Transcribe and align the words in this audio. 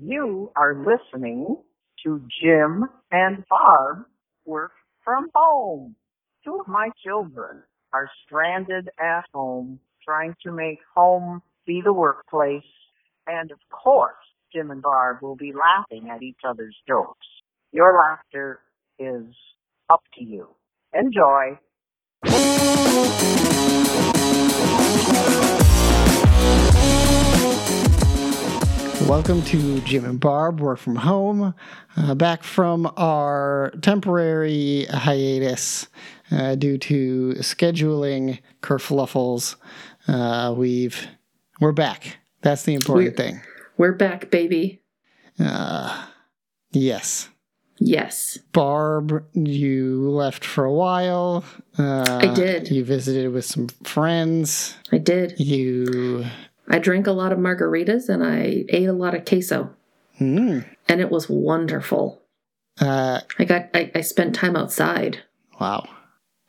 You 0.00 0.52
are 0.54 0.76
listening 0.76 1.56
to 2.04 2.22
Jim 2.40 2.84
and 3.10 3.44
Barb 3.50 4.04
work 4.44 4.70
from 5.04 5.28
home. 5.34 5.96
Two 6.44 6.60
of 6.60 6.68
my 6.68 6.90
children 7.04 7.64
are 7.92 8.08
stranded 8.24 8.90
at 9.00 9.24
home 9.34 9.80
trying 10.04 10.36
to 10.44 10.52
make 10.52 10.78
home 10.94 11.42
be 11.66 11.80
the 11.84 11.92
workplace. 11.92 12.62
And 13.26 13.50
of 13.50 13.58
course, 13.70 14.14
Jim 14.54 14.70
and 14.70 14.82
Barb 14.82 15.18
will 15.20 15.36
be 15.36 15.52
laughing 15.52 16.08
at 16.10 16.22
each 16.22 16.40
other's 16.48 16.76
jokes. 16.86 17.26
Your 17.72 17.98
laughter 17.98 18.60
is 19.00 19.26
up 19.90 20.04
to 20.14 20.24
you. 20.24 20.46
Enjoy. 20.94 21.58
Welcome 29.08 29.40
to 29.44 29.80
Jim 29.80 30.04
and 30.04 30.20
Barb 30.20 30.60
Work 30.60 30.78
from 30.78 30.96
Home. 30.96 31.54
Uh, 31.96 32.14
back 32.14 32.42
from 32.42 32.92
our 32.98 33.72
temporary 33.80 34.84
hiatus 34.90 35.88
uh, 36.30 36.54
due 36.56 36.76
to 36.78 37.32
scheduling 37.38 38.40
kerfluffles. 38.62 39.56
Uh, 40.06 40.54
we've 40.56 41.06
we're 41.58 41.72
back. 41.72 42.18
That's 42.42 42.64
the 42.64 42.74
important 42.74 43.16
We're- 43.18 43.30
thing. 43.30 43.40
We're 43.78 43.92
back, 43.92 44.30
baby. 44.30 44.82
Uh, 45.40 46.06
yes, 46.72 47.28
Yes. 47.80 48.38
Barb, 48.52 49.24
you 49.34 50.10
left 50.10 50.44
for 50.44 50.64
a 50.64 50.72
while. 50.72 51.44
Uh, 51.78 52.18
I 52.22 52.34
did. 52.34 52.72
You 52.72 52.84
visited 52.84 53.32
with 53.32 53.44
some 53.44 53.68
friends. 53.84 54.74
I 54.90 54.98
did. 54.98 55.38
You. 55.38 56.24
I 56.68 56.78
drank 56.78 57.06
a 57.06 57.12
lot 57.12 57.32
of 57.32 57.38
margaritas 57.38 58.08
and 58.08 58.22
I 58.24 58.64
ate 58.68 58.88
a 58.88 58.92
lot 58.92 59.14
of 59.14 59.24
queso. 59.24 59.74
Mm, 60.20 60.64
And 60.88 61.00
it 61.00 61.10
was 61.10 61.28
wonderful. 61.28 62.22
uh, 62.80 63.20
I 63.38 63.44
got 63.44 63.70
I, 63.74 63.90
I 63.94 64.00
spent 64.02 64.34
time 64.34 64.56
outside. 64.56 65.20
wow. 65.60 65.86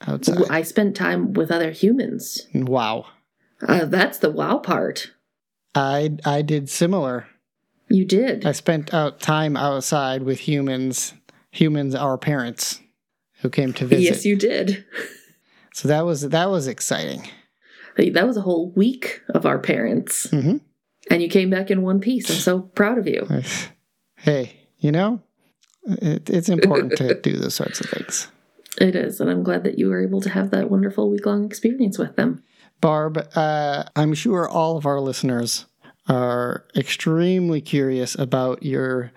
Outside. 0.08 0.50
I 0.50 0.62
spent 0.62 0.96
time 0.96 1.34
with 1.34 1.52
other 1.52 1.72
humans. 1.72 2.48
Wow. 2.54 3.08
Uh, 3.62 3.84
that's 3.86 4.18
the 4.20 4.30
wow 4.30 4.58
part. 4.60 5.12
I 5.76 6.18
I 6.26 6.42
did 6.42 6.70
similar. 6.70 7.28
You 7.90 8.06
did. 8.06 8.46
I 8.46 8.54
spent 8.54 8.94
out 8.94 9.20
time 9.20 9.58
outside 9.58 10.24
with 10.24 10.40
humans, 10.40 11.14
humans 11.52 11.96
our 11.96 12.18
parents 12.18 12.80
who 13.42 13.50
came 13.50 13.74
to 13.74 13.86
visit. 13.86 14.04
yes, 14.04 14.26
you 14.26 14.36
did. 14.38 14.86
so 15.74 15.88
that 15.90 16.06
was 16.06 16.22
that 16.30 16.50
was 16.50 16.68
exciting. 16.68 17.28
That 18.08 18.26
was 18.26 18.38
a 18.38 18.42
whole 18.42 18.72
week 18.72 19.22
of 19.30 19.46
our 19.46 19.60
parents. 19.60 20.30
hmm 20.30 20.58
And 21.12 21.22
you 21.22 21.30
came 21.30 21.50
back 21.50 21.70
in 21.70 21.82
one 21.82 22.00
piece. 22.00 22.30
I'm 22.30 22.38
so 22.38 22.62
proud 22.62 22.98
of 22.98 23.08
you. 23.08 23.28
Hey, 24.16 24.68
you 24.78 24.92
know, 24.92 25.22
it, 25.86 26.30
it's 26.30 26.50
important 26.50 26.98
to 26.98 27.20
do 27.20 27.36
those 27.36 27.56
sorts 27.56 27.82
of 27.82 27.90
things. 27.90 28.28
It 28.80 28.96
is. 28.96 29.20
And 29.20 29.30
I'm 29.30 29.44
glad 29.44 29.64
that 29.64 29.78
you 29.78 29.90
were 29.90 30.02
able 30.02 30.22
to 30.22 30.30
have 30.30 30.52
that 30.52 30.70
wonderful 30.70 31.10
week 31.10 31.26
long 31.26 31.46
experience 31.46 31.98
with 31.98 32.16
them. 32.16 32.44
Barb, 32.80 33.18
uh, 33.36 33.84
I'm 33.96 34.14
sure 34.14 34.48
all 34.48 34.78
of 34.78 34.86
our 34.86 35.02
listeners 35.02 35.66
are 36.08 36.66
extremely 36.76 37.62
curious 37.62 38.16
about 38.18 38.64
your 38.64 39.12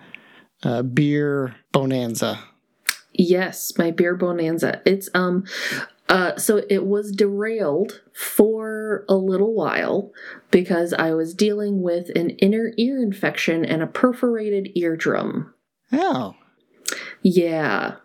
uh, 0.63 0.81
beer 0.81 1.55
bonanza. 1.71 2.39
Yes, 3.13 3.73
my 3.77 3.91
beer 3.91 4.15
bonanza. 4.15 4.81
It's 4.85 5.09
um 5.13 5.45
uh 6.09 6.35
so 6.37 6.63
it 6.69 6.85
was 6.85 7.11
derailed 7.11 8.01
for 8.13 9.05
a 9.07 9.15
little 9.15 9.53
while 9.53 10.11
because 10.51 10.93
I 10.93 11.13
was 11.13 11.33
dealing 11.33 11.81
with 11.81 12.09
an 12.15 12.31
inner 12.31 12.73
ear 12.77 13.01
infection 13.01 13.63
and 13.65 13.81
a 13.81 13.87
perforated 13.87 14.69
eardrum. 14.75 15.53
Oh, 15.91 16.35
Yeah. 17.21 17.95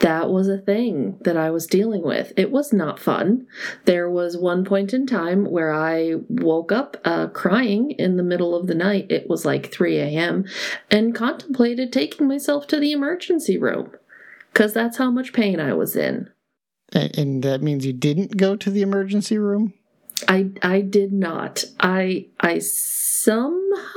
That 0.00 0.28
was 0.28 0.48
a 0.48 0.58
thing 0.58 1.18
that 1.20 1.36
I 1.36 1.50
was 1.50 1.66
dealing 1.68 2.02
with. 2.02 2.32
It 2.36 2.50
was 2.50 2.72
not 2.72 2.98
fun. 2.98 3.46
There 3.84 4.10
was 4.10 4.36
one 4.36 4.64
point 4.64 4.92
in 4.92 5.06
time 5.06 5.44
where 5.44 5.72
I 5.72 6.16
woke 6.28 6.72
up 6.72 6.96
uh, 7.04 7.28
crying 7.28 7.92
in 7.92 8.16
the 8.16 8.24
middle 8.24 8.54
of 8.56 8.66
the 8.66 8.74
night. 8.74 9.06
It 9.08 9.30
was 9.30 9.44
like 9.46 9.72
3 9.72 9.98
a.m. 9.98 10.44
and 10.90 11.14
contemplated 11.14 11.92
taking 11.92 12.26
myself 12.26 12.66
to 12.66 12.80
the 12.80 12.92
emergency 12.92 13.56
room 13.56 13.92
because 14.52 14.74
that's 14.74 14.98
how 14.98 15.10
much 15.10 15.32
pain 15.32 15.60
I 15.60 15.72
was 15.72 15.94
in. 15.96 16.28
And, 16.94 17.42
that 17.42 17.62
means 17.62 17.84
you 17.84 17.92
didn't 17.92 18.36
go 18.36 18.56
to 18.56 18.70
the 18.70 18.82
emergency 18.82 19.38
room? 19.38 19.74
I 20.28 20.50
I 20.62 20.80
did 20.80 21.12
not. 21.12 21.64
I 21.80 22.28
I 22.40 22.60
somehow 22.60 23.90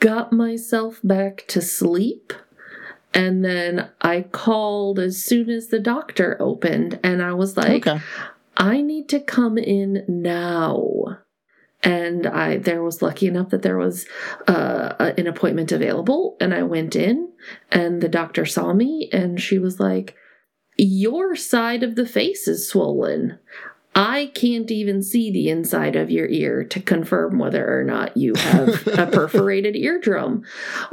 got 0.00 0.32
myself 0.32 1.00
back 1.04 1.44
to 1.48 1.60
sleep. 1.60 2.32
And 3.12 3.44
then 3.44 3.90
I 4.00 4.22
called 4.22 4.98
as 4.98 5.22
soon 5.22 5.48
as 5.48 5.68
the 5.68 5.78
doctor 5.78 6.36
opened 6.40 6.98
and 7.04 7.22
I 7.22 7.32
was 7.32 7.56
like, 7.56 7.86
okay. 7.86 8.00
I 8.56 8.82
need 8.82 9.08
to 9.10 9.20
come 9.20 9.56
in 9.56 10.04
now. 10.08 11.18
And 11.82 12.26
I 12.26 12.56
there 12.56 12.82
was 12.82 13.02
lucky 13.02 13.26
enough 13.26 13.50
that 13.50 13.62
there 13.62 13.76
was 13.76 14.06
uh, 14.48 15.12
an 15.18 15.26
appointment 15.26 15.70
available, 15.70 16.36
and 16.40 16.54
I 16.54 16.62
went 16.62 16.96
in, 16.96 17.30
and 17.70 18.00
the 18.00 18.08
doctor 18.08 18.46
saw 18.46 18.72
me, 18.72 19.10
and 19.12 19.38
she 19.38 19.58
was 19.58 19.78
like, 19.78 20.16
"Your 20.76 21.36
side 21.36 21.82
of 21.82 21.94
the 21.96 22.06
face 22.06 22.48
is 22.48 22.68
swollen. 22.68 23.38
I 23.96 24.32
can't 24.34 24.72
even 24.72 25.02
see 25.04 25.30
the 25.30 25.48
inside 25.48 25.94
of 25.94 26.10
your 26.10 26.26
ear 26.26 26.64
to 26.64 26.80
confirm 26.80 27.38
whether 27.38 27.78
or 27.78 27.84
not 27.84 28.16
you 28.16 28.34
have 28.34 28.84
a 28.98 29.06
perforated 29.06 29.76
eardrum. 29.76 30.42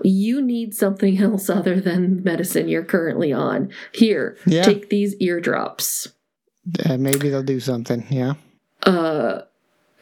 You 0.04 0.40
need 0.40 0.76
something 0.76 1.18
else 1.20 1.50
other 1.50 1.80
than 1.82 2.22
medicine 2.24 2.68
you're 2.68 2.84
currently 2.86 3.34
on. 3.34 3.72
Here, 3.92 4.38
Yeah. 4.46 4.62
take 4.64 4.90
these 4.90 5.16
eardrops." 5.20 6.10
Uh, 6.86 6.98
maybe 6.98 7.30
they'll 7.30 7.42
do 7.42 7.60
something. 7.60 8.06
Yeah. 8.10 8.34
uh 8.84 9.42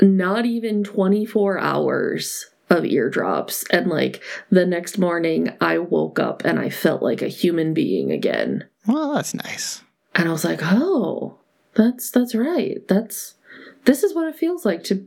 not 0.02 0.46
even 0.46 0.84
24 0.84 1.60
hours 1.60 2.46
of 2.70 2.86
eardrops 2.86 3.66
and 3.70 3.88
like 3.88 4.22
the 4.50 4.66
next 4.66 4.98
morning 4.98 5.52
i 5.60 5.78
woke 5.78 6.18
up 6.20 6.46
and 6.46 6.58
i 6.58 6.70
felt 6.70 7.02
like 7.04 7.22
a 7.22 7.28
human 7.28 7.74
being 7.74 8.10
again 8.10 8.64
Well, 8.90 9.14
that's 9.14 9.34
nice. 9.34 9.82
and 10.16 10.28
i 10.28 10.32
was 10.32 10.44
like 10.44 10.60
oh 10.64 11.38
that's 11.76 12.10
that's 12.12 12.34
right 12.36 12.86
that's 12.88 13.36
this 13.86 14.04
is 14.04 14.14
what 14.16 14.28
it 14.28 14.36
feels 14.36 14.66
like 14.66 14.84
to 14.86 15.06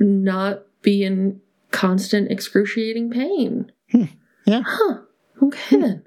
not 0.00 0.62
be 0.82 1.04
in 1.04 1.40
constant 1.70 2.30
excruciating 2.30 3.10
pain 3.10 3.70
Hmm. 3.90 4.04
Yeah. 4.46 4.62
huh 4.66 4.98
okay 5.42 5.76
then 5.76 6.04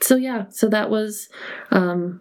so 0.00 0.16
yeah 0.16 0.44
so 0.50 0.68
that 0.68 0.90
was 0.90 1.28
um 1.70 2.20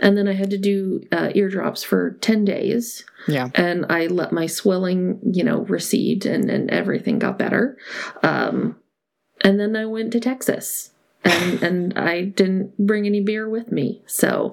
and 0.00 0.16
then 0.16 0.28
i 0.28 0.32
had 0.32 0.50
to 0.50 0.58
do 0.58 1.02
uh, 1.12 1.30
eardrops 1.34 1.82
for 1.82 2.12
10 2.20 2.44
days 2.44 3.04
Yeah. 3.28 3.48
and 3.54 3.84
I 3.90 4.06
let 4.06 4.32
my 4.32 4.46
swelling, 4.46 5.18
you 5.24 5.42
know, 5.44 5.60
recede 5.62 6.24
and, 6.26 6.48
and 6.50 6.70
everything 6.70 7.18
got 7.18 7.38
better. 7.38 7.76
Um, 8.22 8.76
and 9.42 9.58
then 9.60 9.74
I 9.76 9.84
went 9.86 10.12
to 10.12 10.20
Texas 10.20 10.92
and, 11.24 11.62
and 11.62 11.98
I 11.98 12.22
didn't 12.22 12.76
bring 12.78 13.06
any 13.06 13.20
beer 13.20 13.48
with 13.48 13.72
me. 13.72 14.02
So, 14.06 14.52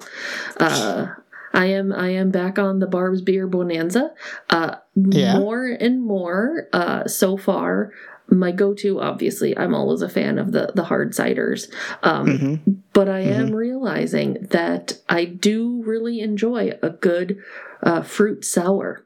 uh, 0.58 1.06
I 1.52 1.66
am, 1.66 1.92
I 1.92 2.08
am 2.10 2.30
back 2.30 2.58
on 2.58 2.80
the 2.80 2.86
Barb's 2.86 3.22
beer 3.22 3.46
bonanza. 3.46 4.12
Uh, 4.50 4.76
Yeah. 4.96 5.38
more 5.38 5.66
and 5.66 6.02
more, 6.02 6.68
uh, 6.72 7.06
so 7.06 7.36
far. 7.36 7.92
My 8.28 8.52
go-to, 8.52 9.00
obviously, 9.00 9.56
I'm 9.56 9.74
always 9.74 10.00
a 10.00 10.08
fan 10.08 10.38
of 10.38 10.50
the 10.52 10.72
the 10.74 10.84
hard 10.84 11.12
ciders. 11.12 11.70
Um, 12.02 12.38
hmm 12.38 12.72
but 12.94 13.08
I 13.08 13.20
am 13.20 13.54
realizing 13.54 14.46
that 14.50 14.98
I 15.08 15.24
do 15.26 15.82
really 15.84 16.20
enjoy 16.20 16.72
a 16.82 16.90
good 16.90 17.38
uh, 17.82 18.02
fruit 18.02 18.44
sour. 18.44 19.04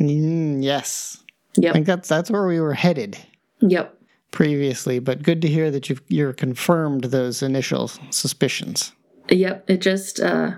Mm, 0.00 0.62
yes. 0.64 1.22
I 1.58 1.72
think 1.72 1.86
that's 1.86 2.08
that's 2.08 2.30
where 2.30 2.46
we 2.46 2.58
were 2.60 2.74
headed 2.74 3.18
Yep. 3.60 3.97
Previously, 4.30 4.98
but 4.98 5.22
good 5.22 5.40
to 5.42 5.48
hear 5.48 5.70
that 5.70 5.88
you've 5.88 6.02
you're 6.08 6.32
confirmed 6.32 7.04
those 7.04 7.42
initial 7.42 7.90
suspicions. 8.10 8.92
Yep. 9.30 9.68
It 9.68 9.80
just, 9.80 10.20
uh, 10.20 10.52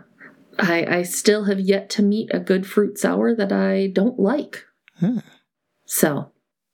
I, 0.58 0.98
I 0.98 1.02
still 1.02 1.44
have 1.44 1.58
yet 1.60 1.90
to 1.90 2.02
meet 2.02 2.30
a 2.32 2.38
good 2.38 2.66
fruit 2.66 2.98
sour 2.98 3.34
that 3.34 3.52
I 3.52 3.88
don't 3.88 4.18
like. 4.18 4.64
Huh. 5.00 5.22
So, 5.86 6.30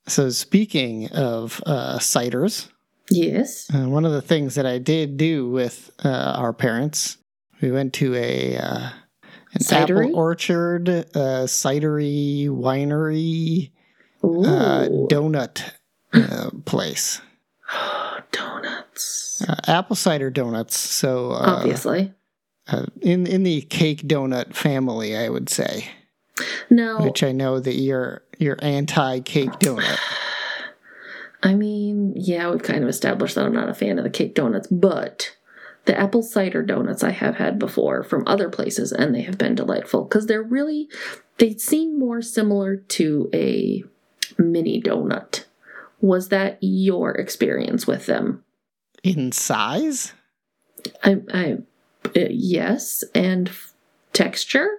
So 0.07 0.29
speaking 0.29 1.09
of 1.09 1.61
uh, 1.65 1.97
ciders, 1.99 2.69
yes. 3.09 3.69
uh, 3.73 3.89
one 3.89 4.05
of 4.05 4.11
the 4.11 4.21
things 4.21 4.55
that 4.55 4.65
I 4.65 4.77
did 4.77 5.17
do 5.17 5.49
with 5.49 5.91
uh, 6.03 6.35
our 6.37 6.53
parents, 6.53 7.17
we 7.61 7.71
went 7.71 7.93
to 7.95 8.15
a 8.15 8.57
uh, 8.57 8.89
an 9.53 9.61
Cidery? 9.61 10.05
apple 10.05 10.15
orchard, 10.15 10.89
uh, 10.89 11.45
cidery 11.47 12.47
winery, 12.47 13.71
uh, 14.23 14.87
donut 15.09 15.73
uh, 16.13 16.49
place. 16.65 17.21
Donuts. 18.31 19.43
Uh, 19.47 19.55
apple 19.67 19.95
cider 19.95 20.29
donuts. 20.29 20.77
So 20.77 21.31
uh, 21.31 21.57
Obviously. 21.59 22.13
uh, 22.67 22.85
in 23.01 23.27
in 23.27 23.43
the 23.43 23.61
cake 23.61 24.01
donut 24.03 24.53
family, 24.53 25.15
I 25.15 25.29
would 25.29 25.49
say, 25.49 25.89
Now, 26.69 27.03
which 27.03 27.23
I 27.23 27.31
know 27.31 27.59
that 27.59 27.75
you're 27.75 28.23
you're 28.37 28.57
anti 28.61 29.19
cake 29.21 29.51
donut. 29.59 29.99
I 31.43 31.53
mean, 31.53 32.13
yeah, 32.15 32.49
we've 32.49 32.63
kind 32.63 32.83
of 32.83 32.89
established 32.89 33.35
that 33.35 33.45
I'm 33.45 33.53
not 33.53 33.69
a 33.69 33.73
fan 33.73 33.99
of 33.99 34.03
the 34.03 34.09
cake 34.09 34.33
donuts, 34.33 34.67
but 34.67 35.35
the 35.85 35.97
apple 35.97 36.23
cider 36.23 36.63
donuts 36.63 37.03
I 37.03 37.11
have 37.11 37.35
had 37.35 37.59
before 37.59 38.03
from 38.03 38.23
other 38.27 38.49
places, 38.49 38.91
and 38.91 39.13
they 39.13 39.21
have 39.21 39.37
been 39.37 39.55
delightful 39.55 40.03
because 40.03 40.25
they're 40.25 40.43
really, 40.43 40.89
they 41.37 41.55
seem 41.55 41.97
more 41.99 42.21
similar 42.21 42.75
to 42.75 43.29
a 43.33 43.83
mini 44.37 44.81
donut. 44.81 45.45
Was 45.99 46.29
that 46.29 46.57
your 46.61 47.11
experience 47.11 47.87
with 47.87 48.05
them? 48.05 48.43
In 49.03 49.31
size? 49.31 50.13
I, 51.03 51.17
I, 51.33 51.57
uh, 52.05 52.27
yes, 52.29 53.03
and 53.15 53.49
f- 53.49 53.73
texture. 54.13 54.69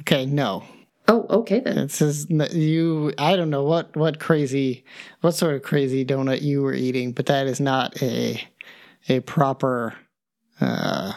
Okay, 0.00 0.24
no. 0.26 0.64
Oh, 1.08 1.26
okay 1.30 1.60
then. 1.60 1.78
It 1.78 1.90
says 1.90 2.26
you. 2.28 3.12
I 3.18 3.34
don't 3.34 3.50
know 3.50 3.64
what 3.64 3.96
what 3.96 4.20
crazy, 4.20 4.84
what 5.22 5.32
sort 5.32 5.54
of 5.54 5.62
crazy 5.62 6.04
donut 6.04 6.42
you 6.42 6.62
were 6.62 6.74
eating, 6.74 7.12
but 7.12 7.26
that 7.26 7.46
is 7.46 7.60
not 7.60 8.00
a 8.02 8.40
a 9.08 9.20
proper 9.20 9.94
uh, 10.60 11.14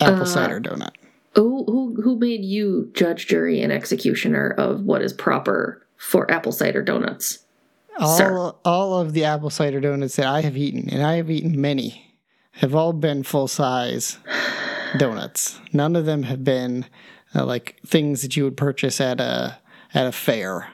apple 0.00 0.22
Uh, 0.22 0.24
cider 0.26 0.60
donut. 0.60 0.92
Who 1.34 1.64
who 1.64 2.02
who 2.02 2.18
made 2.18 2.44
you 2.44 2.90
judge, 2.94 3.26
jury, 3.26 3.62
and 3.62 3.72
executioner 3.72 4.54
of 4.58 4.82
what 4.82 5.00
is 5.00 5.14
proper 5.14 5.86
for 5.96 6.30
apple 6.30 6.52
cider 6.52 6.82
donuts? 6.82 7.38
All 7.98 8.16
sir. 8.16 8.52
all 8.64 8.98
of 9.00 9.12
the 9.12 9.24
apple 9.24 9.50
cider 9.50 9.80
donuts 9.80 10.16
that 10.16 10.26
I 10.26 10.40
have 10.40 10.56
eaten, 10.56 10.88
and 10.88 11.02
I 11.02 11.16
have 11.16 11.30
eaten 11.30 11.60
many, 11.60 12.18
have 12.52 12.74
all 12.74 12.92
been 12.92 13.22
full 13.22 13.48
size 13.48 14.18
donuts. 14.98 15.60
None 15.72 15.96
of 15.96 16.06
them 16.06 16.24
have 16.24 16.44
been 16.44 16.86
uh, 17.34 17.44
like 17.44 17.80
things 17.86 18.22
that 18.22 18.36
you 18.36 18.44
would 18.44 18.56
purchase 18.56 19.00
at 19.00 19.20
a 19.20 19.58
at 19.94 20.06
a 20.06 20.12
fair. 20.12 20.68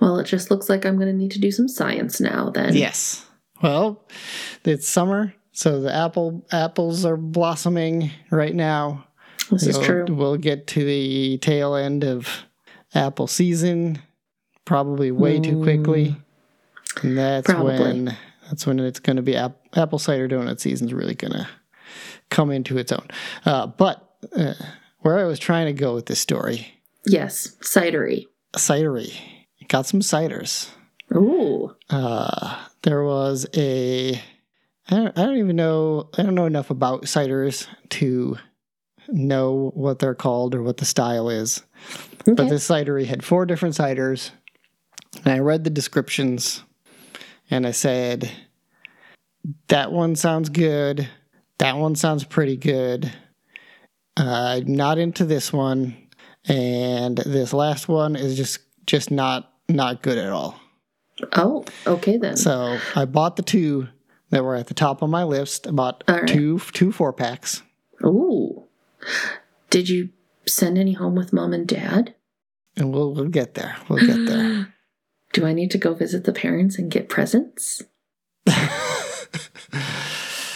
Well, 0.00 0.18
it 0.18 0.24
just 0.24 0.50
looks 0.50 0.68
like 0.68 0.84
I'm 0.84 0.96
going 0.96 1.08
to 1.08 1.12
need 1.12 1.32
to 1.32 1.40
do 1.40 1.50
some 1.50 1.68
science 1.68 2.20
now. 2.20 2.50
Then. 2.50 2.74
Yes. 2.74 3.26
Well, 3.62 4.04
it's 4.64 4.86
summer, 4.88 5.34
so 5.52 5.80
the 5.80 5.92
apple 5.92 6.46
apples 6.52 7.04
are 7.04 7.16
blossoming 7.16 8.12
right 8.30 8.54
now. 8.54 9.06
This 9.50 9.66
is 9.66 9.78
true. 9.78 10.04
We'll 10.08 10.36
get 10.36 10.66
to 10.68 10.84
the 10.84 11.38
tail 11.38 11.74
end 11.74 12.04
of 12.04 12.28
apple 12.94 13.26
season, 13.26 13.98
probably 14.64 15.10
way 15.10 15.40
too 15.40 15.62
quickly, 15.62 16.16
and 17.02 17.16
that's 17.18 17.46
Probably. 17.46 17.78
when 17.78 18.16
that's 18.48 18.66
when 18.66 18.78
it's 18.80 19.00
going 19.00 19.16
to 19.16 19.22
be 19.22 19.36
ap- 19.36 19.60
apple 19.76 19.98
cider 19.98 20.28
donut 20.28 20.60
season's 20.60 20.92
really 20.94 21.14
going 21.14 21.32
to 21.32 21.48
come 22.30 22.50
into 22.50 22.78
its 22.78 22.92
own. 22.92 23.06
Uh, 23.44 23.66
but 23.66 24.16
uh, 24.36 24.54
where 25.00 25.18
I 25.18 25.24
was 25.24 25.38
trying 25.38 25.66
to 25.66 25.72
go 25.72 25.94
with 25.94 26.06
this 26.06 26.20
story, 26.20 26.74
Yes, 27.06 27.56
cidery. 27.62 28.26
cidery, 28.56 29.14
got 29.68 29.86
some 29.86 30.00
ciders. 30.00 30.68
Ooh. 31.14 31.74
uh, 31.90 32.64
there 32.82 33.02
was 33.02 33.46
a 33.56 34.14
I 34.90 34.94
don't, 34.96 35.18
I 35.18 35.24
don't 35.24 35.36
even 35.38 35.56
know 35.56 36.10
I 36.18 36.22
don't 36.22 36.34
know 36.34 36.46
enough 36.46 36.70
about 36.70 37.02
ciders 37.04 37.66
to 37.90 38.36
know 39.08 39.70
what 39.74 39.98
they're 40.00 40.14
called 40.14 40.54
or 40.54 40.62
what 40.62 40.76
the 40.78 40.84
style 40.84 41.30
is. 41.30 41.62
Okay. 42.22 42.34
But 42.34 42.50
this 42.50 42.68
cidery 42.68 43.06
had 43.06 43.24
four 43.24 43.46
different 43.46 43.74
ciders, 43.74 44.32
and 45.24 45.32
I 45.32 45.38
read 45.38 45.64
the 45.64 45.70
descriptions, 45.70 46.62
and 47.50 47.66
I 47.66 47.70
said, 47.72 48.30
"That 49.68 49.92
one 49.92 50.16
sounds 50.16 50.48
good. 50.48 51.08
That 51.58 51.76
one 51.76 51.96
sounds 51.96 52.24
pretty 52.24 52.56
good. 52.56 53.12
Uh, 54.16 54.60
I'm 54.60 54.74
not 54.74 54.98
into 54.98 55.24
this 55.24 55.52
one, 55.52 55.96
and 56.46 57.18
this 57.18 57.52
last 57.52 57.88
one 57.88 58.16
is 58.16 58.36
just 58.36 58.60
just 58.86 59.10
not 59.10 59.52
not 59.68 60.02
good 60.02 60.18
at 60.18 60.30
all." 60.30 60.58
oh, 61.32 61.64
okay 61.86 62.16
then. 62.16 62.36
So 62.36 62.78
I 62.94 63.04
bought 63.04 63.36
the 63.36 63.42
two 63.42 63.88
that 64.30 64.44
were 64.44 64.56
at 64.56 64.66
the 64.66 64.74
top 64.74 65.02
of 65.02 65.10
my 65.10 65.24
list. 65.24 65.66
I 65.66 65.70
bought 65.70 66.04
right. 66.08 66.26
two 66.26 66.58
two 66.72 66.92
four 66.92 67.12
packs. 67.12 67.62
Ooh. 68.04 68.64
Did 69.70 69.88
you 69.88 70.10
send 70.46 70.78
any 70.78 70.92
home 70.92 71.14
with 71.14 71.32
mom 71.32 71.52
and 71.52 71.66
dad? 71.66 72.14
And 72.76 72.92
we'll 72.92 73.14
we'll 73.14 73.28
get 73.28 73.54
there. 73.54 73.76
We'll 73.88 74.06
get 74.06 74.26
there. 74.26 74.74
Do 75.32 75.46
I 75.46 75.52
need 75.52 75.70
to 75.72 75.78
go 75.78 75.94
visit 75.94 76.24
the 76.24 76.32
parents 76.32 76.78
and 76.78 76.90
get 76.90 77.08
presents? 77.08 77.82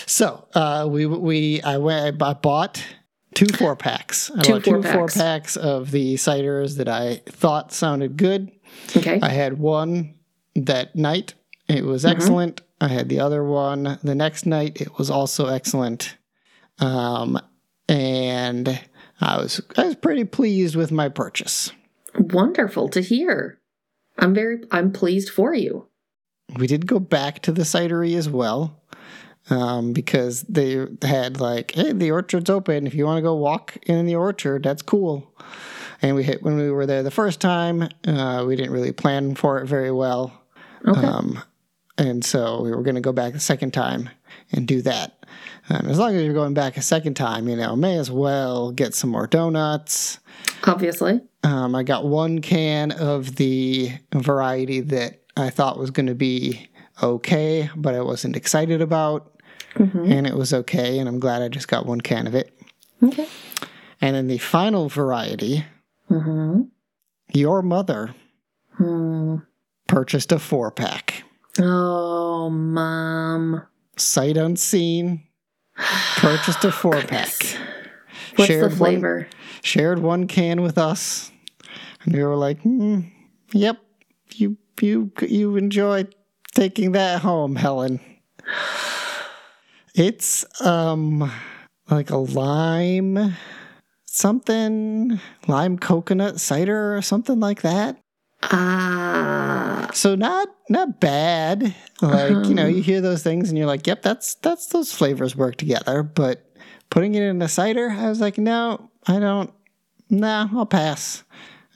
so 0.06 0.46
uh, 0.54 0.86
we 0.90 1.06
we 1.06 1.62
I 1.62 1.78
went 1.78 2.22
I 2.22 2.32
bought 2.34 2.84
two 3.34 3.46
four 3.46 3.76
packs. 3.76 4.30
I 4.36 4.42
Two 4.42 4.52
bought 4.54 4.64
two 4.64 4.70
four 4.70 4.82
four 4.82 5.06
packs. 5.06 5.16
packs 5.16 5.56
of 5.56 5.90
the 5.90 6.14
ciders 6.14 6.76
that 6.78 6.88
I 6.88 7.16
thought 7.26 7.72
sounded 7.72 8.16
good. 8.16 8.50
Okay. 8.96 9.20
I 9.22 9.28
had 9.30 9.58
one 9.58 10.14
that 10.54 10.96
night. 10.96 11.34
It 11.68 11.84
was 11.84 12.04
Mhm. 12.04 12.10
excellent. 12.10 12.60
I 12.80 12.88
had 12.88 13.08
the 13.08 13.20
other 13.20 13.44
one 13.44 13.98
the 14.02 14.14
next 14.14 14.44
night. 14.46 14.80
It 14.80 14.98
was 14.98 15.08
also 15.10 15.46
excellent. 15.46 16.16
Um, 16.78 17.38
and 17.88 18.80
I 19.20 19.36
was 19.38 19.60
I 19.76 19.84
was 19.84 19.94
pretty 19.96 20.24
pleased 20.24 20.76
with 20.76 20.90
my 20.90 21.08
purchase. 21.08 21.70
Wonderful 22.18 22.88
to 22.90 23.00
hear. 23.00 23.58
I'm 24.18 24.34
very 24.34 24.62
I'm 24.70 24.92
pleased 24.92 25.30
for 25.30 25.54
you. 25.54 25.88
We 26.56 26.66
did 26.66 26.86
go 26.86 26.98
back 26.98 27.40
to 27.42 27.52
the 27.52 27.62
cidery 27.62 28.16
as 28.16 28.28
well. 28.28 28.78
Um, 29.50 29.92
because 29.92 30.42
they 30.42 30.86
had 31.02 31.40
like, 31.40 31.72
hey, 31.72 31.92
the 31.92 32.12
orchard's 32.12 32.48
open. 32.48 32.86
If 32.86 32.94
you 32.94 33.04
want 33.04 33.18
to 33.18 33.22
go 33.22 33.34
walk 33.34 33.76
in 33.82 34.06
the 34.06 34.14
orchard, 34.14 34.62
that's 34.62 34.82
cool. 34.82 35.34
And 36.00 36.14
we 36.14 36.22
hit 36.22 36.44
when 36.44 36.56
we 36.56 36.70
were 36.70 36.86
there 36.86 37.02
the 37.02 37.10
first 37.10 37.40
time. 37.40 37.88
Uh, 38.06 38.44
we 38.46 38.54
didn't 38.54 38.70
really 38.70 38.92
plan 38.92 39.34
for 39.34 39.58
it 39.58 39.66
very 39.66 39.90
well. 39.90 40.32
Okay. 40.86 41.00
Um, 41.00 41.42
and 41.98 42.24
so 42.24 42.62
we 42.62 42.70
were 42.70 42.82
going 42.82 42.94
to 42.94 43.00
go 43.00 43.12
back 43.12 43.32
the 43.32 43.40
second 43.40 43.72
time 43.72 44.10
and 44.52 44.66
do 44.66 44.82
that. 44.82 45.24
Um, 45.70 45.86
as 45.88 45.98
long 45.98 46.14
as 46.14 46.22
you're 46.24 46.34
going 46.34 46.54
back 46.54 46.76
a 46.76 46.82
second 46.82 47.14
time, 47.14 47.48
you 47.48 47.56
know, 47.56 47.76
may 47.76 47.96
as 47.96 48.10
well 48.10 48.72
get 48.72 48.94
some 48.94 49.10
more 49.10 49.26
donuts. 49.26 50.18
Obviously. 50.64 51.20
Um, 51.44 51.74
I 51.74 51.82
got 51.82 52.04
one 52.04 52.40
can 52.40 52.92
of 52.92 53.36
the 53.36 53.92
variety 54.14 54.80
that 54.80 55.22
I 55.36 55.50
thought 55.50 55.78
was 55.78 55.90
going 55.90 56.06
to 56.06 56.14
be 56.14 56.68
okay, 57.02 57.70
but 57.76 57.94
I 57.94 58.00
wasn't 58.02 58.36
excited 58.36 58.80
about. 58.82 59.40
hmm 59.76 60.04
And 60.10 60.26
it 60.26 60.34
was 60.36 60.52
okay, 60.52 60.98
and 60.98 61.08
I'm 61.08 61.18
glad 61.20 61.42
I 61.42 61.48
just 61.48 61.68
got 61.68 61.86
one 61.86 62.00
can 62.00 62.26
of 62.26 62.34
it. 62.34 62.52
Okay. 63.02 63.26
And 64.00 64.14
then 64.16 64.26
the 64.28 64.38
final 64.38 64.88
variety, 64.88 65.64
hmm 66.08 66.62
your 67.32 67.62
mother 67.62 68.14
Hmm. 68.76 69.36
purchased 69.88 70.32
a 70.32 70.38
four 70.38 70.70
pack. 70.70 71.24
Oh, 71.58 72.50
mom. 72.50 73.62
Sight 73.96 74.36
unseen, 74.36 75.22
purchased 76.16 76.64
a 76.64 76.72
four 76.82 77.00
pack. 77.02 77.28
What's 78.36 78.46
Shared 78.48 78.64
the 78.64 78.68
one- 78.68 78.76
flavor? 78.78 79.28
shared 79.62 79.98
one 80.00 80.26
can 80.26 80.62
with 80.62 80.76
us, 80.78 81.30
and 82.04 82.14
we 82.14 82.22
were 82.24 82.36
like, 82.36 82.60
hmm, 82.62 83.00
"Yep, 83.52 83.78
you 84.34 84.56
you 84.80 85.12
you 85.20 85.56
enjoy 85.56 86.06
taking 86.54 86.92
that 86.92 87.20
home, 87.22 87.56
Helen." 87.56 88.00
It's 89.94 90.44
um 90.64 91.30
like 91.90 92.08
a 92.10 92.16
lime 92.16 93.36
something 94.06 95.20
lime 95.46 95.78
coconut 95.78 96.40
cider 96.40 96.96
or 96.96 97.02
something 97.02 97.38
like 97.40 97.60
that. 97.62 97.98
Ah. 98.42 99.88
So 99.94 100.14
not 100.14 100.48
not 100.68 101.00
bad. 101.00 101.74
Like 102.00 102.46
you 102.48 102.54
know, 102.54 102.66
you 102.66 102.82
hear 102.82 103.00
those 103.00 103.22
things 103.22 103.48
and 103.48 103.56
you're 103.58 103.66
like, 103.66 103.86
"Yep, 103.86 104.02
that's 104.02 104.34
that's 104.36 104.66
those 104.66 104.92
flavors 104.92 105.36
work 105.36 105.56
together." 105.56 106.02
But 106.02 106.44
putting 106.90 107.14
it 107.14 107.22
in 107.22 107.40
a 107.42 107.48
cider, 107.48 107.90
I 107.90 108.08
was 108.08 108.20
like, 108.20 108.38
"No, 108.38 108.90
I 109.06 109.18
don't. 109.18 109.52
Nah, 110.10 110.48
I'll 110.52 110.66
pass." 110.66 111.22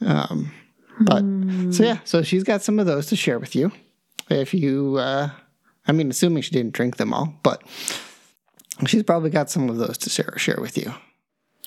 Um, 0.01 0.53
but 1.01 1.23
Hmm. 1.23 1.71
so 1.73 1.83
yeah, 1.85 1.99
so 2.05 2.23
she's 2.23 2.43
got 2.45 2.63
some 2.63 2.79
of 2.79 2.87
those 2.87 3.07
to 3.07 3.17
share 3.17 3.39
with 3.39 3.55
you. 3.55 3.71
If 4.29 4.53
you, 4.55 4.97
uh, 4.97 5.31
I 5.87 5.93
mean, 5.93 6.11
assuming 6.11 6.43
she 6.43 6.51
didn't 6.51 6.73
drink 6.73 6.97
them 6.97 7.15
all, 7.15 7.35
but 7.43 7.63
she's 8.87 9.03
probably 9.05 9.31
got 9.31 9.51
some 9.51 9.69
of 9.69 9.77
those 9.79 9.99
to 9.99 10.11
share 10.11 10.33
share 10.39 10.59
with 10.61 10.77
you. 10.77 10.93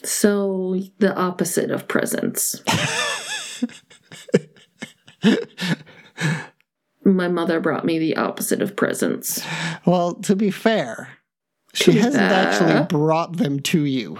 So 0.03 0.79
the 0.99 1.15
opposite 1.15 1.71
of 1.71 1.87
presents. 1.87 2.61
My 7.03 7.27
mother 7.27 7.59
brought 7.59 7.85
me 7.85 7.97
the 7.97 8.15
opposite 8.17 8.61
of 8.61 8.75
presents. 8.75 9.41
Well, 9.85 10.15
to 10.15 10.35
be 10.35 10.51
fair, 10.51 11.09
she 11.73 11.93
hasn't 11.93 12.21
actually 12.21 12.85
brought 12.85 13.37
them 13.37 13.59
to 13.61 13.83
you. 13.83 14.19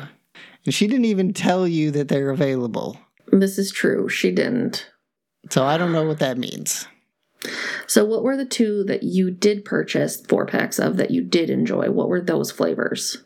And 0.65 0.73
she 0.73 0.87
didn't 0.87 1.05
even 1.05 1.33
tell 1.33 1.67
you 1.67 1.91
that 1.91 2.07
they're 2.07 2.31
available. 2.31 2.99
This 3.31 3.57
is 3.57 3.71
true. 3.71 4.09
She 4.09 4.31
didn't. 4.31 4.89
So 5.49 5.65
I 5.65 5.77
don't 5.77 5.91
know 5.91 6.05
what 6.05 6.19
that 6.19 6.37
means. 6.37 6.87
So, 7.87 8.03
what 8.03 8.23
were 8.23 8.35
the 8.35 8.45
two 8.45 8.83
that 8.85 9.03
you 9.03 9.31
did 9.31 9.63
purchase 9.63 10.19
four 10.21 10.45
packs 10.45 10.77
of 10.77 10.97
that 10.97 11.11
you 11.11 11.21
did 11.21 11.49
enjoy? 11.49 11.89
What 11.89 12.09
were 12.09 12.21
those 12.21 12.51
flavors? 12.51 13.23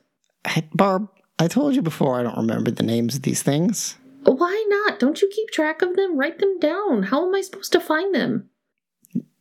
Barb, 0.74 1.10
I 1.40 1.48
told 1.48 1.76
you 1.76 1.82
before 1.82 2.20
I 2.20 2.24
don't 2.24 2.38
remember 2.38 2.70
the 2.70 2.84
names 2.84 3.16
of 3.16 3.24
these 3.24 3.42
things. 3.42 3.98
Why 4.26 4.66
not? 4.68 5.00
Don't 5.00 5.22
you 5.22 5.30
keep 5.30 5.50
track 5.50 5.82
of 5.82 5.96
them? 5.96 6.18
Write 6.18 6.40
them 6.40 6.60
down. 6.60 7.04
How 7.04 7.28
am 7.28 7.36
I 7.36 7.42
supposed 7.42 7.72
to 7.74 7.80
find 7.80 8.14
them? 8.14 8.50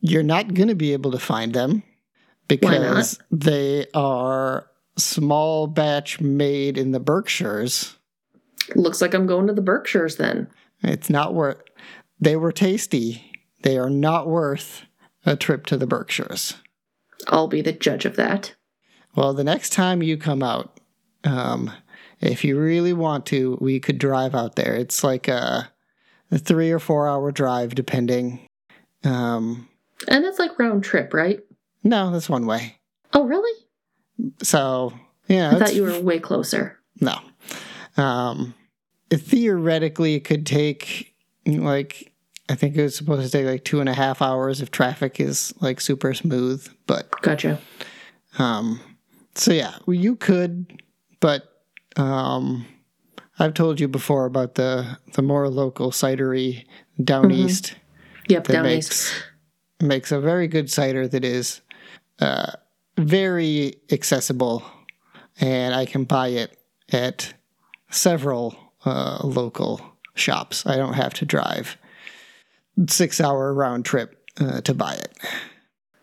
you're 0.03 0.21
not 0.21 0.53
going 0.53 0.67
to 0.67 0.75
be 0.75 0.91
able 0.91 1.11
to 1.11 1.17
find 1.17 1.53
them 1.53 1.81
because 2.49 3.17
they 3.31 3.87
are 3.93 4.67
small 4.97 5.65
batch 5.65 6.19
made 6.19 6.77
in 6.77 6.91
the 6.91 6.99
Berkshires. 6.99 7.95
Looks 8.75 9.01
like 9.01 9.13
I'm 9.13 9.25
going 9.25 9.47
to 9.47 9.53
the 9.53 9.61
Berkshires 9.61 10.17
then. 10.17 10.49
It's 10.83 11.09
not 11.09 11.33
worth. 11.33 11.61
They 12.19 12.35
were 12.35 12.51
tasty. 12.51 13.31
They 13.63 13.77
are 13.77 13.89
not 13.89 14.27
worth 14.27 14.83
a 15.25 15.37
trip 15.37 15.65
to 15.67 15.77
the 15.77 15.87
Berkshires. 15.87 16.55
I'll 17.29 17.47
be 17.47 17.61
the 17.61 17.71
judge 17.71 18.03
of 18.03 18.17
that. 18.17 18.55
Well, 19.15 19.33
the 19.33 19.45
next 19.45 19.71
time 19.71 20.03
you 20.03 20.17
come 20.17 20.43
out, 20.43 20.81
um, 21.23 21.71
if 22.31 22.43
you 22.43 22.57
really 22.59 22.93
want 22.93 23.25
to, 23.27 23.57
we 23.61 23.79
could 23.79 23.97
drive 23.97 24.33
out 24.35 24.55
there. 24.55 24.75
It's 24.75 25.03
like 25.03 25.27
a, 25.27 25.69
a 26.31 26.37
three 26.37 26.71
or 26.71 26.79
four 26.79 27.07
hour 27.07 27.31
drive, 27.31 27.75
depending. 27.75 28.47
Um, 29.03 29.67
And 30.07 30.23
it's 30.25 30.39
like 30.39 30.57
round 30.59 30.83
trip, 30.83 31.13
right? 31.13 31.39
no, 31.83 32.11
that's 32.11 32.29
one 32.29 32.45
way. 32.45 32.77
Oh, 33.13 33.25
really? 33.25 33.51
So 34.41 34.93
yeah, 35.27 35.51
I 35.55 35.59
thought 35.59 35.75
you 35.75 35.83
were 35.83 35.99
way 35.99 36.19
closer. 36.19 36.79
No. 37.01 37.19
Um, 37.97 38.53
theoretically, 39.11 40.15
it 40.15 40.23
could 40.23 40.45
take 40.45 41.13
like 41.45 42.11
I 42.49 42.55
think 42.55 42.75
it 42.75 42.83
was 42.83 42.95
supposed 42.95 43.23
to 43.29 43.37
take 43.37 43.45
like 43.45 43.63
two 43.65 43.79
and 43.79 43.89
a 43.89 43.93
half 43.93 44.21
hours 44.21 44.61
if 44.61 44.71
traffic 44.71 45.19
is 45.19 45.53
like 45.61 45.81
super 45.81 46.13
smooth. 46.13 46.67
But 46.87 47.09
Gotcha. 47.21 47.59
um, 48.37 48.79
so 49.35 49.51
yeah, 49.51 49.75
you 49.87 50.15
could, 50.15 50.81
but 51.19 51.52
um, 51.97 52.65
I've 53.39 53.53
told 53.53 53.79
you 53.79 53.87
before 53.87 54.25
about 54.25 54.55
the 54.55 54.97
the 55.13 55.21
more 55.21 55.49
local 55.49 55.91
cidery 55.91 56.65
down 57.03 57.25
Mhm. 57.29 57.45
east 57.45 57.75
Yep, 58.27 58.47
down 58.47 58.63
makes 58.63 58.87
east. 59.11 59.23
makes 59.81 60.11
a 60.11 60.19
very 60.19 60.47
good 60.47 60.69
cider 60.71 61.07
that 61.07 61.25
is 61.25 61.61
uh, 62.19 62.51
very 62.97 63.75
accessible, 63.91 64.63
and 65.41 65.73
I 65.75 65.85
can 65.85 66.03
buy 66.05 66.27
it 66.29 66.57
at 66.91 67.33
several 67.89 68.55
uh, 68.85 69.19
local 69.23 69.81
shops. 70.15 70.65
I 70.65 70.75
don't 70.77 70.93
have 70.93 71.13
to 71.15 71.25
drive 71.25 71.77
six 72.87 73.19
hour 73.19 73.53
round 73.53 73.85
trip 73.85 74.21
uh, 74.39 74.61
to 74.61 74.73
buy 74.73 74.93
it. 74.93 75.17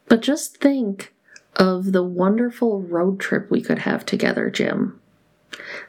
But 0.08 0.20
just 0.22 0.56
think 0.58 1.14
of 1.56 1.92
the 1.92 2.02
wonderful 2.02 2.80
road 2.82 3.20
trip 3.20 3.50
we 3.50 3.60
could 3.62 3.78
have 3.80 4.04
together, 4.04 4.50
Jim. 4.50 4.99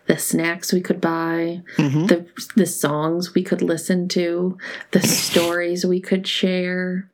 The 0.07 0.17
snacks 0.17 0.73
we 0.73 0.81
could 0.81 0.99
buy, 0.99 1.61
Mhm. 1.77 2.07
the 2.07 2.25
the 2.55 2.65
songs 2.65 3.33
we 3.35 3.43
could 3.43 3.61
listen 3.61 4.07
to, 4.09 4.57
the 4.91 5.01
stories 5.01 5.85
we 5.85 5.99
could 6.01 6.27
share. 6.27 7.09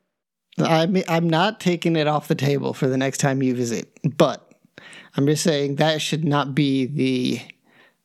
I'm 0.58 0.96
I'm 1.08 1.28
not 1.28 1.60
taking 1.60 1.94
it 1.96 2.06
off 2.06 2.28
the 2.28 2.34
table 2.34 2.72
for 2.72 2.88
the 2.88 2.96
next 2.96 3.18
time 3.18 3.42
you 3.42 3.54
visit, 3.54 3.90
but 4.16 4.50
I'm 5.16 5.26
just 5.26 5.42
saying 5.44 5.76
that 5.76 6.00
should 6.00 6.24
not 6.24 6.54
be 6.54 6.86
the 6.86 7.40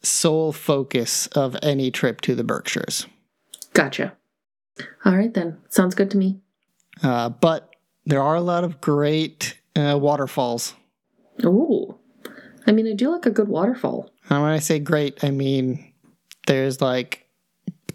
sole 0.02 0.52
focus 0.52 1.28
of 1.28 1.56
any 1.64 1.90
trip 1.90 2.22
to 2.22 2.36
the 2.36 2.44
Berkshires. 2.44 3.08
Gotcha. 3.74 4.14
All 5.06 5.16
right 5.16 5.34
then. 5.34 5.58
Sounds 5.70 5.96
good 5.96 6.12
to 6.12 6.18
me. 6.18 6.40
Uh, 7.02 7.30
but 7.30 7.76
there 8.06 8.22
are 8.22 8.36
a 8.36 8.42
lot 8.42 8.64
of 8.64 8.82
great 8.82 9.58
uh, 9.76 9.98
waterfalls. 10.00 10.76
Ooh. 11.44 11.98
I 12.68 12.72
mean, 12.72 12.88
I 12.88 12.94
do 12.94 13.10
like 13.12 13.26
a 13.26 13.32
good 13.32 13.48
waterfall. 13.48 14.10
And 14.30 14.42
when 14.42 14.52
I 14.52 14.60
say 14.60 14.80
great, 14.80 15.24
I 15.24 15.32
mean 15.32 15.94
there's 16.48 16.82
like 16.82 17.28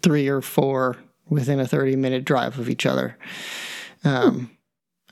three 0.01 0.27
or 0.27 0.41
four 0.41 0.97
within 1.27 1.59
a 1.59 1.67
30 1.67 1.95
minute 1.95 2.25
drive 2.25 2.57
of 2.59 2.69
each 2.69 2.85
other. 2.85 3.17
Um, 4.03 4.51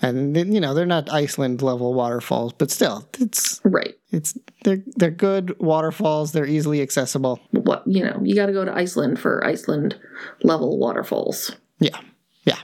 and 0.02 0.38
you 0.54 0.60
know 0.60 0.74
they're 0.76 0.86
not 0.86 1.12
Iceland 1.12 1.62
level 1.64 1.94
waterfalls, 1.94 2.54
but 2.54 2.70
still, 2.70 3.08
it's 3.20 3.60
Right. 3.64 3.96
it's 4.12 4.38
they're 4.64 4.84
they're 4.96 5.10
good 5.10 5.58
waterfalls. 5.60 6.32
They're 6.32 6.46
easily 6.46 6.82
accessible. 6.82 7.40
What, 7.52 7.84
you 7.88 8.04
know, 8.04 8.20
you 8.24 8.36
got 8.36 8.46
to 8.46 8.54
go 8.54 8.64
to 8.64 8.74
Iceland 8.76 9.20
for 9.20 9.44
Iceland 9.44 10.00
level 10.44 10.78
waterfalls. 10.78 11.56
Yeah, 11.80 12.00
yeah. 12.44 12.60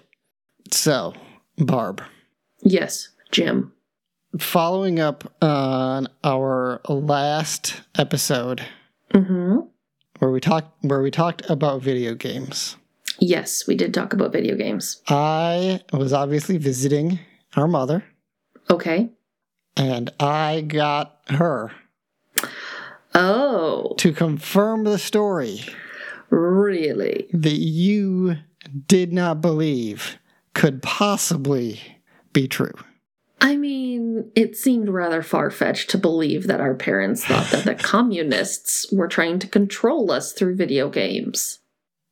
So, 0.72 1.14
Barb, 1.58 2.04
Yes, 2.62 3.10
Jim. 3.32 3.74
Following 4.40 5.00
up 5.00 5.32
on 5.42 6.08
our 6.24 6.82
last 6.88 7.82
episode 7.96 8.64
Mm-hmm. 9.14 9.60
where 10.18 10.32
we 10.32 10.40
talked 10.40 10.84
where 10.84 11.02
we 11.04 11.12
talked 11.12 11.48
about 11.50 11.84
video 11.84 12.16
games. 12.16 12.78
Yes, 13.20 13.68
we 13.68 13.76
did 13.76 13.94
talk 13.94 14.12
about 14.14 14.32
video 14.34 14.56
games. 14.56 15.04
I 15.08 15.82
was 15.94 16.14
obviously 16.14 16.58
visiting 16.58 17.20
our 17.56 17.68
mother, 17.68 18.04
Okay. 18.72 19.10
and 19.78 20.10
I 20.20 20.62
got 20.62 21.20
her 21.30 21.72
Oh, 23.14 23.94
to 24.00 24.12
confirm 24.12 24.84
the 24.84 24.98
story 24.98 25.62
really? 26.32 27.28
that 27.34 27.60
you 27.60 28.38
did 28.88 29.14
not 29.14 29.42
believe 29.42 30.18
could 30.56 30.82
possibly 30.82 31.80
be 32.34 32.48
true. 32.48 32.74
I 33.44 33.58
mean, 33.58 34.32
it 34.36 34.56
seemed 34.56 34.88
rather 34.88 35.22
far 35.22 35.52
fetched 35.52 35.90
to 35.90 35.98
believe 35.98 36.48
that 36.48 36.62
our 36.62 36.74
parents 36.74 37.26
thought 37.26 37.52
that 37.52 37.66
the 37.66 37.76
communists 37.84 38.90
were 38.90 39.10
trying 39.10 39.38
to 39.40 39.48
control 39.48 40.12
us 40.12 40.32
through 40.32 40.56
video 40.56 40.90
games. 40.90 41.60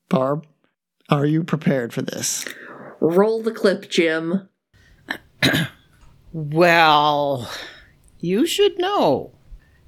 Barb, 0.09 0.45
are 1.09 1.25
you 1.25 1.45
prepared 1.45 1.93
for 1.93 2.01
this? 2.01 2.45
Roll 2.99 3.41
the 3.41 3.53
clip, 3.53 3.89
Jim. 3.89 4.49
Well, 6.33 7.51
you 8.21 8.45
should 8.45 8.79
know 8.79 9.31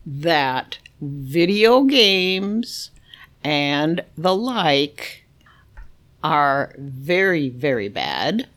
that 0.06 0.78
video 1.00 1.84
games 1.84 2.92
and 3.46 4.04
the 4.18 4.36
like 4.36 5.26
are 6.22 6.76
very, 6.78 7.48
very 7.48 7.88
bad. 7.88 8.50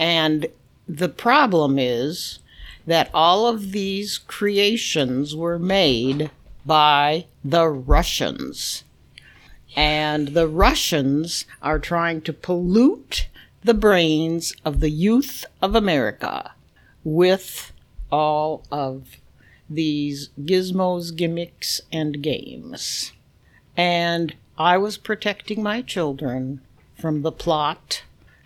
And 0.00 0.46
the 0.88 1.08
problem 1.08 1.78
is 1.78 2.40
that 2.86 3.10
all 3.14 3.46
of 3.46 3.72
these 3.72 4.18
creations 4.18 5.36
were 5.36 5.58
made 5.58 6.30
by 6.66 7.26
the 7.44 7.68
Russians. 7.68 8.84
And 9.76 10.28
the 10.28 10.48
Russians 10.48 11.46
are 11.62 11.78
trying 11.78 12.20
to 12.22 12.32
pollute 12.32 13.28
the 13.62 13.74
brains 13.74 14.54
of 14.64 14.80
the 14.80 14.90
youth 14.90 15.44
of 15.60 15.74
America 15.74 16.52
with 17.04 17.72
all 18.10 18.64
of 18.70 19.16
these 19.70 20.30
gizmos, 20.40 21.14
gimmicks, 21.14 21.80
and 21.92 22.22
games. 22.22 23.12
And 23.76 24.34
I 24.58 24.76
was 24.76 24.98
protecting 24.98 25.62
my 25.62 25.80
children 25.80 26.60
from 26.98 27.22
the 27.22 27.32
plot 27.32 28.02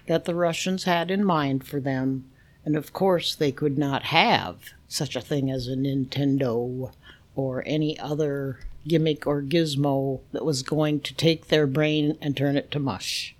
that 0.06 0.24
the 0.24 0.34
Russians 0.34 0.84
had 0.84 1.10
in 1.10 1.24
mind 1.24 1.66
for 1.66 1.80
them. 1.80 2.24
And 2.64 2.76
of 2.76 2.92
course, 2.92 3.34
they 3.34 3.52
could 3.52 3.78
not 3.78 4.04
have 4.04 4.70
such 4.88 5.16
a 5.16 5.20
thing 5.20 5.50
as 5.50 5.68
a 5.68 5.76
Nintendo 5.76 6.92
or 7.34 7.62
any 7.66 7.98
other 7.98 8.60
gimmick 8.86 9.26
or 9.26 9.42
gizmo 9.42 10.20
that 10.32 10.44
was 10.44 10.62
going 10.62 11.00
to 11.00 11.14
take 11.14 11.48
their 11.48 11.66
brain 11.66 12.16
and 12.20 12.36
turn 12.36 12.56
it 12.56 12.70
to 12.70 12.78
mush. 12.78 13.34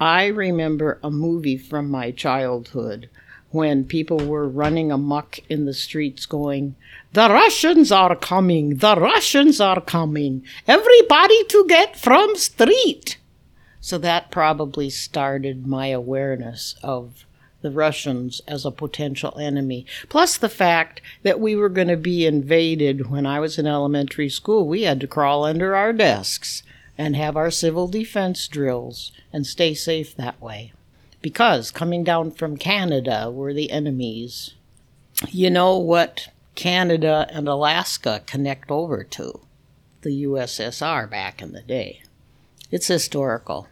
I 0.00 0.26
remember 0.26 0.98
a 1.02 1.10
movie 1.10 1.58
from 1.58 1.90
my 1.90 2.10
childhood 2.10 3.08
when 3.50 3.84
people 3.84 4.18
were 4.18 4.48
running 4.48 4.92
amuck 4.92 5.40
in 5.48 5.64
the 5.64 5.74
streets 5.74 6.24
going, 6.24 6.76
The 7.12 7.28
Russians 7.28 7.90
are 7.90 8.14
coming! 8.14 8.76
The 8.76 8.96
Russians 8.96 9.60
are 9.60 9.80
coming! 9.80 10.44
Everybody 10.68 11.44
to 11.44 11.66
get 11.68 11.96
from 11.96 12.36
street! 12.36 13.18
So 13.80 13.96
that 13.98 14.30
probably 14.30 14.90
started 14.90 15.66
my 15.66 15.86
awareness 15.88 16.74
of 16.82 17.24
the 17.62 17.70
Russians 17.70 18.40
as 18.46 18.64
a 18.64 18.70
potential 18.70 19.36
enemy. 19.38 19.86
Plus 20.08 20.36
the 20.36 20.48
fact 20.48 21.00
that 21.22 21.40
we 21.40 21.54
were 21.56 21.68
going 21.68 21.88
to 21.88 21.96
be 21.96 22.26
invaded 22.26 23.10
when 23.10 23.26
I 23.26 23.40
was 23.40 23.58
in 23.58 23.66
elementary 23.66 24.28
school. 24.28 24.66
We 24.66 24.82
had 24.82 25.00
to 25.00 25.06
crawl 25.06 25.44
under 25.44 25.74
our 25.74 25.92
desks 25.92 26.62
and 26.96 27.16
have 27.16 27.36
our 27.36 27.50
civil 27.50 27.88
defense 27.88 28.46
drills 28.48 29.12
and 29.32 29.46
stay 29.46 29.74
safe 29.74 30.14
that 30.16 30.40
way. 30.40 30.72
Because 31.22 31.70
coming 31.70 32.04
down 32.04 32.30
from 32.30 32.56
Canada 32.56 33.30
were 33.30 33.52
the 33.52 33.70
enemies. 33.70 34.54
You 35.28 35.50
know 35.50 35.76
what 35.76 36.28
Canada 36.54 37.26
and 37.30 37.46
Alaska 37.48 38.22
connect 38.26 38.70
over 38.70 39.04
to? 39.04 39.40
The 40.02 40.24
USSR 40.24 41.10
back 41.10 41.42
in 41.42 41.52
the 41.52 41.62
day. 41.62 42.02
It's 42.70 42.86
historical. 42.86 43.68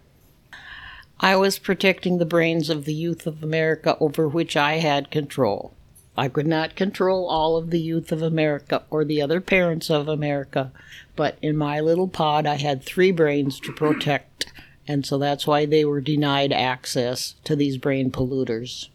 I 1.21 1.35
was 1.35 1.59
protecting 1.59 2.19
the 2.19 2.25
brains 2.25 2.71
of 2.71 2.85
the 2.85 2.95
youth 2.95 3.27
of 3.27 3.43
America 3.43 3.97
over 3.99 4.29
which 4.29 4.57
I 4.57 4.75
had 4.75 5.11
control. 5.11 5.75
I 6.17 6.29
could 6.29 6.47
not 6.47 6.77
control 6.77 7.29
all 7.29 7.57
of 7.57 7.71
the 7.71 7.81
youth 7.81 8.13
of 8.13 8.23
America 8.23 8.83
or 8.89 9.05
the 9.05 9.21
other 9.21 9.41
parents 9.41 9.91
of 9.91 10.09
America, 10.09 10.73
but 11.17 11.37
in 11.43 11.57
my 11.57 11.81
little 11.81 12.09
pod 12.09 12.47
I 12.47 12.57
had 12.57 12.83
three 12.83 13.11
brains 13.11 13.59
to 13.61 13.73
protect, 13.73 14.53
and 14.87 15.05
so 15.05 15.19
that's 15.19 15.47
why 15.47 15.67
they 15.67 15.85
were 15.85 16.01
denied 16.01 16.53
access 16.53 17.35
to 17.45 17.57
these 17.57 17.79
brain 17.79 18.11
polluters. 18.11 18.89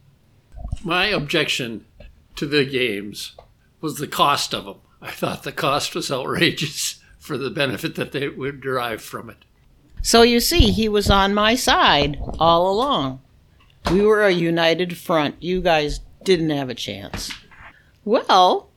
My 0.83 1.07
objection 1.07 1.85
to 2.37 2.45
the 2.45 2.65
games 2.65 3.33
was 3.81 3.97
the 3.97 4.07
cost 4.07 4.53
of 4.53 4.65
them. 4.65 4.77
I 5.01 5.11
thought 5.11 5.43
the 5.43 5.51
cost 5.51 5.93
was 5.93 6.09
outrageous 6.11 7.01
for 7.19 7.37
the 7.37 7.49
benefit 7.49 7.95
that 7.95 8.13
they 8.13 8.29
would 8.29 8.61
derive 8.61 9.01
from 9.01 9.29
it. 9.29 9.43
So 10.03 10.21
you 10.21 10.39
see, 10.41 10.71
he 10.71 10.87
was 10.89 11.09
on 11.09 11.33
my 11.33 11.55
side 11.55 12.19
all 12.37 12.69
along. 12.69 13.21
We 13.89 14.01
were 14.01 14.21
a 14.23 14.31
united 14.31 14.97
front. 14.97 15.41
You 15.41 15.61
guys 15.61 16.01
didn't 16.23 16.49
have 16.51 16.69
a 16.69 16.75
chance. 16.75 17.31
Well, 18.03 18.69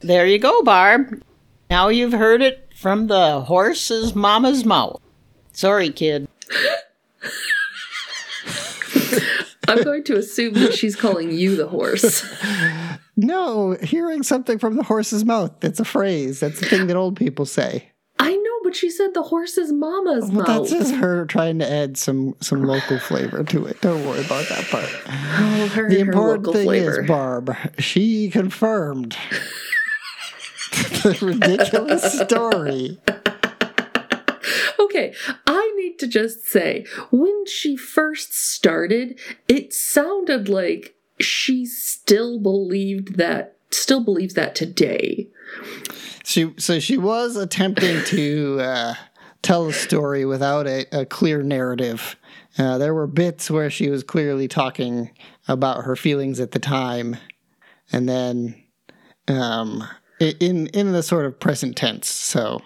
there 0.00 0.24
you 0.24 0.38
go, 0.38 0.62
Barb. 0.62 1.20
Now 1.68 1.88
you've 1.88 2.12
heard 2.12 2.40
it 2.42 2.70
from 2.76 3.08
the 3.08 3.40
horse's 3.40 4.14
mama's 4.14 4.64
mouth. 4.64 5.00
Sorry, 5.52 5.90
kid. 5.90 6.28
I'm 9.66 9.82
going 9.82 10.04
to 10.04 10.16
assume 10.16 10.54
that 10.54 10.74
she's 10.74 10.94
calling 10.96 11.32
you 11.32 11.56
the 11.56 11.68
horse. 11.68 12.24
No, 13.20 13.76
hearing 13.82 14.22
something 14.22 14.60
from 14.60 14.76
the 14.76 14.84
horse's 14.84 15.24
mouth. 15.24 15.50
That's 15.58 15.80
a 15.80 15.84
phrase. 15.84 16.38
That's 16.38 16.60
the 16.60 16.66
thing 16.66 16.86
that 16.86 16.94
old 16.96 17.16
people 17.16 17.46
say. 17.46 17.90
But 18.68 18.76
she 18.76 18.90
said 18.90 19.14
the 19.14 19.22
horse's 19.22 19.72
mama's 19.72 20.24
Well, 20.30 20.46
mouth. 20.46 20.68
that's 20.68 20.70
just 20.70 20.94
her 20.96 21.24
trying 21.24 21.58
to 21.60 21.70
add 21.72 21.96
some 21.96 22.36
some 22.42 22.64
local 22.64 22.98
flavor 22.98 23.42
to 23.44 23.64
it. 23.64 23.80
Don't 23.80 24.04
worry 24.06 24.22
about 24.22 24.46
that 24.50 24.66
part. 24.66 24.84
oh, 25.06 25.68
her, 25.74 25.88
The 25.88 26.00
important 26.00 26.46
local 26.46 26.52
thing 26.52 26.64
flavor. 26.66 27.00
is, 27.00 27.08
Barb, 27.08 27.56
she 27.78 28.28
confirmed 28.28 29.16
the 30.72 31.18
ridiculous 31.22 32.20
story. 32.20 32.98
Okay, 34.80 35.12
I 35.46 35.72
need 35.76 35.98
to 35.98 36.06
just 36.06 36.46
say, 36.46 36.86
when 37.10 37.44
she 37.46 37.76
first 37.76 38.32
started, 38.32 39.18
it 39.48 39.74
sounded 39.74 40.48
like 40.48 40.94
she 41.20 41.66
still 41.66 42.38
believed 42.38 43.16
that, 43.16 43.57
still 43.70 44.02
believes 44.04 44.34
that 44.34 44.54
today. 44.54 45.28
She 46.24 46.52
so 46.58 46.78
she 46.78 46.98
was 46.98 47.36
attempting 47.36 48.04
to 48.06 48.58
uh, 48.60 48.94
tell 49.42 49.68
a 49.68 49.72
story 49.72 50.24
without 50.24 50.66
a, 50.66 50.86
a 51.00 51.06
clear 51.06 51.42
narrative. 51.42 52.16
Uh, 52.58 52.76
there 52.78 52.92
were 52.94 53.06
bits 53.06 53.50
where 53.50 53.70
she 53.70 53.88
was 53.88 54.02
clearly 54.02 54.48
talking 54.48 55.10
about 55.46 55.84
her 55.84 55.96
feelings 55.96 56.40
at 56.40 56.50
the 56.50 56.58
time, 56.58 57.16
and 57.92 58.08
then 58.08 58.54
um, 59.28 59.84
in 60.20 60.66
in 60.68 60.92
the 60.92 61.02
sort 61.02 61.24
of 61.24 61.38
present 61.38 61.76
tense. 61.76 62.08
So 62.08 62.60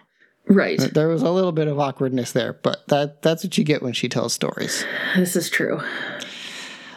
Right. 0.48 0.80
there 0.92 1.08
was 1.08 1.22
a 1.22 1.30
little 1.30 1.52
bit 1.52 1.68
of 1.68 1.78
awkwardness 1.78 2.32
there, 2.32 2.52
but 2.52 2.88
that 2.88 3.22
that's 3.22 3.44
what 3.44 3.56
you 3.56 3.62
get 3.64 3.80
when 3.80 3.92
she 3.92 4.08
tells 4.08 4.32
stories. 4.32 4.84
This 5.14 5.36
is 5.36 5.48
true. 5.48 5.80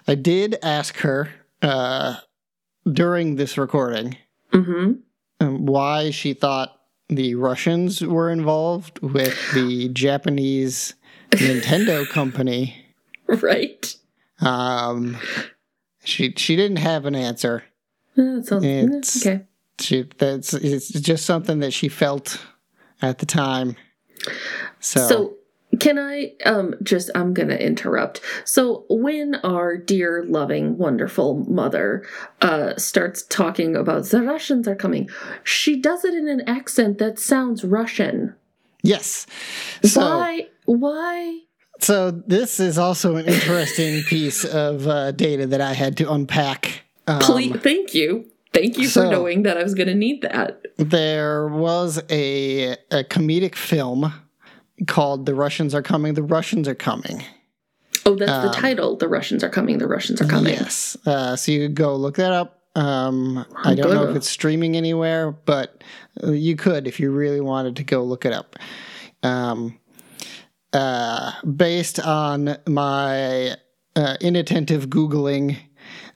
I 0.08 0.16
did 0.16 0.58
ask 0.64 0.98
her 0.98 1.30
uh, 1.62 2.16
during 2.92 3.36
this 3.36 3.58
recording 3.58 4.18
hmm 4.52 4.94
um, 5.42 5.66
why 5.66 6.12
she 6.12 6.34
thought 6.34 6.80
the 7.10 7.36
Russians 7.36 8.02
were 8.02 8.30
involved 8.32 9.00
with 9.00 9.38
the 9.54 9.90
Japanese 9.90 10.94
Nintendo 11.32 12.08
company. 12.10 12.86
Right. 13.28 13.96
Um, 14.40 15.18
she 16.04 16.34
she 16.38 16.56
didn't 16.56 16.78
have 16.78 17.06
an 17.06 17.16
answer. 17.16 17.64
It's- 18.18 19.26
okay. 19.26 19.44
She 19.80 20.08
that's 20.18 20.54
it's 20.54 20.88
just 20.88 21.26
something 21.26 21.60
that 21.60 21.74
she 21.74 21.90
felt 21.90 22.40
at 23.02 23.18
the 23.20 23.26
time. 23.26 23.76
So, 24.80 25.08
So 25.08 25.34
can 25.80 25.98
I 26.00 26.34
um 26.46 26.76
just 26.84 27.10
I'm 27.16 27.34
going 27.34 27.50
to 27.50 27.62
interrupt. 27.64 28.22
So 28.46 28.86
when 28.90 29.36
our 29.36 29.78
dear 29.78 30.24
loving 30.28 30.78
wonderful 30.78 31.46
mother 31.50 32.06
uh 32.42 32.76
starts 32.78 33.24
talking 33.24 33.76
about 33.76 34.06
the 34.06 34.22
Russians 34.22 34.68
are 34.68 34.76
coming, 34.76 35.10
she 35.44 35.80
does 35.80 36.06
it 36.06 36.14
in 36.14 36.28
an 36.28 36.42
accent 36.48 36.98
that 37.00 37.20
sounds 37.20 37.64
Russian. 37.64 38.36
yes. 38.84 39.26
So 39.84 40.02
why 40.02 40.48
why 40.66 41.40
so 41.80 42.12
this 42.12 42.60
is 42.60 42.78
also 42.78 43.18
an 43.18 43.26
interesting 43.26 44.04
piece 44.08 44.46
of 44.46 44.88
uh, 44.88 45.12
data 45.12 45.46
that 45.48 45.60
I 45.62 45.74
had 45.74 45.98
to 45.98 46.12
unpack. 46.12 46.84
Um, 47.08 47.20
Please 47.20 47.56
thank 47.62 47.94
you. 47.94 48.32
Thank 48.54 48.78
you 48.78 48.88
for 48.88 49.10
knowing 49.10 49.44
that 49.44 49.58
I 49.58 49.64
was 49.64 49.74
going 49.74 49.90
to 49.90 49.96
need 49.96 50.22
that. 50.22 50.62
there 50.78 51.50
was 51.50 52.02
a 52.10 52.72
a 52.92 53.04
comedic 53.04 53.56
film 53.56 54.14
called 54.88 55.26
"The 55.26 55.36
Russians 55.36 55.74
Are 55.74 55.82
Coming." 55.82 56.14
The 56.14 56.24
Russians 56.24 56.68
are 56.68 56.76
coming. 56.76 57.24
Oh, 58.06 58.16
that's 58.16 58.32
Um, 58.32 58.46
the 58.46 58.52
title. 58.54 58.96
The 58.98 59.08
Russians 59.08 59.44
are 59.44 59.50
coming. 59.50 59.80
The 59.80 59.88
Russians 59.88 60.22
are 60.22 60.26
coming. 60.28 60.54
Yes. 60.54 60.96
Uh, 61.06 61.36
so 61.36 61.52
you 61.52 61.68
could 61.68 61.76
go 61.76 61.96
look 61.96 62.18
that 62.18 62.32
up. 62.32 62.62
Um, 62.76 63.46
I 63.64 63.74
don't 63.74 63.94
know 63.94 64.10
if 64.10 64.16
it's 64.18 64.30
streaming 64.30 64.76
anywhere, 64.76 65.32
but 65.32 65.82
you 66.24 66.56
could 66.58 66.88
if 66.88 67.00
you 67.00 67.10
really 67.10 67.40
wanted 67.40 67.78
to 67.78 67.84
go 67.84 68.04
look 68.04 68.26
it 68.26 68.34
up. 68.34 68.58
Um, 69.24 69.80
uh, 70.74 71.32
based 71.44 72.02
on 72.02 72.58
my 72.68 73.56
uh, 73.96 74.18
inattentive 74.20 74.90
Googling, 74.90 75.58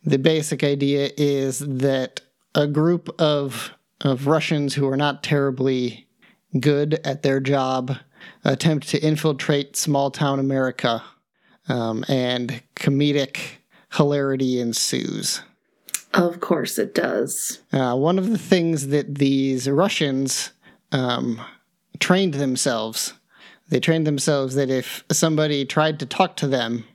the 0.04 0.20
basic 0.20 0.64
idea 0.64 1.12
is 1.18 1.60
that 1.60 2.22
a 2.54 2.68
group 2.68 3.10
of 3.22 3.72
of 4.02 4.28
Russians 4.28 4.76
who 4.76 4.88
are 4.88 4.98
not 4.98 5.24
terribly 5.24 6.08
good 6.60 7.00
at 7.06 7.22
their 7.24 7.40
job 7.40 7.98
attempt 8.44 8.90
to 8.90 9.00
infiltrate 9.00 9.76
small 9.76 10.12
town 10.12 10.40
America 10.40 11.04
um, 11.68 12.04
and 12.08 12.62
comedic 12.76 13.38
hilarity 13.94 14.60
ensues. 14.60 15.42
Of 16.14 16.40
course 16.40 16.80
it 16.80 16.96
does. 16.96 17.62
Uh, 17.72 17.96
one 17.96 18.18
of 18.18 18.30
the 18.30 18.38
things 18.38 18.88
that 18.88 19.16
these 19.16 19.70
Russians 19.70 20.52
um, 20.92 21.40
trained 22.00 22.34
themselves, 22.36 23.14
they 23.70 23.80
trained 23.80 24.08
themselves 24.08 24.56
that 24.56 24.70
if 24.70 25.04
somebody 25.12 25.66
tried 25.66 26.00
to 26.00 26.06
talk 26.06 26.36
to 26.38 26.48
them, 26.48 26.86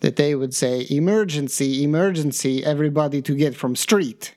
that 0.00 0.16
they 0.16 0.34
would 0.34 0.54
say 0.54 0.86
"emergency, 0.90 1.84
emergency, 1.84 2.64
everybody 2.64 3.22
to 3.22 3.34
get 3.34 3.54
from 3.54 3.76
street," 3.76 4.34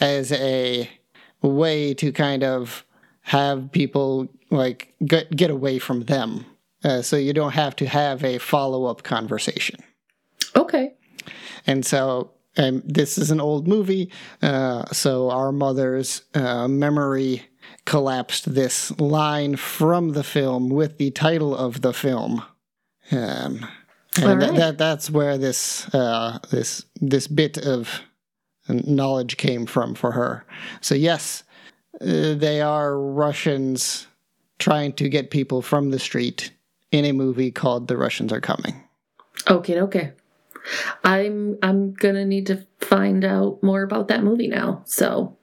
as 0.00 0.32
a 0.32 0.90
way 1.40 1.94
to 1.94 2.10
kind 2.12 2.42
of 2.42 2.84
have 3.28 3.70
people 3.72 4.26
like 4.50 4.94
get 5.04 5.34
get 5.36 5.50
away 5.50 5.78
from 5.78 6.04
them, 6.04 6.46
uh, 6.82 7.02
so 7.02 7.16
you 7.16 7.34
don't 7.34 7.52
have 7.52 7.76
to 7.76 7.86
have 7.86 8.24
a 8.24 8.38
follow 8.38 8.86
up 8.86 9.02
conversation. 9.02 9.80
Okay. 10.56 10.94
And 11.66 11.84
so 11.84 12.30
um, 12.56 12.82
this 12.86 13.18
is 13.18 13.30
an 13.30 13.40
old 13.40 13.68
movie, 13.68 14.10
uh, 14.40 14.86
so 14.86 15.30
our 15.30 15.52
mother's 15.52 16.22
uh, 16.34 16.68
memory 16.68 17.42
collapsed 17.84 18.54
this 18.54 18.98
line 18.98 19.56
from 19.56 20.12
the 20.12 20.24
film 20.24 20.70
with 20.70 20.96
the 20.96 21.10
title 21.10 21.54
of 21.54 21.82
the 21.82 21.92
film. 21.92 22.42
Um, 23.12 23.66
and 24.16 24.24
All 24.24 24.36
that, 24.36 24.54
that 24.54 24.78
that's 24.78 25.10
where 25.10 25.36
this 25.36 25.86
uh, 25.94 26.38
this 26.50 26.86
this 27.00 27.26
bit 27.26 27.58
of 27.58 28.00
knowledge 28.68 29.36
came 29.36 29.66
from 29.66 29.94
for 29.94 30.12
her. 30.12 30.46
So 30.80 30.94
yes, 30.94 31.44
uh, 32.00 32.34
they 32.34 32.60
are 32.60 32.98
Russians 32.98 34.06
trying 34.58 34.92
to 34.94 35.08
get 35.08 35.30
people 35.30 35.62
from 35.62 35.90
the 35.90 35.98
street 35.98 36.52
in 36.90 37.04
a 37.04 37.12
movie 37.12 37.50
called 37.50 37.88
"The 37.88 37.96
Russians 37.96 38.32
Are 38.32 38.40
Coming." 38.40 38.82
Okay, 39.48 39.80
okay. 39.80 40.12
I'm 41.04 41.58
I'm 41.62 41.94
gonna 41.94 42.24
need 42.24 42.46
to 42.48 42.66
find 42.80 43.24
out 43.24 43.62
more 43.62 43.82
about 43.82 44.08
that 44.08 44.22
movie 44.22 44.48
now. 44.48 44.82
So, 44.84 45.36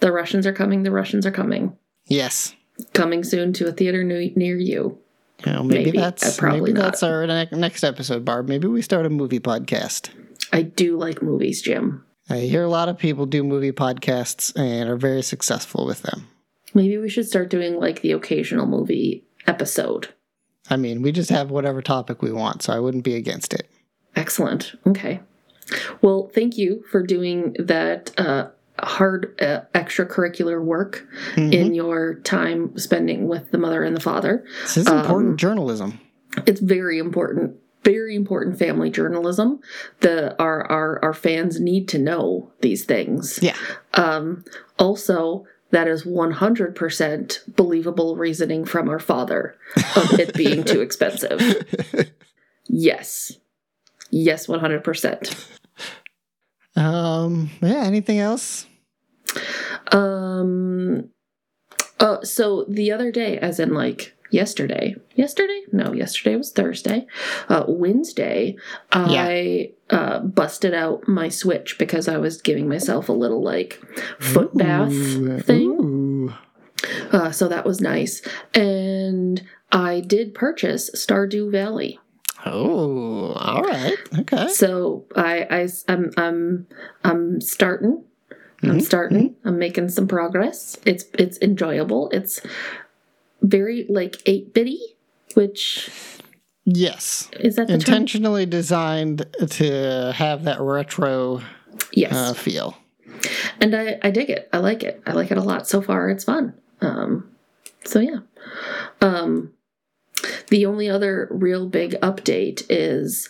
the 0.00 0.12
Russians 0.12 0.46
are 0.46 0.52
coming. 0.52 0.82
The 0.82 0.90
Russians 0.90 1.26
are 1.26 1.30
coming. 1.30 1.76
Yes. 2.06 2.54
Coming 2.92 3.24
soon 3.24 3.52
to 3.54 3.68
a 3.68 3.72
theater 3.72 4.04
new, 4.04 4.30
near 4.36 4.58
you. 4.58 4.98
You 5.44 5.52
know, 5.52 5.62
maybe, 5.62 5.86
Maybe. 5.86 5.98
that's 5.98 6.36
probably 6.38 6.60
maybe 6.60 6.72
that's 6.80 7.02
our 7.02 7.26
ne- 7.26 7.48
next 7.52 7.84
episode, 7.84 8.24
Barb. 8.24 8.48
Maybe 8.48 8.68
we 8.68 8.80
start 8.80 9.04
a 9.04 9.10
movie 9.10 9.40
podcast. 9.40 10.08
I 10.52 10.62
do 10.62 10.96
like 10.96 11.20
movies, 11.22 11.60
Jim. 11.60 12.05
I 12.28 12.38
hear 12.38 12.64
a 12.64 12.68
lot 12.68 12.88
of 12.88 12.98
people 12.98 13.26
do 13.26 13.44
movie 13.44 13.72
podcasts 13.72 14.52
and 14.56 14.88
are 14.88 14.96
very 14.96 15.22
successful 15.22 15.86
with 15.86 16.02
them. 16.02 16.28
Maybe 16.74 16.98
we 16.98 17.08
should 17.08 17.26
start 17.28 17.50
doing 17.50 17.78
like 17.78 18.02
the 18.02 18.12
occasional 18.12 18.66
movie 18.66 19.24
episode. 19.46 20.08
I 20.68 20.76
mean, 20.76 21.02
we 21.02 21.12
just 21.12 21.30
have 21.30 21.50
whatever 21.50 21.80
topic 21.80 22.22
we 22.22 22.32
want, 22.32 22.62
so 22.62 22.72
I 22.72 22.80
wouldn't 22.80 23.04
be 23.04 23.14
against 23.14 23.54
it. 23.54 23.68
Excellent. 24.16 24.72
Okay. 24.86 25.20
Well, 26.02 26.30
thank 26.34 26.58
you 26.58 26.82
for 26.90 27.02
doing 27.02 27.54
that 27.58 28.12
uh, 28.18 28.48
hard 28.80 29.40
uh, 29.40 29.60
extracurricular 29.74 30.62
work 30.62 31.06
Mhm. 31.34 31.52
in 31.52 31.74
your 31.74 32.16
time 32.16 32.76
spending 32.76 33.28
with 33.28 33.50
the 33.52 33.58
mother 33.58 33.84
and 33.84 33.96
the 33.96 34.00
father. 34.00 34.44
This 34.62 34.78
is 34.78 34.86
important 34.88 35.30
um, 35.32 35.36
journalism. 35.36 36.00
It's 36.46 36.60
very 36.60 36.98
important, 36.98 37.56
very 37.86 38.16
important 38.16 38.58
family 38.58 38.90
journalism. 38.90 39.60
The 40.00 40.36
our 40.42 40.68
our 40.68 40.98
our 41.04 41.14
fans 41.14 41.60
need 41.60 41.86
to 41.90 41.98
know 41.98 42.50
these 42.60 42.84
things. 42.84 43.38
Yeah. 43.40 43.56
Um, 43.94 44.44
also, 44.76 45.46
that 45.70 45.86
is 45.86 46.04
one 46.04 46.32
hundred 46.32 46.74
percent 46.74 47.44
believable 47.54 48.16
reasoning 48.16 48.64
from 48.64 48.88
our 48.88 48.98
father 48.98 49.56
of 49.94 50.18
it 50.18 50.34
being 50.34 50.64
too 50.64 50.80
expensive. 50.80 51.40
Yes, 52.68 53.32
yes, 54.10 54.48
one 54.48 54.58
hundred 54.58 54.82
percent. 54.82 55.36
Um, 56.74 57.48
yeah, 57.62 57.84
anything 57.84 58.18
else? 58.18 58.66
Um. 59.92 61.10
Uh, 62.00 62.20
so 62.22 62.64
the 62.68 62.90
other 62.90 63.12
day, 63.12 63.38
as 63.38 63.60
in 63.60 63.72
like 63.72 64.15
yesterday, 64.30 64.96
yesterday? 65.14 65.62
No, 65.72 65.92
yesterday 65.92 66.36
was 66.36 66.52
Thursday. 66.52 67.06
Uh, 67.48 67.64
Wednesday, 67.68 68.56
I 68.92 69.72
uh, 69.90 70.20
busted 70.20 70.74
out 70.74 71.06
my 71.08 71.28
Switch 71.28 71.78
because 71.78 72.08
I 72.08 72.16
was 72.18 72.40
giving 72.42 72.68
myself 72.68 73.08
a 73.08 73.12
little 73.12 73.42
like 73.42 73.80
foot 74.18 74.56
bath 74.56 74.92
Ooh, 74.92 75.38
thing. 75.40 75.70
ooh. 75.70 76.34
Uh, 77.12 77.30
so 77.30 77.48
that 77.48 77.64
was 77.64 77.80
nice. 77.80 78.22
And 78.54 79.42
I 79.72 80.00
did 80.00 80.34
purchase 80.34 80.90
Stardew 80.94 81.50
Valley. 81.50 81.98
Oh, 82.44 83.32
all 83.32 83.62
right. 83.62 83.96
Okay. 84.20 84.48
So 84.48 85.04
I, 85.16 85.46
I 85.50 85.68
I'm 85.88 86.10
I'm 86.16 86.66
I'm 87.02 87.40
starting. 87.40 88.04
I'm 88.62 88.78
Mhm, 88.78 88.82
starting. 88.82 89.36
I'm 89.44 89.58
making 89.58 89.88
some 89.90 90.06
progress. 90.08 90.78
It's 90.86 91.04
it's 91.18 91.38
enjoyable. 91.42 92.08
It's 92.10 92.40
very 93.48 93.86
like 93.88 94.16
eight 94.26 94.52
bitty, 94.54 94.80
which 95.34 95.90
Yes. 96.64 97.30
is 97.38 97.56
that 97.56 97.68
the 97.68 97.74
term? 97.78 97.80
Intentionally 97.94 98.46
designed 98.46 99.24
to 99.50 100.12
have 100.14 100.44
that 100.44 100.60
retro 100.60 101.40
Yes, 101.92 102.12
uh, 102.12 102.34
feel. 102.34 102.76
and 103.60 103.74
I 103.74 103.98
I 104.02 104.10
dig 104.10 104.30
it. 104.30 104.48
I 104.52 104.58
like 104.58 104.82
it. 104.82 105.00
I 105.06 105.12
like 105.12 105.30
it 105.30 105.38
a 105.38 105.42
lot. 105.42 105.68
So 105.68 105.80
far, 105.80 106.10
it's 106.10 106.24
fun. 106.24 106.54
Um, 106.80 107.30
so 107.84 108.00
yeah. 108.00 108.18
Um, 109.00 109.52
the 110.48 110.66
only 110.66 110.88
other 110.88 111.28
real 111.30 111.68
big 111.68 111.92
update 112.00 112.64
is 112.68 113.28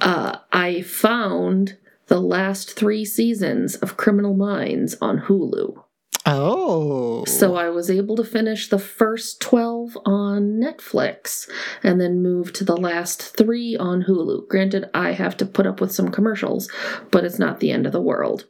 uh, 0.00 0.38
I 0.52 0.82
found 0.82 1.76
the 2.06 2.20
last 2.20 2.72
three 2.74 3.04
seasons 3.04 3.76
of 3.76 3.96
Criminal 3.96 4.34
Minds 4.34 4.96
on 5.00 5.20
Hulu. 5.22 5.82
Oh. 6.30 7.24
So 7.24 7.56
I 7.56 7.70
was 7.70 7.90
able 7.90 8.16
to 8.16 8.24
finish 8.24 8.68
the 8.68 8.78
first 8.78 9.40
12 9.40 9.96
on 10.04 10.60
Netflix 10.60 11.48
and 11.82 12.00
then 12.00 12.22
move 12.22 12.52
to 12.54 12.64
the 12.64 12.76
last 12.76 13.22
three 13.36 13.76
on 13.76 14.02
Hulu. 14.04 14.46
Granted, 14.48 14.90
I 14.94 15.12
have 15.12 15.36
to 15.38 15.46
put 15.46 15.66
up 15.66 15.80
with 15.80 15.92
some 15.92 16.10
commercials, 16.10 16.70
but 17.10 17.24
it's 17.24 17.38
not 17.38 17.60
the 17.60 17.70
end 17.70 17.86
of 17.86 17.92
the 17.92 18.00
world 18.00 18.44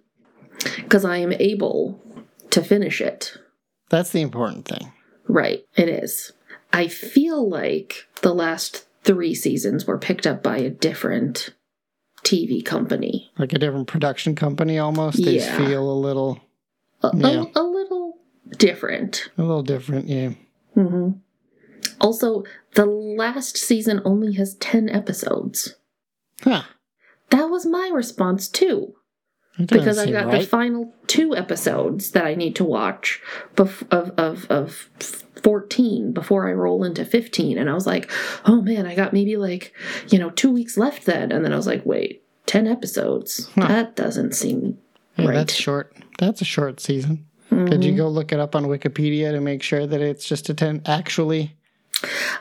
because 0.77 1.05
I 1.05 1.19
am 1.19 1.33
able 1.33 2.03
to 2.51 2.63
finish 2.63 3.01
it. 3.01 3.37
that's 3.91 4.11
the 4.11 4.21
important 4.23 4.67
thing. 4.67 4.93
Right, 5.29 5.65
it 5.77 5.89
is. 5.89 6.33
I 6.73 6.89
feel 6.89 7.49
like 7.49 8.07
the 8.23 8.35
last 8.35 8.87
three 9.05 9.35
seasons 9.35 9.87
were 9.87 9.99
picked 9.99 10.27
up 10.27 10.43
by 10.43 10.59
a 10.59 10.69
different 10.71 11.51
TV 12.25 12.65
company. 12.65 13.31
Like 13.39 13.53
a 13.53 13.59
different 13.59 13.87
production 13.89 14.35
company 14.35 14.79
almost. 14.79 15.23
They 15.25 15.37
Yeah. 15.37 15.57
feel 15.57 15.91
a 15.91 15.95
little 15.95 16.41
A, 17.03 17.09
a- 17.09 17.17
Yeah. 17.17 17.45
a 17.55 17.63
little 17.63 18.19
different. 18.57 19.31
a 19.39 19.43
little 19.43 19.63
different, 19.63 20.09
yeah. 20.09 20.31
hmm 20.75 21.11
Also, 22.01 22.45
the 22.75 22.87
last 22.87 23.57
season 23.57 24.01
only 24.05 24.33
has 24.35 24.55
10 24.57 24.89
episodes. 24.89 25.75
Huh. 26.43 26.63
That 27.31 27.51
was 27.51 27.67
my 27.67 27.91
response 27.93 28.49
too, 28.49 28.95
because 29.59 29.99
I 29.99 30.11
got 30.11 30.31
the 30.31 30.47
final 30.47 30.95
two 31.07 31.37
episodes 31.37 32.13
that 32.13 32.25
I 32.25 32.35
need 32.35 32.57
to 32.57 32.65
watch 32.65 33.21
bef- 33.55 33.87
of, 33.93 34.11
of, 34.17 34.47
of 34.51 34.89
14 35.43 36.13
before 36.13 36.49
I 36.49 36.53
roll 36.53 36.85
into 36.85 37.05
15. 37.05 37.59
And 37.59 37.69
I 37.69 37.75
was 37.75 37.87
like, 37.87 38.11
oh 38.47 38.63
man, 38.63 38.87
I 38.87 38.95
got 38.95 39.13
maybe 39.13 39.37
like, 39.37 39.75
you 40.09 40.19
know, 40.19 40.31
two 40.31 40.51
weeks 40.51 40.77
left 40.79 41.05
then. 41.07 41.33
And 41.33 41.45
then 41.45 41.53
I 41.53 41.57
was 41.57 41.67
like, 41.67 41.85
wait, 41.85 42.23
10 42.47 42.67
episodes? 42.67 43.51
Huh. 43.55 43.67
That 43.69 43.95
doesn't 43.97 44.35
seem 44.35 44.79
right. 45.27 45.35
that's 45.35 45.55
short. 45.55 45.95
That's 46.19 46.41
a 46.41 46.45
short 46.45 46.81
season. 46.81 47.25
Did 47.51 47.83
you 47.83 47.97
go 47.97 48.09
look 48.09 48.31
it 48.33 48.39
up 48.41 48.55
on 48.55 48.65
Wikipedia 48.67 49.33
to 49.33 49.41
make 49.41 49.63
sure 49.63 49.87
that 49.87 50.01
it's 50.03 50.27
just 50.29 50.49
a 50.51 50.55
10? 50.55 50.83
Actually, 50.85 51.57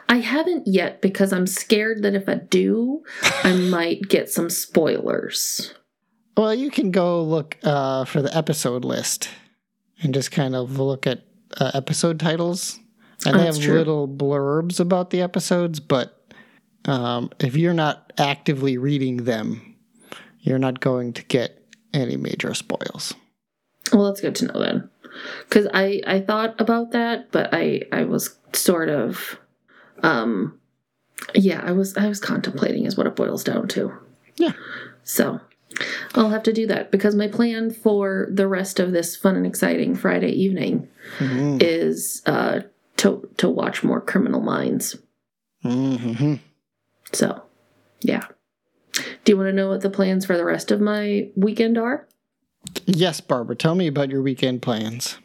I 0.09 0.17
haven't 0.17 0.67
yet 0.67 1.01
because 1.01 1.31
I'm 1.31 1.47
scared 1.47 2.03
that 2.03 2.13
if 2.13 2.27
I 2.27 2.35
do, 2.35 3.03
I 3.43 3.53
might 3.69 4.01
get 4.09 4.29
some 4.29 4.49
spoilers. 4.49 5.73
well, 6.35 6.53
you 6.53 6.69
can 6.69 6.91
go 6.91 7.23
look 7.23 7.57
uh, 7.63 8.03
for 8.05 8.21
the 8.21 8.35
episode 8.35 8.83
list 8.83 9.29
and 10.03 10.13
just 10.13 10.31
kind 10.31 10.55
of 10.55 10.77
look 10.77 11.07
at 11.07 11.21
uh, 11.59 11.71
episode 11.73 12.19
titles. 12.19 12.77
And 13.25 13.35
Oh, 13.35 13.39
they 13.39 13.45
have 13.45 13.59
true. 13.59 13.77
little 13.77 14.07
blurbs 14.07 14.79
about 14.79 15.09
the 15.09 15.21
episodes, 15.21 15.79
but 15.79 16.21
um, 16.85 17.31
if 17.39 17.55
you're 17.55 17.73
not 17.73 18.11
actively 18.17 18.77
reading 18.77 19.23
them, 19.23 19.75
you're 20.41 20.59
not 20.59 20.79
going 20.81 21.13
to 21.13 21.23
get 21.23 21.66
any 21.93 22.17
major 22.17 22.53
spoils. 22.53 23.13
Well, 23.93 24.05
that's 24.05 24.21
good 24.21 24.35
to 24.35 24.45
know 24.47 24.59
then, 24.59 24.89
because 25.47 25.67
I 25.73 26.01
I 26.05 26.19
thought 26.19 26.59
about 26.59 26.91
that, 26.91 27.31
but 27.31 27.49
I 27.53 27.83
I 27.91 28.03
was 28.03 28.37
sort 28.53 28.89
of, 28.89 29.39
um, 30.03 30.59
yeah, 31.33 31.61
I 31.63 31.71
was 31.71 31.95
I 31.97 32.07
was 32.07 32.19
contemplating 32.19 32.85
is 32.85 32.97
what 32.97 33.07
it 33.07 33.15
boils 33.15 33.43
down 33.43 33.67
to. 33.69 33.93
Yeah. 34.35 34.53
So 35.03 35.39
I'll 36.15 36.29
have 36.29 36.43
to 36.43 36.53
do 36.53 36.67
that 36.67 36.91
because 36.91 37.15
my 37.15 37.27
plan 37.27 37.71
for 37.71 38.27
the 38.31 38.47
rest 38.47 38.79
of 38.79 38.91
this 38.91 39.15
fun 39.15 39.35
and 39.35 39.45
exciting 39.45 39.95
Friday 39.95 40.31
evening 40.31 40.87
Mhm. 41.19 41.61
is 41.63 42.21
uh 42.25 42.61
to 42.97 43.29
to 43.37 43.49
watch 43.49 43.83
more 43.83 44.01
Criminal 44.01 44.41
Minds. 44.41 44.97
Mhm. 45.63 46.39
So, 47.13 47.43
yeah. 48.01 48.25
Do 49.27 49.33
you 49.33 49.37
want 49.37 49.49
to 49.49 49.53
know 49.53 49.67
what 49.67 49.81
the 49.81 49.89
plans 49.89 50.25
for 50.25 50.37
the 50.37 50.45
rest 50.45 50.71
of 50.71 50.79
my 50.79 51.27
weekend 51.35 51.77
are? 51.77 52.07
Yes, 52.85 53.19
Barbara, 53.19 53.57
tell 53.57 53.75
me 53.75 53.85
about 53.85 54.09
your 54.09 54.21
weekend 54.21 54.61
plans. 54.61 55.17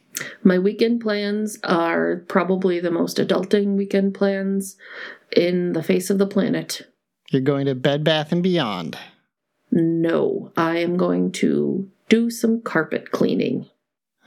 My 0.42 0.58
weekend 0.58 1.00
plans 1.00 1.60
are 1.62 2.24
probably 2.26 2.80
the 2.80 2.90
most 2.90 3.18
adulting 3.18 3.76
weekend 3.76 4.14
plans 4.14 4.76
in 5.36 5.72
the 5.72 5.84
face 5.84 6.10
of 6.10 6.18
the 6.18 6.26
planet. 6.26 6.92
You're 7.30 7.42
going 7.42 7.66
to 7.66 7.76
Bed 7.76 8.02
Bath 8.02 8.32
and 8.32 8.42
Beyond. 8.42 8.98
No, 9.70 10.50
I 10.56 10.78
am 10.78 10.96
going 10.96 11.30
to 11.34 11.88
do 12.08 12.28
some 12.28 12.60
carpet 12.60 13.12
cleaning. 13.12 13.70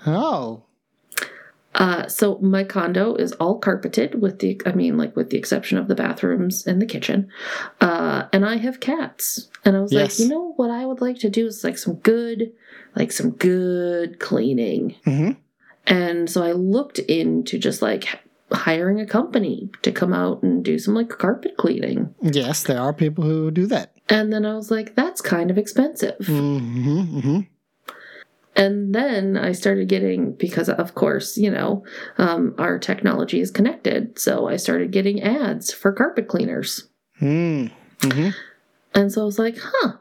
Oh, 0.07 0.63
Uh, 1.75 2.07
so 2.07 2.37
my 2.39 2.63
condo 2.63 3.15
is 3.15 3.33
all 3.33 3.59
carpeted 3.59 4.21
with 4.21 4.39
the, 4.39 4.59
I 4.65 4.71
mean, 4.71 4.97
like 4.97 5.15
with 5.15 5.29
the 5.29 5.37
exception 5.37 5.77
of 5.77 5.87
the 5.87 5.95
bathrooms 5.95 6.65
and 6.65 6.81
the 6.81 6.85
kitchen. 6.85 7.29
Uh, 7.81 8.23
and 8.33 8.45
I 8.45 8.55
have 8.57 8.79
cats. 8.79 9.49
And 9.65 9.75
I 9.75 9.81
was 9.81 9.91
Yes. 9.91 10.17
like, 10.19 10.25
you 10.25 10.33
know 10.33 10.53
what 10.55 10.71
I 10.71 10.85
would 10.85 11.01
like 11.01 11.19
to 11.19 11.29
do 11.29 11.45
is 11.47 11.63
like 11.63 11.77
some 11.77 11.95
good, 11.95 12.51
like 12.95 13.11
some 13.11 13.31
good 13.31 14.19
cleaning. 14.19 14.95
hmm 15.03 15.31
And 15.85 16.29
so 16.29 16.43
I 16.43 16.53
looked 16.53 16.99
into 16.99 17.57
just 17.59 17.81
like 17.81 18.07
hiring 18.51 19.01
a 19.01 19.05
company 19.05 19.69
to 19.81 19.91
come 19.91 20.13
out 20.13 20.43
and 20.43 20.63
do 20.63 20.79
some 20.79 20.93
like 20.95 21.09
carpet 21.09 21.57
cleaning. 21.57 22.13
yes, 22.21 22.63
there 22.63 22.79
are 22.79 22.93
people 22.93 23.23
who 23.25 23.51
do 23.51 23.67
that. 23.67 23.91
And 24.07 24.31
then 24.31 24.45
I 24.45 24.55
was 24.55 24.69
like, 24.71 24.95
that's 24.95 25.19
kind 25.19 25.51
of 25.51 25.57
expensive. 25.57 26.25
hmm 26.25 27.19
hmm 27.19 27.39
And 28.55 28.95
then 28.95 29.37
I 29.37 29.51
started 29.51 29.89
getting, 29.89 30.33
because 30.33 30.69
of 30.69 30.95
course, 30.95 31.37
you 31.37 31.51
know, 31.51 31.83
um, 32.17 32.55
our 32.57 32.79
technology 32.79 33.41
is 33.41 33.51
connected. 33.51 34.17
So 34.17 34.47
I 34.47 34.55
started 34.55 34.91
getting 34.91 35.21
ads 35.21 35.73
for 35.73 35.91
carpet 35.91 36.27
cleaners. 36.27 36.87
Mm-hmm. 37.21 38.29
And 38.93 39.11
so 39.11 39.21
I 39.21 39.25
was 39.25 39.39
like, 39.39 39.57
huh, 39.61 39.93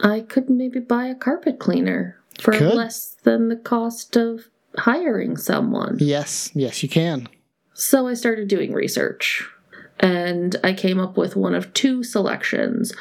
I 0.00 0.20
could 0.20 0.50
maybe 0.50 0.80
buy 0.80 1.06
a 1.06 1.14
carpet 1.14 1.60
cleaner 1.60 2.20
for 2.40 2.52
Could. 2.52 2.74
less 2.74 3.16
than 3.22 3.48
the 3.48 3.56
cost 3.56 4.16
of 4.16 4.48
hiring 4.76 5.36
someone. 5.36 5.98
Yes, 6.00 6.50
yes, 6.54 6.82
you 6.82 6.88
can. 6.88 7.28
So 7.74 8.08
I 8.08 8.14
started 8.14 8.48
doing 8.48 8.72
research 8.72 9.48
and 10.00 10.56
I 10.64 10.72
came 10.72 10.98
up 10.98 11.16
with 11.16 11.36
one 11.36 11.54
of 11.54 11.72
two 11.74 12.02
selections. 12.02 12.92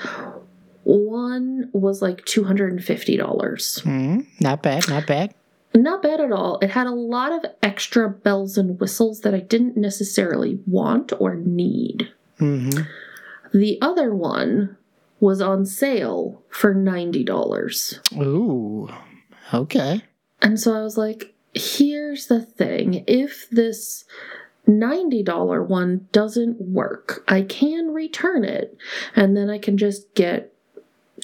One 0.84 1.70
was 1.74 2.02
like 2.02 2.26
$250. 2.26 2.84
Mm, 3.84 4.28
not 4.40 4.62
bad, 4.64 4.90
not 4.90 5.08
bad. 5.08 5.34
Not 5.76 6.04
bad 6.04 6.20
at 6.22 6.32
all. 6.32 6.60
It 6.62 6.70
had 6.72 6.86
a 6.88 6.92
lot 6.92 7.32
of 7.32 7.52
extra 7.64 8.10
bells 8.10 8.58
and 8.58 8.80
whistles 8.80 9.22
that 9.22 9.34
I 9.34 9.40
didn't 9.40 9.76
necessarily 9.78 10.60
want 10.68 11.12
or 11.20 11.36
need. 11.36 12.12
hmm 12.38 12.70
The 13.54 13.80
other 13.82 14.14
one 14.14 14.78
was 15.20 15.42
on 15.42 15.66
sale 15.66 16.42
for 16.50 16.76
$90. 16.76 18.22
Ooh, 18.22 18.90
okay. 19.54 20.02
And 20.42 20.60
so 20.60 20.76
I 20.78 20.82
was 20.84 20.98
like, 20.98 21.34
here's 21.54 22.28
the 22.28 22.42
thing 22.42 23.04
if 23.08 23.50
this 23.50 24.04
$90 24.68 25.68
one 25.68 26.08
doesn't 26.12 26.60
work, 26.62 27.24
I 27.28 27.42
can 27.42 27.94
return 27.94 28.44
it 28.44 28.78
and 29.16 29.36
then 29.36 29.50
I 29.50 29.58
can 29.58 29.78
just 29.78 30.14
get 30.16 30.53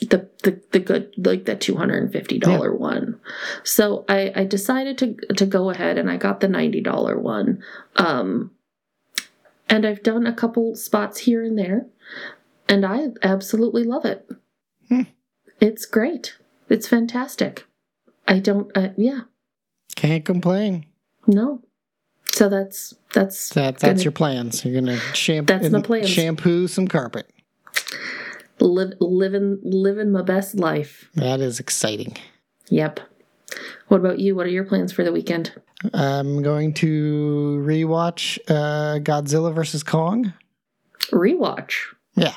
the 0.02 0.30
the, 0.44 0.62
the 0.72 0.80
good 0.80 1.14
like 1.18 1.46
the 1.46 1.56
$250 1.56 2.46
Yeah. 2.46 2.70
one. 2.70 3.20
So 3.64 4.06
I, 4.08 4.32
I 4.36 4.44
decided 4.46 4.98
to 5.00 5.14
to 5.36 5.46
go 5.46 5.70
ahead 5.70 5.98
and 5.98 6.10
I 6.10 6.18
got 6.18 6.40
the 6.40 6.48
$90 6.48 7.18
one. 7.22 7.62
Um 7.96 8.52
and 9.70 9.86
I've 9.86 10.04
done 10.04 10.26
a 10.26 10.34
couple 10.34 10.76
spots 10.76 11.20
here 11.20 11.44
and 11.44 11.58
there 11.58 11.86
and 12.68 12.86
I 12.86 13.10
absolutely 13.24 13.84
love 13.84 14.06
it. 14.06 14.30
Hmm. 14.88 15.02
It's 15.60 15.86
great. 15.86 16.38
It's 16.70 16.88
fantastic. 16.88 17.66
I 18.28 18.40
don't. 18.40 18.72
Uh, 18.78 18.90
yeah. 18.96 19.22
Can't 19.96 20.24
complain. 20.24 20.86
No. 21.28 21.62
So 22.32 22.48
that's 22.48 22.94
that's 23.14 23.50
That, 23.50 23.80
that's 23.80 23.84
gonna 23.84 24.04
your 24.04 24.12
plans. 24.12 24.64
You're 24.64 24.80
gonna 24.80 24.98
shampoo 25.14 25.46
That's 25.60 25.70
my 25.72 25.82
plans. 25.82 26.10
shampoo 26.10 26.68
some 26.68 26.88
carpet. 26.88 27.30
Live 28.62 28.94
living 29.00 29.60
living 29.64 30.12
my 30.12 30.22
best 30.22 30.56
life. 30.56 31.10
That 31.16 31.40
is 31.40 31.60
exciting. 31.60 32.18
Yep. 32.70 33.00
What 33.88 34.00
about 34.00 34.20
you? 34.20 34.36
What 34.36 34.46
are 34.46 34.52
your 34.52 34.66
plans 34.66 34.92
for 34.92 35.04
the 35.04 35.12
weekend? 35.12 35.54
I'm 35.94 36.42
going 36.42 36.74
to 36.76 37.64
rewatch 37.66 38.38
uh, 38.48 39.00
Godzilla 39.00 39.54
vs 39.54 39.84
Kong. 39.84 40.34
Rewatch. 41.12 41.74
Yeah, 42.16 42.36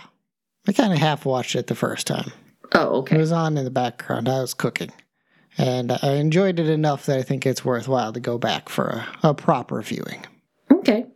I 0.67 0.73
kind 0.73 0.93
of 0.93 0.99
half 0.99 1.25
watched 1.27 1.57
it 1.57 1.67
the 1.67 1.75
first 1.75 2.07
time. 2.07 2.33
Oh, 2.75 3.01
okay. 3.01 3.17
It 3.17 3.19
was 3.19 3.33
on 3.33 3.59
in 3.59 3.65
the 3.65 3.71
background. 3.71 4.29
I 4.29 4.41
was 4.41 4.55
cooking, 4.55 4.93
and 5.59 5.93
I 5.93 6.13
enjoyed 6.15 6.59
it 6.59 6.69
enough 6.69 7.07
that 7.07 7.19
I 7.19 7.23
think 7.23 7.45
it's 7.45 7.65
worthwhile 7.65 8.13
to 8.13 8.21
go 8.21 8.39
back 8.39 8.69
for 8.69 9.05
a, 9.23 9.31
a 9.31 9.35
proper 9.35 9.83
viewing. 9.83 10.25
Okay. 10.71 11.07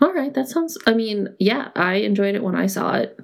All 0.00 0.12
right. 0.12 0.32
That 0.34 0.48
sounds. 0.48 0.78
I 0.86 0.94
mean, 0.94 1.34
yeah, 1.40 1.70
I 1.74 1.94
enjoyed 1.94 2.36
it 2.36 2.44
when 2.44 2.54
I 2.54 2.66
saw 2.66 2.94
it. 2.94 3.18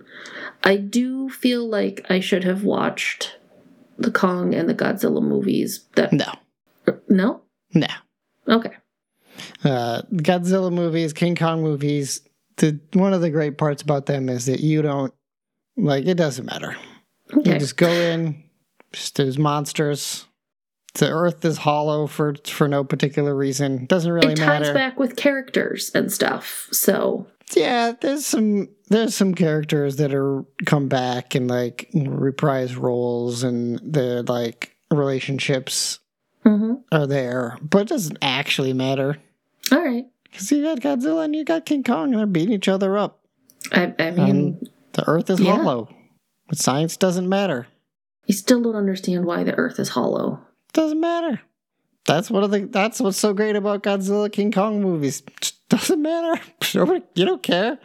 I 0.64 0.76
do 0.76 1.28
feel 1.28 1.68
like 1.68 2.04
I 2.08 2.20
should 2.20 2.42
have 2.44 2.64
watched 2.64 3.36
the 3.98 4.10
Kong 4.10 4.54
and 4.54 4.68
the 4.68 4.74
Godzilla 4.74 5.22
movies. 5.22 5.84
That 5.94 6.12
No, 6.12 6.32
no. 7.08 7.42
no. 7.74 7.86
Okay. 8.48 8.72
Uh, 9.62 10.02
Godzilla 10.14 10.72
movies, 10.72 11.12
King 11.12 11.36
Kong 11.36 11.62
movies. 11.62 12.22
The 12.56 12.78
one 12.92 13.12
of 13.12 13.20
the 13.20 13.30
great 13.30 13.58
parts 13.58 13.82
about 13.82 14.06
them 14.06 14.28
is 14.28 14.46
that 14.46 14.60
you 14.60 14.80
don't 14.80 15.12
like. 15.76 16.06
It 16.06 16.14
doesn't 16.14 16.46
matter. 16.46 16.76
Okay. 17.36 17.54
You 17.54 17.58
just 17.58 17.76
go 17.76 17.90
in. 17.90 18.44
Just, 18.92 19.16
there's 19.16 19.38
monsters. 19.38 20.26
The 20.94 21.10
Earth 21.10 21.44
is 21.44 21.58
hollow 21.58 22.06
for 22.06 22.36
for 22.46 22.68
no 22.68 22.84
particular 22.84 23.34
reason. 23.34 23.86
Doesn't 23.86 24.10
really 24.12 24.28
matter. 24.28 24.42
it 24.42 24.46
ties 24.46 24.60
matter. 24.60 24.74
back 24.74 24.98
with 24.98 25.16
characters 25.16 25.90
and 25.94 26.12
stuff. 26.12 26.68
So 26.70 27.26
Yeah, 27.56 27.92
there's 28.00 28.26
some 28.26 28.68
there's 28.88 29.14
some 29.14 29.34
characters 29.34 29.96
that 29.96 30.14
are 30.14 30.44
come 30.66 30.88
back 30.88 31.34
and 31.34 31.48
like 31.48 31.88
reprise 31.94 32.76
roles 32.76 33.42
and 33.42 33.78
the 33.78 34.22
like 34.26 34.76
relationships 34.90 35.98
mhm. 36.44 36.82
are 36.92 37.06
there, 37.06 37.58
but 37.62 37.82
it 37.82 37.88
doesn't 37.88 38.18
actually 38.22 38.72
matter 38.72 39.16
all 39.72 39.82
right. 39.82 40.06
because 40.24 40.50
you 40.52 40.62
got 40.62 40.80
Godzilla 40.80 41.24
and 41.24 41.34
you 41.34 41.44
got 41.44 41.64
King 41.66 41.82
Kong 41.82 42.10
and 42.10 42.18
they're 42.18 42.26
beating 42.26 42.54
each 42.54 42.68
other 42.68 42.96
up. 42.98 43.20
I, 43.72 43.94
I 43.98 44.10
mean, 44.10 44.60
The 44.92 45.08
Earth 45.08 45.30
is 45.30 45.40
Yeah. 45.40 45.56
hollow, 45.56 45.88
but 46.48 46.58
science 46.58 46.96
doesn't 46.96 47.28
matter. 47.28 47.66
you 48.26 48.34
still 48.34 48.62
don't 48.62 48.76
understand 48.76 49.24
why 49.24 49.44
the 49.44 49.54
Earth 49.54 49.78
is 49.78 49.90
hollow. 49.90 50.40
Doesn't 50.72 51.00
matter. 51.00 51.40
That's 52.06 52.30
one 52.30 52.42
of 52.44 52.50
the 52.50 52.60
that's 52.66 53.00
what's 53.00 53.16
so 53.18 53.32
great 53.32 53.56
about 53.56 53.82
Godzilla 53.82 54.30
King 54.30 54.52
Kong 54.52 54.82
movies. 54.82 55.22
Doesn't 55.68 56.02
matter. 56.02 56.40
You 57.14 57.24
don't 57.24 57.42
care. 57.42 57.78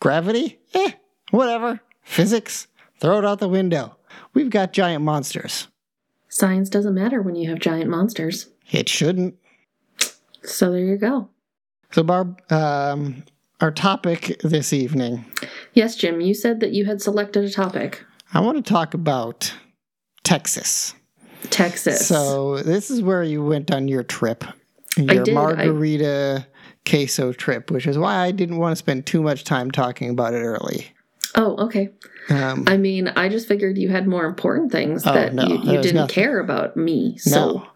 Gravity? 0.00 0.58
Eh, 0.74 0.92
whatever. 1.30 1.80
Physics? 2.02 2.66
Throw 2.98 3.18
it 3.18 3.24
out 3.24 3.40
the 3.40 3.48
window. 3.48 3.96
We've 4.32 4.48
got 4.48 4.72
giant 4.72 5.04
monsters. 5.04 5.68
Science 6.28 6.70
doesn't 6.70 6.94
matter 6.94 7.20
when 7.20 7.36
you 7.36 7.50
have 7.50 7.58
giant 7.58 7.90
monsters. 7.90 8.48
It 8.70 8.88
shouldn't. 8.88 9.34
So 10.42 10.70
there 10.72 10.80
you 10.80 10.96
go. 10.96 11.28
So 11.90 12.02
Barb, 12.02 12.40
um, 12.50 13.24
our 13.60 13.70
topic 13.70 14.40
this 14.42 14.72
evening, 14.72 15.26
Yes, 15.74 15.94
Jim, 15.96 16.20
you 16.22 16.32
said 16.32 16.60
that 16.60 16.72
you 16.72 16.86
had 16.86 17.02
selected 17.02 17.44
a 17.44 17.50
topic. 17.50 18.02
I 18.32 18.40
want 18.40 18.64
to 18.64 18.72
talk 18.72 18.94
about 18.94 19.52
Texas. 20.24 20.94
Texas. 21.50 22.06
So 22.06 22.58
this 22.62 22.90
is 22.90 23.02
where 23.02 23.22
you 23.22 23.44
went 23.44 23.70
on 23.70 23.88
your 23.88 24.02
trip, 24.02 24.44
your 24.96 25.24
did, 25.24 25.28
I- 25.30 25.32
margarita 25.34 26.46
queso 26.84 27.32
trip, 27.32 27.70
which 27.70 27.86
is 27.86 27.96
why 27.98 28.16
I 28.16 28.30
didn't 28.32 28.58
want 28.58 28.72
to 28.72 28.76
spend 28.76 29.06
too 29.06 29.22
much 29.22 29.44
time 29.44 29.70
talking 29.70 30.10
about 30.10 30.34
it 30.34 30.38
early. 30.42 30.88
oh, 31.36 31.56
okay. 31.66 31.88
Um, 32.28 32.64
I 32.66 32.76
mean, 32.76 33.08
I 33.08 33.28
just 33.28 33.48
figured 33.48 33.78
you 33.78 33.88
had 33.88 34.06
more 34.06 34.24
important 34.26 34.70
things 34.72 35.06
Oh, 35.06 35.12
that 35.12 35.34
no, 35.34 35.44
you, 35.46 35.54
you 35.58 35.80
didn't 35.82 35.94
nothing. 35.94 36.14
care 36.14 36.38
about 36.40 36.76
me. 36.76 37.16
So 37.18 37.30
no, 37.54 37.66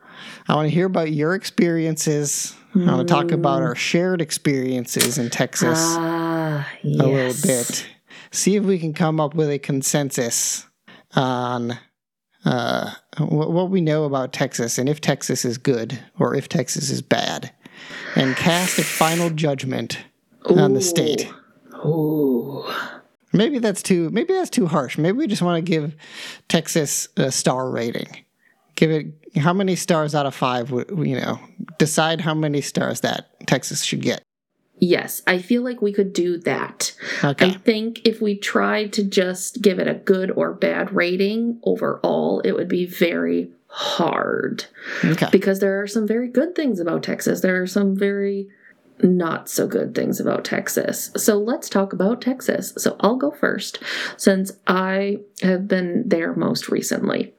I 0.49 0.55
want 0.55 0.69
to 0.69 0.75
hear 0.75 0.87
about 0.87 1.13
your 1.13 1.35
experiences. 1.35 2.55
I 2.75 2.79
want 2.93 3.09
to 3.09 3.13
talk 3.15 3.31
about 3.33 3.63
our 3.63 3.75
shared 3.75 4.21
experiences 4.21 5.17
in 5.19 5.31
Texas 5.31 5.79
ah, 5.81 6.69
a 6.85 6.87
little 6.87 7.33
bit. 7.43 7.87
See 8.33 8.57
if 8.57 8.65
we 8.65 8.79
can 8.79 8.93
come 8.93 9.19
up 9.19 9.35
with 9.35 9.49
a 9.51 9.59
consensus 9.59 10.67
on 11.15 11.79
uh, 12.47 12.93
what, 13.19 13.53
what 13.53 13.71
we 13.71 13.81
know 13.81 14.05
about 14.05 14.33
Texas 14.33 14.79
and 14.79 14.89
if 14.89 15.01
Texas 15.01 15.45
is 15.45 15.59
good 15.59 15.99
or 16.19 16.35
if 16.35 16.49
Texas 16.49 16.91
is 16.91 17.03
bad, 17.03 17.53
and 18.15 18.37
cast 18.37 18.79
a 18.79 18.85
final 18.85 19.29
judgment 19.31 19.99
on 20.47 20.73
the 20.73 20.81
state. 20.81 21.31
Ooh. 21.85 22.65
Maybe 23.33 23.59
that's 23.59 23.83
too. 23.83 24.09
Maybe 24.11 24.33
that's 24.33 24.49
too 24.49 24.67
harsh. 24.67 24.97
Maybe 24.97 25.19
we 25.19 25.27
just 25.27 25.43
want 25.43 25.65
to 25.65 25.71
give 25.71 25.95
Texas 26.49 27.09
a 27.17 27.31
star 27.31 27.69
rating. 27.69 28.25
Give 28.77 28.91
it 28.91 29.07
how 29.37 29.53
many 29.53 29.77
stars 29.77 30.15
out 30.15 30.25
of 30.25 30.35
five? 30.35 30.71
would 30.71 30.89
You 30.91 31.21
know, 31.21 31.39
decide 31.79 32.21
how 32.21 32.33
many 32.33 32.61
stars 32.61 33.01
that 33.01 33.47
Texas 33.47 33.83
should 33.83 34.01
get. 34.03 34.23
Yes, 34.79 35.23
I 35.27 35.39
feel 35.39 35.63
like 35.63 35.81
we 35.81 35.93
could 35.93 36.13
do 36.13 36.39
that. 36.39 36.95
Okay. 37.25 37.47
I 37.47 37.53
think 37.53 38.07
if 38.07 38.21
we 38.21 38.37
tried 38.37 38.93
to 38.95 39.05
just 39.05 39.63
give 39.63 39.79
it 39.79 39.89
a 39.89 39.95
good 39.95 40.31
or 40.31 40.53
bad 40.53 40.93
rating 40.93 41.61
overall, 41.63 42.41
it 42.41 42.53
would 42.53 42.69
be 42.69 42.87
very 42.87 43.51
hard 43.69 44.67
okay. 45.05 45.29
because 45.33 45.61
there 45.61 45.81
are 45.81 45.87
some 45.87 46.07
very 46.07 46.29
good 46.29 46.55
things 46.55 46.79
about 46.79 47.03
Texas. 47.03 47.41
There 47.41 47.61
are 47.61 47.67
some 47.67 47.97
very 47.97 48.49
not 49.03 49.49
so 49.49 49.67
good 49.67 49.95
things 49.95 50.21
about 50.21 50.45
Texas. 50.45 51.11
So 51.17 51.39
let's 51.39 51.69
talk 51.69 51.93
about 51.93 52.23
Texas. 52.23 52.73
So 52.79 52.97
I'll 53.01 53.17
go 53.17 53.31
first 53.31 53.79
since 54.17 54.53
I 54.67 55.19
have 55.43 55.69
been 55.69 56.05
there 56.07 56.35
most 56.35 56.69
recently. 56.69 57.35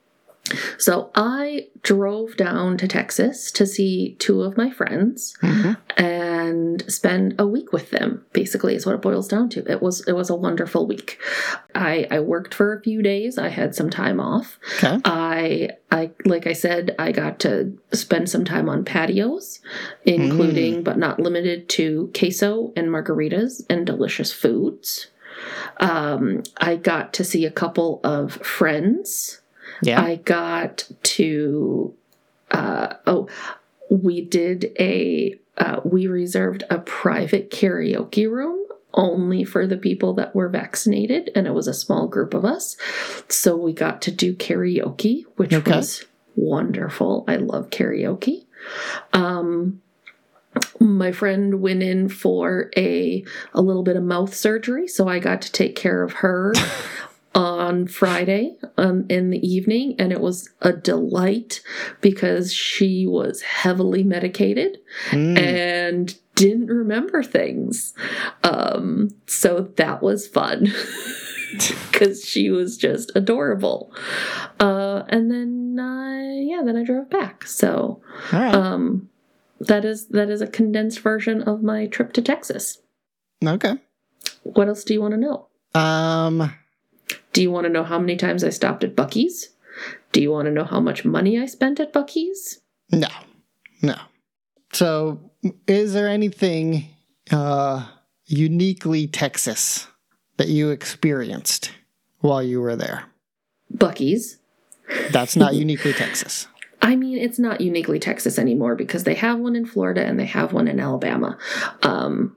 So 0.77 1.11
I 1.15 1.67
drove 1.81 2.37
down 2.37 2.77
to 2.77 2.87
Texas 2.87 3.51
to 3.53 3.65
see 3.65 4.15
two 4.19 4.43
of 4.43 4.55
my 4.55 4.69
friends 4.69 5.35
Mhm. 5.41 5.77
And 6.47 6.91
spend 6.91 7.35
a 7.39 7.45
week 7.45 7.71
with 7.71 7.91
them. 7.91 8.25
Basically, 8.33 8.75
is 8.75 8.85
what 8.85 8.95
it 8.95 9.01
boils 9.01 9.27
down 9.27 9.49
to. 9.49 9.71
It 9.71 9.81
was 9.81 10.07
it 10.07 10.13
was 10.13 10.29
a 10.29 10.35
wonderful 10.35 10.87
week. 10.87 11.19
I 11.75 12.07
I 12.09 12.19
worked 12.19 12.53
for 12.53 12.73
a 12.73 12.81
few 12.81 13.01
days. 13.01 13.37
I 13.37 13.49
had 13.49 13.75
some 13.75 13.89
time 13.89 14.19
off. 14.19 14.57
Okay. 14.77 14.99
I 15.05 15.69
I 15.91 16.11
like 16.25 16.47
I 16.47 16.53
said, 16.53 16.95
I 16.97 17.11
got 17.11 17.39
to 17.39 17.77
spend 17.91 18.29
some 18.29 18.45
time 18.45 18.69
on 18.69 18.85
patios, 18.85 19.59
including 20.05 20.83
but 20.83 20.97
not 20.97 21.19
limited 21.19 21.69
to 21.69 22.11
queso 22.17 22.73
and 22.75 22.87
margaritas 22.87 23.63
and 23.69 23.85
delicious 23.85 24.31
foods. 24.31 25.07
Um, 25.79 26.43
I 26.57 26.77
got 26.77 27.13
to 27.13 27.23
see 27.23 27.45
a 27.45 27.51
couple 27.51 27.99
of 28.03 28.33
friends. 28.33 29.41
Yeah. 29.83 30.01
I 30.01 30.15
got 30.15 30.89
to 31.03 31.93
uh, 32.51 32.93
oh, 33.05 33.27
we 33.89 34.21
did 34.21 34.71
a 34.79 35.35
uh, 35.57 35.79
we 35.83 36.07
reserved 36.07 36.63
a 36.69 36.79
private 36.79 37.49
karaoke 37.51 38.29
room 38.29 38.63
only 38.93 39.43
for 39.43 39.67
the 39.67 39.77
people 39.77 40.13
that 40.13 40.33
were 40.35 40.49
vaccinated, 40.49 41.29
and 41.35 41.45
it 41.45 41.53
was 41.53 41.67
a 41.67 41.73
small 41.73 42.07
group 42.07 42.33
of 42.33 42.43
us. 42.45 42.77
So 43.29 43.55
we 43.55 43.73
got 43.73 44.01
to 44.03 44.11
do 44.11 44.33
karaoke, 44.33 45.23
which 45.35 45.53
Okay. 45.53 45.71
was 45.77 46.05
wonderful. 46.35 47.23
I 47.27 47.35
love 47.35 47.69
karaoke. 47.69 48.45
Um, 49.13 49.81
my 50.79 51.11
friend 51.11 51.61
went 51.61 51.83
in 51.83 52.09
for 52.09 52.71
a 52.75 53.23
a 53.53 53.61
little 53.61 53.83
bit 53.83 53.95
of 53.95 54.03
mouth 54.03 54.33
surgery, 54.33 54.87
so 54.87 55.07
I 55.07 55.19
got 55.19 55.41
to 55.43 55.51
take 55.51 55.75
care 55.75 56.01
of 56.01 56.13
her 56.13 56.53
on 57.37 57.85
Friday 57.87 58.57
um, 58.77 59.05
in 59.09 59.29
the 59.29 59.47
evening, 59.47 59.95
and 59.99 60.11
it 60.11 60.19
was 60.19 60.49
a 60.61 60.73
delight 60.73 61.61
because 62.01 62.51
she 62.51 63.05
was 63.07 63.41
heavily 63.43 64.03
medicated 64.03 64.79
Mm. 65.11 65.37
and 65.37 66.17
didn't 66.35 66.67
remember 66.67 67.21
things. 67.23 67.93
Um, 68.43 69.09
so 69.27 69.71
that 69.77 70.01
was 70.01 70.27
fun 70.27 70.67
because 71.91 72.25
she 72.25 72.49
was 72.49 72.75
just 72.77 73.11
adorable. 73.15 73.91
Uh, 74.59 75.03
and 75.09 75.29
then, 75.31 75.77
uh, 75.79 76.41
yeah, 76.41 76.61
then 76.65 76.75
I 76.75 76.83
drove 76.83 77.09
back. 77.09 77.45
So 77.45 78.01
right. 78.33 78.53
um, 78.53 79.09
that 79.59 79.85
is 79.85 80.07
that 80.07 80.29
is 80.29 80.41
a 80.41 80.47
condensed 80.47 80.99
version 81.01 81.41
of 81.43 81.61
my 81.63 81.85
trip 81.87 82.13
to 82.13 82.21
Texas. 82.21 82.79
okay. 83.45 83.75
What 84.43 84.67
else 84.67 84.83
do 84.83 84.93
you 84.93 85.01
want 85.01 85.13
to 85.13 85.17
know? 85.19 85.47
Um. 85.75 86.51
Do 87.33 87.41
you 87.41 87.51
want 87.51 87.65
to 87.65 87.71
know 87.71 87.83
how 87.83 87.99
many 87.99 88.15
times 88.15 88.43
I 88.43 88.49
stopped 88.49 88.83
at 88.83 88.95
Buc-ee's? 88.95 89.49
Do 90.11 90.21
you 90.21 90.31
want 90.31 90.45
to 90.45 90.51
know 90.51 90.63
how 90.63 90.79
much 90.79 91.05
money 91.05 91.39
I 91.39 91.45
spent 91.45 91.79
at 91.79 91.93
Buc-ee's? 91.93 92.59
No. 92.91 93.09
No. 93.81 93.95
So, 94.73 95.31
is 95.67 95.93
there 95.93 96.07
anything 96.07 96.87
uh, 97.31 97.87
uniquely 98.25 99.07
Texas 99.07 99.87
that 100.37 100.47
you 100.47 100.69
experienced 100.69 101.71
while 102.19 102.41
you 102.43 102.61
were 102.61 102.75
there? 102.75 103.05
Buc-ee's. 103.73 104.37
That's 105.11 105.35
not 105.35 105.55
uniquely 105.55 105.93
Texas. 105.93 106.47
I 106.81 106.95
mean, 106.95 107.17
it's 107.17 107.39
not 107.39 107.59
uniquely 107.59 107.99
Texas 107.99 108.39
anymore 108.39 108.75
because 108.75 109.03
they 109.03 109.15
have 109.15 109.39
one 109.39 109.55
in 109.55 109.65
Florida 109.65 110.05
and 110.05 110.19
they 110.19 110.25
have 110.25 110.53
one 110.53 110.67
in 110.67 110.79
Alabama. 110.79 111.37
Um, 111.81 112.36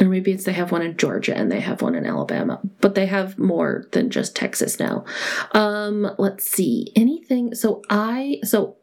or 0.00 0.06
maybe 0.06 0.32
it's 0.32 0.44
they 0.44 0.52
have 0.52 0.72
one 0.72 0.82
in 0.82 0.96
Georgia 0.96 1.36
and 1.36 1.50
they 1.50 1.60
have 1.60 1.82
one 1.82 1.94
in 1.94 2.06
Alabama, 2.06 2.60
but 2.80 2.94
they 2.94 3.06
have 3.06 3.38
more 3.38 3.86
than 3.92 4.10
just 4.10 4.36
Texas 4.36 4.78
now. 4.78 5.04
Um, 5.52 6.10
let's 6.18 6.44
see. 6.44 6.92
Anything 6.94 7.54
so 7.54 7.82
I 7.88 8.38
so 8.44 8.76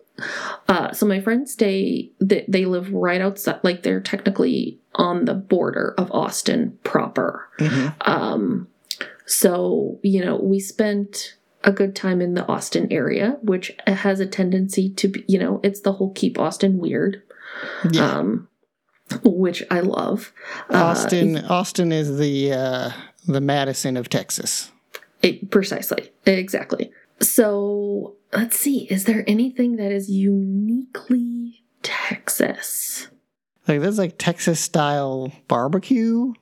uh 0.70 0.92
so 0.92 1.06
my 1.08 1.20
friends 1.20 1.54
stay 1.54 2.12
they, 2.20 2.46
they 2.48 2.66
live 2.66 2.94
right 2.94 3.20
outside 3.20 3.60
like 3.64 3.82
they're 3.82 4.00
technically 4.00 4.80
on 4.94 5.26
the 5.26 5.34
border 5.34 5.96
of 5.98 6.12
Austin 6.12 6.78
proper. 6.84 7.50
Mhm. 7.60 7.96
Um 8.08 8.68
so, 9.26 10.00
you 10.04 10.24
know, 10.24 10.36
we 10.36 10.60
spent 10.60 11.36
a 11.64 11.72
good 11.72 11.96
time 11.96 12.22
in 12.22 12.34
the 12.34 12.46
Austin 12.48 12.92
area, 12.92 13.38
which 13.42 13.72
has 13.88 14.20
a 14.20 14.26
tendency 14.26 14.90
to 14.90 15.08
be, 15.08 15.24
you 15.28 15.40
know, 15.40 15.62
it's 15.64 15.80
the 15.82 15.94
whole 15.94 16.12
keep 16.12 16.38
Austin 16.38 16.78
weird. 16.78 17.22
Yeah. 17.92 18.18
Um 18.20 18.48
which 19.24 19.64
I 19.70 19.82
love. 19.82 20.34
Uh, 20.70 20.78
Austin 20.78 21.38
Austin 21.46 21.92
is 21.92 22.18
the 22.18 22.54
uh, 22.54 22.92
the 23.28 23.42
Madison 23.42 23.98
of 23.98 24.10
Texas. 24.10 24.72
It, 25.22 25.52
precisely. 25.52 26.12
Exactly. 26.26 26.92
So 27.20 28.16
let's 28.34 28.58
see. 28.60 28.88
Is 28.90 29.06
there 29.06 29.24
anything 29.28 29.78
that 29.78 29.92
is 29.92 30.10
uniquely 30.10 31.64
Texas? 31.82 33.08
Like 33.68 33.80
there's 33.82 33.98
like 33.98 34.18
Texas 34.18 34.60
style 34.60 35.32
barbecue. 35.48 36.34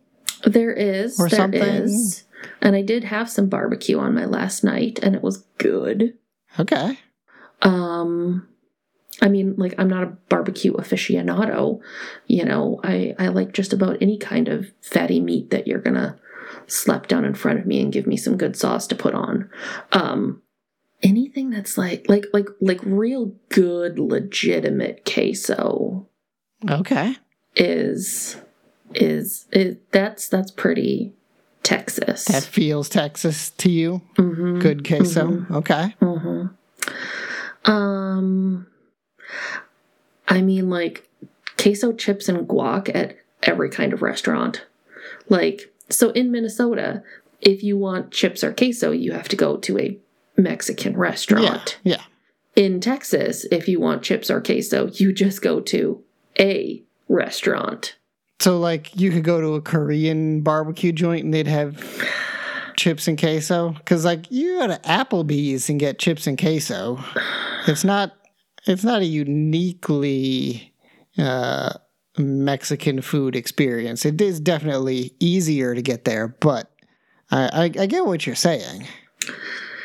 There 0.43 0.73
is. 0.73 1.19
Or 1.19 1.29
there 1.29 1.38
something. 1.38 1.62
is. 1.62 2.23
And 2.62 2.75
I 2.75 2.81
did 2.81 3.03
have 3.03 3.29
some 3.29 3.47
barbecue 3.47 3.99
on 3.99 4.15
my 4.15 4.25
last 4.25 4.63
night, 4.63 4.99
and 5.03 5.15
it 5.15 5.21
was 5.21 5.45
good. 5.60 6.17
Okay. 6.60 6.97
Um, 7.62 8.47
I 9.21 9.29
mean, 9.29 9.53
like 9.57 9.75
I'm 9.77 9.88
not 9.89 10.03
a 10.03 10.07
barbecue 10.29 10.73
aficionado. 10.73 11.79
You 12.27 12.45
know, 12.45 12.79
I 12.84 13.15
I 13.19 13.27
like 13.27 13.53
just 13.53 13.71
about 13.73 13.97
any 14.01 14.17
kind 14.17 14.47
of 14.47 14.71
fatty 14.81 15.19
meat 15.19 15.51
that 15.51 15.67
you're 15.67 15.79
gonna 15.79 16.17
slap 16.67 17.07
down 17.07 17.23
in 17.25 17.34
front 17.36 17.60
of 17.60 17.65
me 17.65 17.81
and 17.81 17.93
give 17.93 18.07
me 18.07 18.17
some 18.17 18.38
good 18.38 18.55
sauce 18.55 18.88
to 18.88 18.95
put 18.95 19.13
on. 19.13 19.49
Um, 19.91 20.41
anything 21.03 21.49
that's 21.49 21.77
like 21.77 22.05
like 22.10 22.25
like 22.34 22.47
like 22.60 22.79
real 22.84 23.34
good 23.49 23.99
legitimate 23.99 25.03
queso 25.05 26.07
Okay. 26.69 27.15
is 27.55 28.38
is 28.95 29.45
is 29.51 29.77
that's 29.91 30.27
that's 30.29 30.51
pretty 30.51 31.13
Texas. 31.63 32.25
That 32.25 32.43
feels 32.43 32.89
Texas 32.89 33.51
to 33.51 33.69
you. 33.69 34.01
Mhm. 34.17 34.60
Good 34.60 34.88
queso. 34.88 35.27
Mhm. 35.27 35.51
Okay. 35.51 35.95
hmm 35.99 36.45
Um, 37.71 38.65
I 40.27 40.41
mean, 40.41 40.69
like 40.69 41.07
queso 41.57 41.93
chips 41.93 42.29
and 42.29 42.47
guac 42.47 42.93
at 42.93 43.17
every 43.43 43.69
kind 43.69 43.93
of 43.93 44.01
restaurant. 44.01 44.65
Like, 45.29 45.73
so 45.89 46.11
in 46.11 46.31
Minnesota, 46.31 47.03
if 47.41 47.63
you 47.63 47.77
want 47.77 48.11
chips 48.11 48.43
or 48.43 48.53
queso, 48.53 48.91
you 48.91 49.11
have 49.13 49.27
to 49.29 49.35
go 49.35 49.57
to 49.57 49.79
a 49.79 49.97
Mexican 50.37 50.93
Yeah. 50.93 50.99
restaurant. 50.99 51.77
Yeah. 51.83 52.01
In 52.55 52.79
Texas, 52.79 53.45
if 53.51 53.67
you 53.67 53.79
want 53.79 54.03
chips 54.03 54.29
or 54.29 54.41
queso, 54.41 54.87
you 54.93 55.13
just 55.13 55.41
go 55.41 55.59
to 55.61 56.01
a 56.39 56.81
restaurant. 57.07 57.95
So 58.39 58.57
like 58.59 58.95
you 58.95 59.11
could 59.11 59.23
go 59.23 59.39
to 59.41 59.55
a 59.55 59.61
Korean 59.61 60.41
barbecue 60.41 60.91
joint 60.91 61.23
and 61.25 61.33
they'd 61.33 61.47
have 61.47 61.83
chips 62.77 63.07
and 63.07 63.19
queso 63.19 63.69
because 63.71 64.03
like 64.05 64.31
you 64.31 64.59
go 64.59 64.67
to 64.67 64.79
Applebee's 64.79 65.69
and 65.69 65.79
get 65.79 65.99
chips 65.99 66.25
and 66.27 66.39
queso. 66.39 66.99
It's 67.67 67.83
not. 67.83 68.13
It's 68.67 68.84
not 68.84 69.02
a 69.02 69.06
uniquely 69.06 70.74
uh, 71.17 71.74
Mexican 72.17 73.02
food 73.02 73.36
experience. 73.36 74.06
It 74.06 74.21
is 74.21 74.39
definitely 74.39 75.15
easier 75.19 75.74
to 75.74 75.82
get 75.82 76.06
there, 76.06 76.28
but 76.28 76.71
I, 77.32 77.47
I, 77.47 77.63
I 77.63 77.86
get 77.86 78.06
what 78.06 78.26
you're 78.26 78.36
saying. 78.36 78.88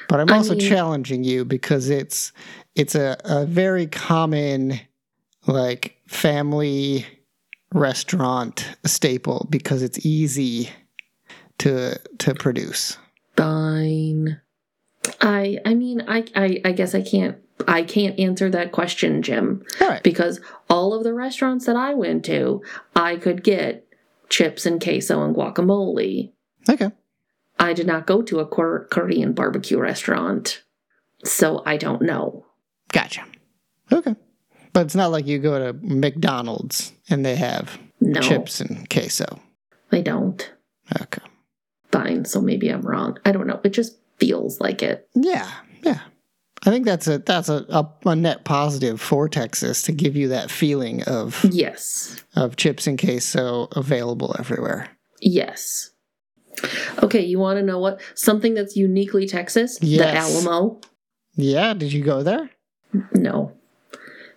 But 0.09 0.21
I'm 0.21 0.31
I 0.31 0.37
also 0.37 0.55
mean- 0.55 0.69
challenging 0.69 1.25
you 1.25 1.45
because 1.45 1.89
it's 1.91 2.33
it's 2.75 2.95
a, 2.95 3.17
a 3.25 3.47
very 3.47 3.87
common 3.87 4.81
like 5.47 5.97
family 6.07 7.07
restaurant 7.73 8.69
staple 8.85 9.47
because 9.51 9.83
it's 9.83 10.05
easy 10.05 10.71
to 11.59 11.99
to 12.19 12.35
produce. 12.35 12.99
Fine. 13.37 14.41
I 15.21 15.59
I 15.64 15.75
mean 15.75 16.03
I, 16.09 16.25
I 16.35 16.61
I 16.64 16.73
guess 16.73 16.95
I 16.95 17.03
can't 17.03 17.37
I 17.66 17.83
can't 17.83 18.19
answer 18.19 18.51
that 18.51 18.73
question, 18.73 19.23
Jim, 19.23 19.64
All 19.81 19.88
right. 19.88 20.03
because 20.03 20.40
all 20.69 20.92
of 20.92 21.05
the 21.05 21.14
restaurants 21.14 21.64
that 21.66 21.77
I 21.77 21.95
went 21.95 22.25
to, 22.27 22.62
I 22.95 23.16
could 23.16 23.42
get 23.42 23.87
chips 24.29 24.66
and 24.66 24.83
queso 24.83 25.23
and 25.25 25.35
guacamole. 25.35 26.33
Okay. 26.69 26.90
I 27.59 27.73
did 27.73 27.87
not 27.87 28.07
go 28.07 28.21
to 28.23 28.40
a 28.40 28.47
Kor- 28.47 28.87
Korean 28.90 29.33
barbecue 29.33 29.79
restaurant, 29.79 30.62
so 31.25 31.62
I 31.64 31.79
don't 31.79 32.03
know. 32.03 32.45
Gotcha. 32.92 33.25
Okay. 33.90 34.14
But 34.75 34.85
it's 34.87 34.95
not 34.95 35.11
like 35.11 35.27
you 35.27 35.38
go 35.38 35.59
to 35.59 35.73
McDonald's 35.83 36.92
and 37.09 37.25
they 37.25 37.37
have 37.37 37.79
No, 38.01 38.21
chips 38.21 38.61
and 38.61 38.88
queso. 38.90 39.40
They 39.90 40.03
don't. 40.03 40.53
Okay. 41.01 41.23
Fine, 41.90 42.27
so 42.27 42.42
maybe 42.42 42.69
I'm 42.69 42.83
wrong. 42.83 43.19
I 43.25 43.33
don't 43.33 43.47
know. 43.47 43.61
It 43.64 43.71
just 43.71 43.97
feels 44.18 44.61
like 44.61 44.83
it. 44.83 45.09
Yeah. 45.14 45.50
Yeah. 45.83 46.00
I 46.64 46.70
think 46.70 46.85
that's 46.85 47.07
a 47.07 47.18
that's 47.18 47.48
a, 47.48 47.64
a, 47.68 47.88
a 48.07 48.16
net 48.16 48.44
positive 48.44 49.00
for 49.00 49.29
Texas 49.29 49.83
to 49.83 49.92
give 49.92 50.16
you 50.16 50.29
that 50.29 50.50
feeling 50.50 51.02
of 51.05 51.44
Yes. 51.44 52.16
of 52.35 52.57
chips 52.57 52.87
and 52.87 52.98
queso 52.98 53.68
available 53.76 54.35
everywhere. 54.38 54.88
Yes. 55.20 55.90
Okay, 57.02 57.22
you 57.24 57.38
want 57.38 57.59
to 57.59 57.62
know 57.62 57.79
what 57.79 58.00
something 58.14 58.55
that's 58.55 58.76
uniquely 58.76 59.26
Texas? 59.26 59.79
Yes. 59.83 60.33
The 60.33 60.40
Alamo. 60.48 60.81
Yeah, 61.35 61.74
did 61.74 61.92
you 61.92 62.02
go 62.02 62.22
there? 62.22 62.50
No. 63.12 63.52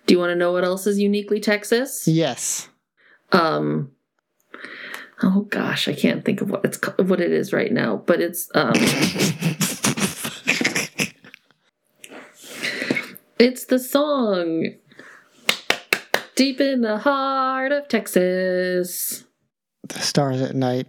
Do 0.05 0.13
you 0.13 0.19
want 0.19 0.31
to 0.31 0.35
know 0.35 0.51
what 0.51 0.65
else 0.65 0.85
is 0.85 0.99
uniquely 0.99 1.39
Texas? 1.39 2.07
Yes. 2.07 2.67
Um. 3.31 3.91
Oh 5.21 5.41
gosh, 5.49 5.87
I 5.87 5.93
can't 5.93 6.23
think 6.23 6.41
of 6.41 6.49
what 6.49 6.63
it's 6.63 6.79
what 6.97 7.19
it 7.19 7.31
is 7.31 7.51
right 7.51 7.71
now, 7.71 7.97
but 7.97 8.21
it's 8.21 8.49
um. 8.55 8.73
it's 13.39 13.65
the 13.65 13.79
song. 13.79 14.75
Deep 16.35 16.61
in 16.61 16.81
the 16.81 16.99
heart 16.99 17.73
of 17.73 17.89
Texas. 17.89 19.25
the 19.89 19.99
stars 19.99 20.41
at 20.41 20.55
night. 20.55 20.87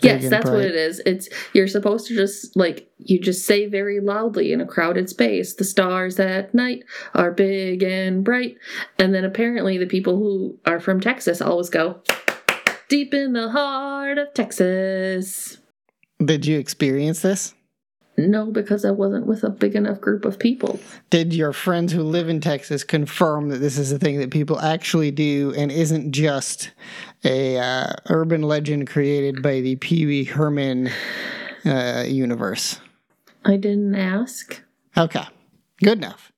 Yes, 0.00 0.28
that's 0.28 0.50
what 0.50 0.64
it 0.64 0.74
is. 0.74 1.00
It's 1.06 1.28
you're 1.52 1.68
supposed 1.68 2.08
to 2.08 2.16
just 2.16 2.56
like 2.56 2.90
you 2.98 3.20
just 3.20 3.46
say 3.46 3.68
very 3.68 4.00
loudly 4.00 4.52
in 4.52 4.60
a 4.60 4.66
crowded 4.66 5.08
space, 5.08 5.54
the 5.54 5.62
stars 5.62 6.18
at 6.18 6.52
night 6.52 6.82
are 7.14 7.30
big 7.30 7.84
and 7.84 8.24
bright. 8.24 8.56
And 8.98 9.14
then 9.14 9.24
apparently 9.24 9.78
the 9.78 9.86
people 9.86 10.16
who 10.16 10.58
are 10.66 10.80
from 10.80 11.00
Texas 11.00 11.40
always 11.40 11.70
go 11.70 12.02
deep 12.92 13.14
in 13.14 13.32
the 13.32 13.48
heart 13.48 14.18
of 14.18 14.34
Texas. 14.34 15.56
Did 16.22 16.44
you 16.44 16.58
experience 16.58 17.22
this? 17.22 17.54
No, 18.18 18.50
because 18.50 18.84
I 18.84 18.90
wasn't 18.90 19.24
with 19.24 19.44
a 19.44 19.48
big 19.48 19.74
enough 19.74 19.98
group 19.98 20.26
of 20.26 20.38
people. 20.38 20.78
Did 21.08 21.32
your 21.32 21.54
friends 21.54 21.94
who 21.94 22.02
live 22.02 22.28
in 22.28 22.42
Texas 22.42 22.84
confirm 22.84 23.48
that 23.48 23.60
this 23.60 23.78
is 23.78 23.92
a 23.92 23.98
thing 23.98 24.18
that 24.18 24.30
people 24.30 24.60
actually 24.60 25.10
do 25.10 25.54
and 25.56 25.72
isn't 25.72 26.12
just 26.12 26.70
a 27.24 27.56
uh, 27.56 27.94
urban 28.10 28.42
legend 28.42 28.88
created 28.88 29.42
by 29.42 29.62
the 29.62 29.76
Pee 29.76 30.04
Wee 30.04 30.24
Herman 30.24 30.90
uh, 31.64 32.04
universe? 32.06 32.78
I 33.42 33.56
didn't 33.56 33.94
ask. 33.94 34.62
Okay, 34.98 35.24
good 35.82 35.96
enough. 35.96 36.30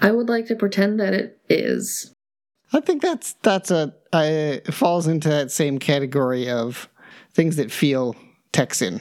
I 0.00 0.12
would 0.12 0.30
like 0.30 0.46
to 0.46 0.56
pretend 0.56 0.98
that 0.98 1.12
it 1.12 1.38
is. 1.50 2.14
I 2.72 2.80
think 2.80 3.02
that's 3.02 3.34
that's 3.42 3.70
a 3.70 3.94
it 4.12 4.72
falls 4.72 5.06
into 5.06 5.28
that 5.28 5.50
same 5.50 5.78
category 5.78 6.50
of 6.50 6.88
things 7.32 7.56
that 7.56 7.70
feel 7.70 8.16
Texan. 8.52 9.00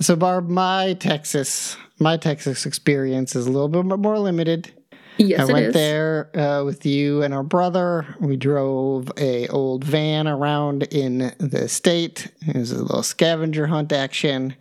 So, 0.00 0.16
Barb, 0.16 0.48
my 0.48 0.94
Texas 0.94 1.76
my 2.00 2.16
Texas 2.16 2.66
experience 2.66 3.36
is 3.36 3.46
a 3.46 3.50
little 3.50 3.68
bit 3.68 3.84
more 3.84 4.18
limited. 4.18 4.72
Yes, 5.18 5.40
I 5.40 5.52
went 5.52 5.66
is. 5.66 5.74
there 5.74 6.36
uh, 6.36 6.64
with 6.64 6.86
you 6.86 7.22
and 7.22 7.34
our 7.34 7.42
brother. 7.42 8.06
We 8.20 8.36
drove 8.36 9.12
a 9.18 9.48
old 9.48 9.84
van 9.84 10.26
around 10.26 10.84
in 10.84 11.32
the 11.38 11.68
state. 11.68 12.32
It 12.46 12.56
was 12.56 12.72
a 12.72 12.82
little 12.82 13.02
scavenger 13.02 13.66
hunt 13.66 13.92
action. 13.92 14.56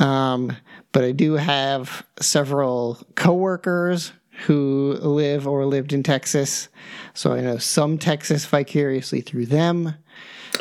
Um, 0.00 0.54
but 0.92 1.04
I 1.04 1.12
do 1.12 1.34
have 1.34 2.04
several 2.20 2.98
coworkers 3.14 4.12
who 4.46 4.98
live 5.00 5.46
or 5.46 5.64
lived 5.64 5.92
in 5.92 6.02
Texas, 6.02 6.68
so 7.14 7.32
I 7.32 7.40
know 7.40 7.58
some 7.58 7.96
Texas 7.98 8.44
vicariously 8.44 9.20
through 9.20 9.46
them. 9.46 9.94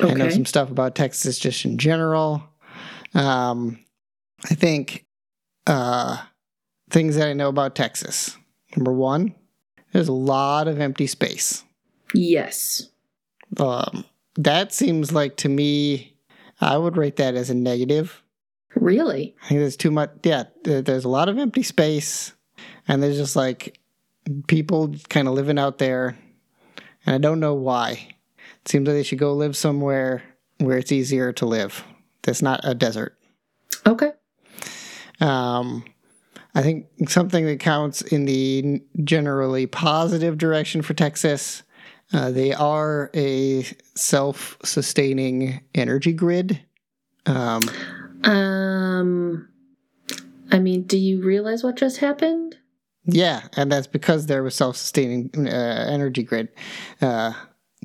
I 0.01 0.13
know 0.13 0.29
some 0.29 0.45
stuff 0.45 0.71
about 0.71 0.95
Texas 0.95 1.37
just 1.37 1.65
in 1.65 1.77
general. 1.77 2.43
Um, 3.13 3.79
I 4.49 4.55
think 4.55 5.05
uh, 5.67 6.17
things 6.89 7.15
that 7.15 7.27
I 7.27 7.33
know 7.33 7.49
about 7.49 7.75
Texas. 7.75 8.37
Number 8.75 8.93
one, 8.93 9.35
there's 9.91 10.07
a 10.07 10.13
lot 10.13 10.67
of 10.67 10.79
empty 10.79 11.07
space. 11.07 11.63
Yes. 12.13 12.89
Um, 13.57 14.05
that 14.35 14.73
seems 14.73 15.11
like 15.11 15.37
to 15.37 15.49
me, 15.49 16.15
I 16.59 16.77
would 16.77 16.97
rate 16.97 17.17
that 17.17 17.35
as 17.35 17.49
a 17.49 17.55
negative. 17.55 18.23
Really? 18.75 19.35
I 19.43 19.47
think 19.49 19.59
there's 19.59 19.77
too 19.77 19.91
much. 19.91 20.11
Yeah, 20.23 20.45
there's 20.63 21.05
a 21.05 21.09
lot 21.09 21.29
of 21.29 21.37
empty 21.37 21.61
space, 21.61 22.33
and 22.87 23.03
there's 23.03 23.17
just 23.17 23.35
like 23.35 23.79
people 24.47 24.95
kind 25.09 25.27
of 25.27 25.35
living 25.35 25.59
out 25.59 25.77
there, 25.77 26.17
and 27.05 27.15
I 27.15 27.17
don't 27.17 27.39
know 27.39 27.53
why. 27.53 27.91
It 28.61 28.67
seems 28.67 28.87
like 28.87 28.95
they 28.95 29.03
should 29.03 29.19
go 29.19 29.33
live 29.33 29.57
somewhere 29.57 30.23
where 30.59 30.77
it's 30.77 30.91
easier 30.91 31.33
to 31.33 31.45
live. 31.45 31.83
That's 32.23 32.41
not 32.41 32.61
a 32.63 32.73
desert. 32.73 33.17
Okay. 33.85 34.11
Um, 35.19 35.83
I 36.55 36.61
think 36.61 36.87
something 37.07 37.45
that 37.45 37.59
counts 37.59 38.01
in 38.01 38.25
the 38.25 38.81
generally 39.03 39.65
positive 39.67 40.37
direction 40.37 40.81
for 40.81 40.93
Texas. 40.93 41.63
Uh, 42.11 42.31
they 42.31 42.53
are 42.53 43.09
a 43.15 43.65
self-sustaining 43.95 45.61
energy 45.73 46.13
grid. 46.13 46.61
Um, 47.25 47.61
Um 48.23 49.49
I 50.51 50.59
mean, 50.59 50.83
do 50.83 50.97
you 50.97 51.23
realize 51.23 51.63
what 51.63 51.75
just 51.75 51.97
happened? 51.97 52.57
Yeah, 53.05 53.47
and 53.55 53.71
that's 53.71 53.87
because 53.87 54.25
they're 54.25 54.45
a 54.45 54.51
self-sustaining 54.51 55.31
uh, 55.35 55.85
energy 55.89 56.23
grid. 56.23 56.49
Uh, 57.01 57.33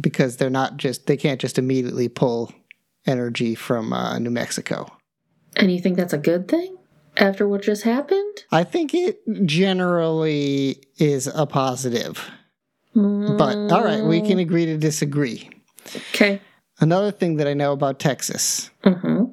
because 0.00 0.36
they're 0.36 0.50
not 0.50 0.76
just 0.76 1.06
they 1.06 1.16
can't 1.16 1.40
just 1.40 1.58
immediately 1.58 2.08
pull 2.08 2.52
energy 3.06 3.54
from 3.54 3.92
uh, 3.92 4.18
New 4.18 4.30
Mexico. 4.30 4.86
And 5.56 5.72
you 5.72 5.80
think 5.80 5.96
that's 5.96 6.12
a 6.12 6.18
good 6.18 6.48
thing 6.48 6.76
after 7.16 7.48
what 7.48 7.62
just 7.62 7.82
happened? 7.82 8.44
I 8.52 8.64
think 8.64 8.94
it 8.94 9.20
generally 9.44 10.82
is 10.98 11.26
a 11.26 11.46
positive. 11.46 12.30
But 12.94 13.56
all 13.70 13.84
right, 13.84 14.04
we 14.04 14.20
can 14.20 14.38
agree 14.38 14.66
to 14.66 14.76
disagree. 14.76 15.50
Okay. 16.14 16.40
Another 16.80 17.10
thing 17.10 17.36
that 17.36 17.46
I 17.46 17.54
know 17.54 17.72
about 17.72 17.98
Texas 17.98 18.70
hmm 18.84 19.24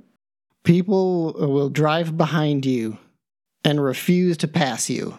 people 0.64 1.34
will 1.34 1.70
drive 1.70 2.18
behind 2.18 2.66
you 2.66 2.98
and 3.64 3.84
refuse 3.84 4.36
to 4.38 4.48
pass 4.48 4.90
you, 4.90 5.16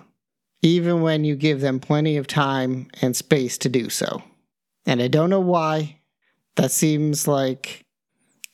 even 0.62 1.02
when 1.02 1.24
you 1.24 1.36
give 1.36 1.61
them 1.61 1.78
plenty 1.80 2.16
of 2.16 2.26
time 2.26 2.88
and 3.02 3.14
space 3.16 3.59
to 3.59 3.68
do 3.68 3.88
so. 3.88 4.22
And 4.86 5.02
I 5.02 5.09
don't 5.09 5.30
know 5.30 5.40
why. 5.40 6.00
That 6.57 6.70
seems 6.70 7.28
like 7.28 7.82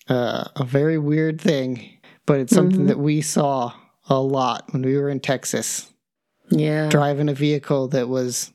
uh, 0.09 0.45
a 0.57 0.65
very 0.65 0.99
weird 0.99 1.41
thing, 1.41 1.89
but 2.27 2.41
it's 2.41 2.53
something 2.53 2.81
Mhm. 2.85 2.89
that 2.89 2.99
we 2.99 3.21
saw 3.21 3.73
a 4.09 4.21
lot 4.21 4.73
when 4.73 4.83
we 4.83 4.97
were 4.99 5.09
in 5.09 5.21
Texas, 5.21 5.93
Yeah. 6.51 6.89
driving 6.89 7.29
a 7.29 7.35
vehicle 7.35 7.87
that 7.89 8.09
was, 8.09 8.53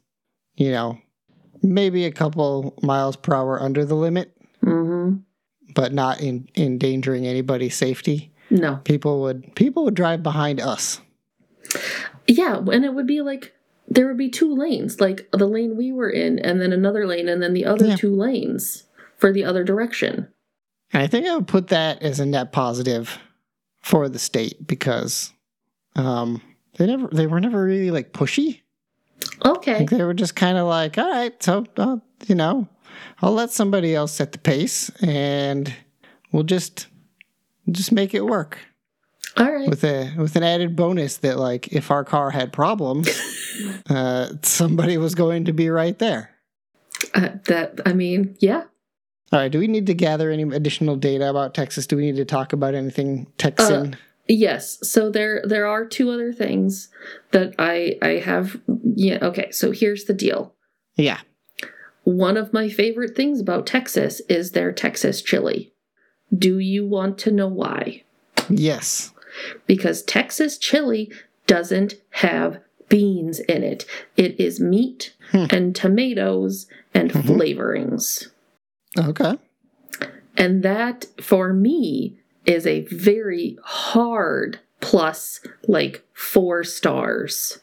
you 0.58 0.72
know, 0.72 0.98
maybe 1.64 2.04
a 2.06 2.12
couple 2.12 2.78
miles 2.84 3.16
per 3.16 3.34
hour 3.34 3.62
under 3.62 3.86
the 3.86 3.95
limit 3.95 4.36
hmm 4.62 5.16
but 5.76 5.93
not 5.93 6.20
in 6.22 6.48
endangering 6.56 7.26
anybody's 7.28 7.76
safety. 7.76 8.32
No. 8.50 8.78
People 8.84 9.22
would 9.22 9.56
people 9.56 9.84
would 9.86 9.93
drive 9.95 10.22
behind 10.24 10.60
us. 10.60 11.00
Yeah, 12.28 12.58
and 12.58 12.84
it 12.86 12.94
would 12.94 13.08
be 13.08 13.22
like 13.22 13.54
there 13.88 14.08
would 14.08 14.18
be 14.18 14.30
two 14.30 14.54
lanes, 14.54 15.00
like 15.00 15.30
the 15.32 15.48
lane 15.48 15.78
we 15.78 15.92
were 15.94 16.10
in, 16.10 16.40
and 16.40 16.62
then 16.62 16.74
another 16.74 17.08
lane, 17.08 17.30
and 17.30 17.42
then 17.42 17.54
the 17.54 17.66
other 17.66 17.88
Yeah. 17.88 17.96
two 17.96 18.14
lanes 18.14 18.84
for 19.16 19.32
the 19.32 19.46
other 19.46 19.64
direction. 19.64 20.28
And 20.94 21.04
I 21.04 21.08
think 21.08 21.26
I 21.26 21.36
would 21.36 21.48
put 21.48 21.68
that 21.70 22.02
as 22.02 22.20
a 22.20 22.26
net 22.26 22.52
positive 22.52 23.18
for 23.82 24.10
the 24.10 24.20
state 24.20 24.68
because 24.68 25.32
um, 25.96 26.42
they 26.78 26.86
never 26.86 27.08
they 27.08 27.28
were 27.28 27.40
never 27.40 27.64
really 27.64 27.92
like 27.92 28.12
pushy. 28.14 28.62
Okay. 29.44 29.78
think 29.80 29.90
they 29.90 30.04
were 30.04 30.14
just 30.14 30.36
kind 30.36 30.58
of 30.58 30.68
like, 30.68 30.98
all 30.98 31.10
right, 31.10 31.42
so 31.42 31.66
uh, 31.78 31.98
you 32.28 32.36
know, 32.36 32.68
I'll 33.22 33.34
let 33.34 33.52
somebody 33.52 33.96
else 33.96 34.14
set 34.14 34.32
the 34.32 34.38
pace, 34.38 34.90
and 35.02 35.74
we'll 36.32 36.44
just 36.44 36.88
just 37.72 37.92
make 37.92 38.14
it 38.14 38.26
work 38.26 38.60
All 39.38 39.52
right. 39.52 39.70
with 39.70 39.84
a 39.84 40.14
with 40.18 40.36
an 40.36 40.44
added 40.44 40.76
bonus 40.76 41.18
that 41.18 41.38
like 41.38 41.68
if 41.72 41.92
our 41.92 42.04
car 42.04 42.32
had 42.32 42.52
problems, 42.52 43.08
uh, 43.90 44.30
somebody 44.42 44.98
was 44.98 45.16
going 45.16 45.46
to 45.46 45.54
be 45.54 45.70
right 45.70 45.98
there. 46.00 46.32
Uh, 47.14 47.30
that 47.46 47.80
I 47.86 47.94
mean, 47.94 48.36
yeah. 48.40 48.64
All 49.32 49.40
right. 49.40 49.52
Do 49.52 49.60
we 49.60 49.68
need 49.68 49.88
to 49.88 49.94
gather 49.94 50.32
any 50.32 50.44
additional 50.44 50.96
data 50.96 51.30
about 51.30 51.54
Texas? 51.54 51.86
Do 51.86 51.98
we 51.98 52.04
need 52.04 52.16
to 52.16 52.26
talk 52.26 52.54
about 52.54 52.74
anything 52.74 53.28
Texan? 53.38 53.96
Yes. 54.28 54.80
So 54.90 55.10
there 55.10 55.42
there 55.46 55.68
are 55.68 55.86
two 55.86 56.10
other 56.10 56.34
things 56.34 56.90
that 57.32 57.54
I 57.60 57.98
I 58.02 58.20
have 58.20 58.60
yeah, 58.96 59.20
okay. 59.22 59.52
So 59.52 59.72
here's 59.72 60.06
the 60.06 60.14
deal. 60.14 60.56
yeah. 60.96 61.20
One 62.04 62.38
of 62.38 62.54
my 62.54 62.70
favorite 62.70 63.18
things 63.18 63.42
about 63.42 63.68
Texas 63.68 64.22
is 64.30 64.52
their 64.52 64.72
Texas 64.72 65.22
chili. 65.22 65.74
Do 66.36 66.58
you 66.58 66.88
want 66.88 67.18
to 67.20 67.32
know 67.32 67.50
why? 67.50 68.04
Yes. 68.50 69.12
Because 69.66 70.02
Texas 70.04 70.58
chili 70.58 71.12
doesn't 71.46 71.96
have 72.12 72.60
beans 72.90 73.40
in 73.42 73.64
it. 73.64 73.86
It 74.16 74.40
is 74.40 74.60
meat 74.60 75.14
Hmm. 75.32 75.46
and 75.50 75.76
tomatoes 75.76 76.68
and 76.94 77.12
Mhm. 77.12 77.24
flavorings. 77.24 78.28
Okay. 78.98 79.38
And 80.38 80.64
that 80.64 81.06
for 81.20 81.54
me 81.54 82.18
is 82.46 82.66
a 82.66 82.82
very 82.86 83.58
hard 83.64 84.60
plus 84.80 85.42
like 85.68 86.04
four 86.14 86.64
stars 86.64 87.60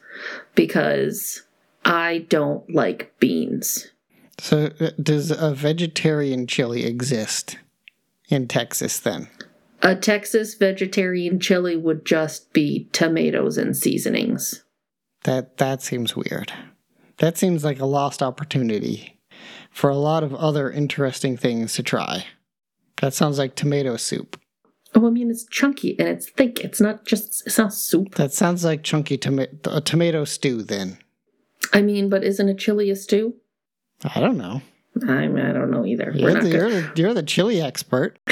because 0.54 1.42
I 1.84 2.26
don't 2.28 2.68
like 2.72 3.12
beans. 3.18 3.88
So, 4.38 4.72
uh, 4.80 4.90
does 5.02 5.30
a 5.30 5.54
vegetarian 5.54 6.46
chili 6.46 6.84
exist 6.84 7.56
in 8.28 8.48
Texas 8.48 8.98
then? 8.98 9.28
A 9.84 9.94
Texas 9.94 10.54
vegetarian 10.54 11.38
chili 11.38 11.76
would 11.76 12.06
just 12.06 12.54
be 12.54 12.88
tomatoes 12.92 13.58
and 13.58 13.76
seasonings. 13.76 14.64
That 15.24 15.58
that 15.58 15.82
seems 15.82 16.16
weird. 16.16 16.52
That 17.18 17.36
seems 17.36 17.64
like 17.64 17.80
a 17.80 17.86
lost 17.86 18.22
opportunity 18.22 19.20
for 19.70 19.90
a 19.90 19.96
lot 19.96 20.22
of 20.24 20.34
other 20.34 20.70
interesting 20.70 21.36
things 21.36 21.74
to 21.74 21.82
try. 21.82 22.24
That 23.02 23.12
sounds 23.12 23.38
like 23.38 23.56
tomato 23.56 23.98
soup. 23.98 24.40
Oh, 24.94 25.06
I 25.06 25.10
mean, 25.10 25.30
it's 25.30 25.44
chunky 25.44 25.98
and 25.98 26.08
it's 26.08 26.30
thick. 26.30 26.60
It's 26.60 26.80
not 26.80 27.04
just, 27.04 27.46
it's 27.46 27.58
not 27.58 27.74
soup. 27.74 28.14
That 28.14 28.32
sounds 28.32 28.64
like 28.64 28.84
chunky 28.84 29.18
tomato 29.18 29.52
a 29.66 29.82
tomato 29.82 30.24
stew 30.24 30.62
then. 30.62 30.96
I 31.74 31.82
mean, 31.82 32.08
but 32.08 32.24
isn't 32.24 32.48
a 32.48 32.54
chili 32.54 32.88
a 32.88 32.96
stew? 32.96 33.34
I 34.14 34.20
don't 34.20 34.38
know. 34.38 34.62
I, 35.06 35.26
mean, 35.26 35.44
I 35.44 35.52
don't 35.52 35.70
know 35.70 35.84
either. 35.84 36.12
You're 36.14 36.32
not 36.32 36.42
the, 36.42 36.50
good. 36.50 36.58
you're, 36.58 36.70
the, 36.70 36.92
you're 36.96 37.14
the 37.14 37.22
chili 37.22 37.60
expert. 37.60 38.18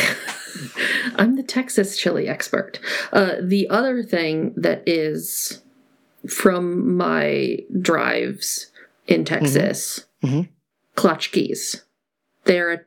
I'm 1.16 1.36
the 1.36 1.42
Texas 1.42 1.96
chili 1.96 2.28
expert. 2.28 2.78
Uh, 3.12 3.36
the 3.40 3.68
other 3.68 4.02
thing 4.02 4.52
that 4.56 4.82
is 4.86 5.62
from 6.28 6.96
my 6.96 7.58
drives 7.80 8.70
in 9.06 9.24
Texas, 9.24 10.06
Mhm. 10.22 10.48
Klotchkis. 10.96 11.82
They're 12.44 12.72
a 12.72 12.80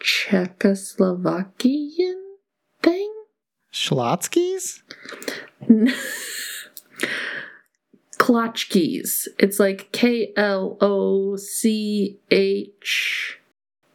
Czechoslovakian 0.00 2.22
thing? 2.82 3.12
Schlotzky's? 3.72 4.82
Klotchkis. 8.18 9.28
It's 9.38 9.58
like 9.60 9.90
K 9.92 10.32
L 10.36 10.76
O 10.80 11.36
C 11.36 12.18
H 12.30 13.38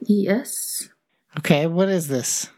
E 0.08 0.28
S. 0.28 0.90
Okay, 1.40 1.66
what 1.68 1.90
is 1.90 2.08
this? 2.08 2.50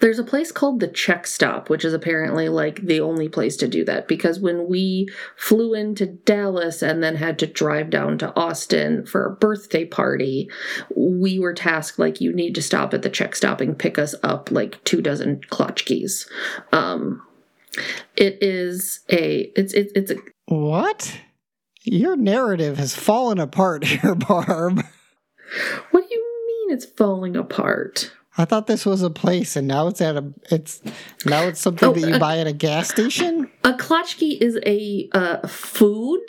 There's 0.00 0.20
a 0.20 0.24
place 0.24 0.52
called 0.52 0.78
the 0.78 0.86
Czech 0.86 1.26
Stop, 1.26 1.68
which 1.68 1.84
is 1.84 1.92
apparently 1.92 2.48
like 2.48 2.82
the 2.82 3.00
only 3.00 3.28
place 3.28 3.56
to 3.56 3.66
do 3.66 3.84
that 3.86 4.06
because 4.06 4.38
when 4.38 4.68
we 4.68 5.08
flew 5.36 5.74
into 5.74 6.06
Dallas 6.06 6.82
and 6.82 7.02
then 7.02 7.16
had 7.16 7.36
to 7.40 7.46
drive 7.48 7.90
down 7.90 8.16
to 8.18 8.32
Austin 8.36 9.04
for 9.04 9.26
a 9.26 9.34
birthday 9.34 9.84
party, 9.84 10.48
we 10.94 11.40
were 11.40 11.52
tasked 11.52 11.98
like 11.98 12.20
you 12.20 12.32
need 12.32 12.54
to 12.54 12.62
stop 12.62 12.94
at 12.94 13.02
the 13.02 13.10
Czech 13.10 13.34
Stop 13.34 13.60
and 13.60 13.76
pick 13.76 13.98
us 13.98 14.14
up 14.22 14.52
like 14.52 14.82
two 14.84 15.02
dozen 15.02 15.40
Klotchkis. 15.50 16.28
Um, 16.72 17.22
it 18.16 18.38
is 18.40 19.00
a 19.10 19.50
it's 19.56 19.72
it, 19.72 19.90
it's 19.96 20.12
a 20.12 20.16
What? 20.46 21.18
Your 21.82 22.16
narrative 22.16 22.78
has 22.78 22.94
fallen 22.94 23.40
apart 23.40 23.82
here, 23.84 24.14
Barb. 24.14 24.84
what 25.90 26.08
do 26.08 26.14
you 26.14 26.44
mean 26.46 26.76
it's 26.76 26.86
falling 26.86 27.34
apart? 27.34 28.12
I 28.38 28.44
thought 28.44 28.66
this 28.66 28.86
was 28.86 29.02
a 29.02 29.10
place, 29.10 29.56
and 29.56 29.66
now 29.66 29.88
it's 29.88 30.00
at 30.00 30.16
a. 30.16 30.32
It's 30.50 30.80
now 31.26 31.46
it's 31.48 31.60
something 31.60 31.88
Oh, 31.88 31.92
that 31.92 32.00
you 32.08 32.14
uh, 32.14 32.18
buy 32.18 32.38
at 32.38 32.46
a 32.46 32.52
gas 32.52 32.88
station. 32.88 33.50
A 33.64 33.72
Klotchki 33.72 34.40
is 34.40 34.58
a 34.64 35.08
uh, 35.12 35.46
food 35.46 36.20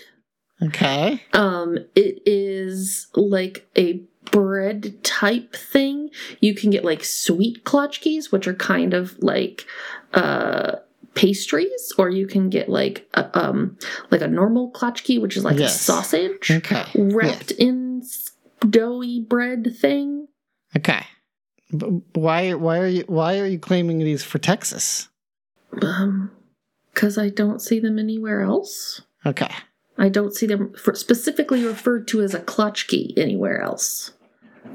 Okay. 0.62 1.22
Um, 1.34 1.78
it 1.95 2.22
is 2.26 3.07
like 3.16 3.66
a 3.78 4.01
bread 4.32 5.01
type 5.03 5.55
thing. 5.55 6.10
You 6.41 6.53
can 6.53 6.70
get 6.70 6.84
like 6.84 7.03
sweet 7.03 7.64
klotchkis, 7.64 8.32
which 8.32 8.47
are 8.47 8.53
kind 8.53 8.93
of 8.93 9.18
like 9.20 9.66
uh 10.14 10.74
pastries, 11.16 11.93
or 11.97 12.10
you 12.10 12.28
can 12.28 12.49
get 12.49 12.70
like 12.70 13.07
a, 13.14 13.39
um 13.39 13.78
like 14.12 14.22
a 14.22 14.28
normal 14.28 14.72
klatchki, 14.72 15.22
which 15.22 15.38
is 15.38 15.43
like 15.45 15.57
Yes. 15.57 15.76
a 15.76 15.84
sausage 15.84 16.51
Okay. 16.51 16.86
wrapped 16.95 17.51
in 17.51 18.03
doughy 18.70 19.22
bread 19.22 19.74
thing. 19.80 20.28
Okay. 20.76 21.05
Why 21.72 22.53
why 22.53 22.80
are 22.80 22.88
you 22.88 23.03
why 23.07 23.39
are 23.39 23.45
you 23.45 23.59
claiming 23.59 23.99
these 23.99 24.24
for 24.24 24.39
Texas? 24.39 25.09
Um, 25.82 26.32
because 26.93 27.17
I 27.17 27.30
don't 27.30 27.61
see 27.61 27.80
them 27.80 27.99
anywhere 27.99 28.41
else. 28.41 29.01
Okay. 29.26 29.51
I 29.97 30.09
don't 30.09 30.34
see 30.34 30.47
them 30.47 30.74
for 30.74 30.95
specifically 30.95 31.63
referred 31.63 32.07
to 32.09 32.22
as 32.22 32.34
a 32.34 32.39
klatchki 32.39 33.17
anywhere 33.17 33.61
else, 33.61 34.13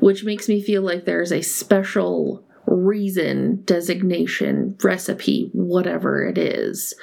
which 0.01 0.25
makes 0.25 0.49
me 0.49 0.63
feel 0.63 0.83
like 0.83 1.05
there's 1.05 1.33
a 1.33 1.43
special 1.43 2.45
reason, 2.67 3.63
designation, 3.65 4.77
recipe, 4.83 5.51
whatever 5.53 6.25
it 6.25 6.39
is, 6.39 6.95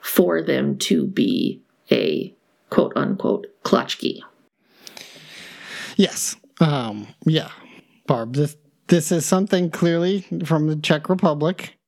for 0.00 0.42
them 0.42 0.78
to 0.78 1.06
be 1.06 1.60
a 1.90 2.34
quote 2.68 2.92
unquote 2.96 3.48
klatchki. 3.64 4.20
Yes. 5.96 6.36
Um 6.60 7.08
yeah. 7.26 7.50
Barb, 8.06 8.34
this 8.34 8.56
this 8.90 9.10
is 9.10 9.24
something 9.24 9.70
clearly 9.70 10.26
from 10.44 10.66
the 10.66 10.76
Czech 10.76 11.08
Republic. 11.08 11.78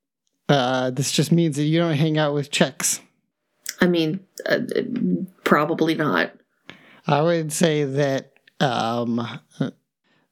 Uh 0.49 0.91
this 0.91 1.13
just 1.13 1.31
means 1.31 1.57
that 1.57 1.65
you 1.65 1.79
don't 1.79 1.95
hang 1.95 2.17
out 2.17 2.33
with 2.33 2.51
Czechs. 2.51 3.01
I 3.81 3.89
mean, 3.89 4.21
uh, 4.47 4.61
probably 5.45 5.95
not. 5.95 6.33
I 7.07 7.21
would 7.21 7.53
say 7.53 7.85
that 7.85 8.33
um 8.61 9.41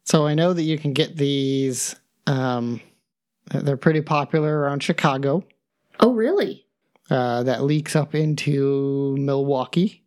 so 0.05 0.27
I 0.27 0.35
know 0.35 0.53
that 0.53 0.63
you 0.63 0.79
can 0.79 0.93
get 0.93 1.17
these 1.17 1.97
um 2.27 2.81
they're 3.53 3.77
pretty 3.77 4.01
popular 4.01 4.61
around 4.61 4.83
Chicago. 4.83 5.45
Oh, 5.99 6.13
really? 6.13 6.67
Uh 7.11 7.43
that 7.43 7.65
leaks 7.65 7.97
up 7.97 8.15
into 8.15 9.17
Milwaukee. 9.19 10.05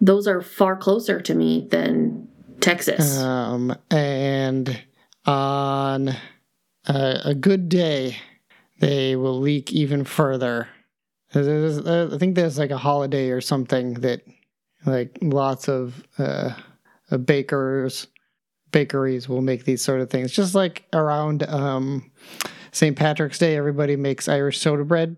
Those 0.00 0.26
are 0.28 0.40
far 0.40 0.76
closer 0.76 1.20
to 1.20 1.34
me 1.34 1.66
than 1.70 2.28
Texas. 2.60 3.18
Um, 3.18 3.76
and 3.90 4.82
on 5.26 6.08
a, 6.86 7.20
a 7.26 7.34
good 7.34 7.68
day, 7.68 8.16
they 8.80 9.16
will 9.16 9.38
leak 9.40 9.72
even 9.72 10.04
further. 10.04 10.68
There's- 11.32 11.86
I 11.86 12.16
think 12.18 12.34
there's 12.34 12.58
like 12.58 12.70
a 12.70 12.78
holiday 12.78 13.30
or 13.30 13.40
something 13.40 13.94
that, 13.94 14.22
like, 14.86 15.16
lots 15.22 15.68
of 15.68 16.04
uh, 16.18 16.50
uh, 17.10 17.18
bakers, 17.18 18.06
bakeries 18.70 19.28
will 19.28 19.40
make 19.42 19.64
these 19.64 19.82
sort 19.82 20.00
of 20.00 20.10
things. 20.10 20.32
Just 20.32 20.54
like 20.54 20.84
around 20.92 21.42
um, 21.44 22.10
St. 22.72 22.96
Patrick's 22.96 23.38
Day, 23.38 23.56
everybody 23.56 23.96
makes 23.96 24.28
Irish 24.28 24.58
soda 24.60 24.84
bread. 24.84 25.16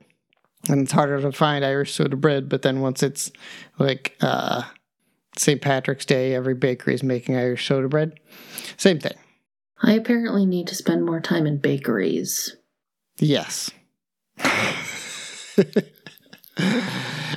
And 0.69 0.81
it's 0.83 0.93
harder 0.93 1.21
to 1.21 1.31
find 1.33 1.65
Irish 1.65 1.95
soda 1.95 2.17
bread, 2.17 2.49
but 2.49 2.63
then 2.63 2.81
once 2.81 3.03
it's 3.03 3.31
like 3.79 4.17
uh, 4.21 4.63
St. 5.37 5.61
Patrick's 5.61 6.05
Day, 6.07 6.35
every 6.35 6.55
bakery 6.55 6.95
is 6.95 7.05
making 7.05 7.37
Irish 7.37 7.69
soda 7.69 7.89
bread. 7.89 8.19
Same 8.77 8.99
thing. 8.99 9.13
I 9.83 9.93
apparently 9.93 10.47
need 10.47 10.67
to 10.69 10.75
spend 10.75 11.05
more 11.05 11.21
time 11.21 11.47
in 11.47 11.59
bakeries. 11.59 12.57
Yes. 13.19 13.71
if 14.39 15.93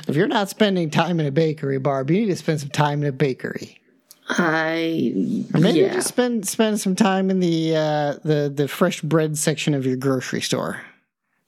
you're 0.08 0.26
not 0.26 0.48
spending 0.48 0.90
time 0.90 1.20
in 1.20 1.26
a 1.26 1.30
bakery, 1.30 1.78
Barb, 1.78 2.10
you 2.10 2.20
need 2.20 2.26
to 2.26 2.36
spend 2.36 2.60
some 2.60 2.70
time 2.70 3.02
in 3.02 3.08
a 3.08 3.12
bakery. 3.12 3.78
I 4.28 5.46
Or 5.54 5.60
maybe 5.60 5.80
yeah. 5.80 5.94
just 5.94 6.08
spend 6.08 6.46
spend 6.46 6.80
some 6.80 6.94
time 6.94 7.30
in 7.30 7.40
the 7.40 7.76
uh, 7.76 8.14
the 8.22 8.52
the 8.54 8.68
fresh 8.68 9.00
bread 9.02 9.36
section 9.36 9.74
of 9.74 9.84
your 9.84 9.96
grocery 9.96 10.40
store. 10.40 10.82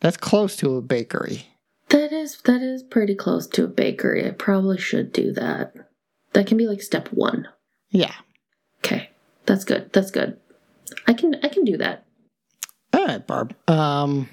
That's 0.00 0.16
close 0.16 0.56
to 0.56 0.76
a 0.76 0.82
bakery. 0.82 1.46
That 1.90 2.12
is 2.12 2.38
that 2.42 2.60
is 2.60 2.82
pretty 2.82 3.14
close 3.14 3.46
to 3.48 3.64
a 3.64 3.68
bakery. 3.68 4.26
I 4.26 4.30
probably 4.30 4.78
should 4.78 5.12
do 5.12 5.32
that. 5.34 5.74
That 6.32 6.46
can 6.48 6.56
be 6.56 6.66
like 6.66 6.82
step 6.82 7.08
one. 7.08 7.46
Yeah. 7.90 8.14
Okay, 8.78 9.10
that's 9.46 9.64
good. 9.64 9.92
That's 9.92 10.10
good. 10.10 10.38
I 11.06 11.12
can 11.12 11.36
I 11.42 11.48
can 11.48 11.64
do 11.64 11.76
that. 11.78 12.04
All 12.92 13.06
right, 13.06 13.26
Barb. 13.26 13.54
Um, 13.68 14.28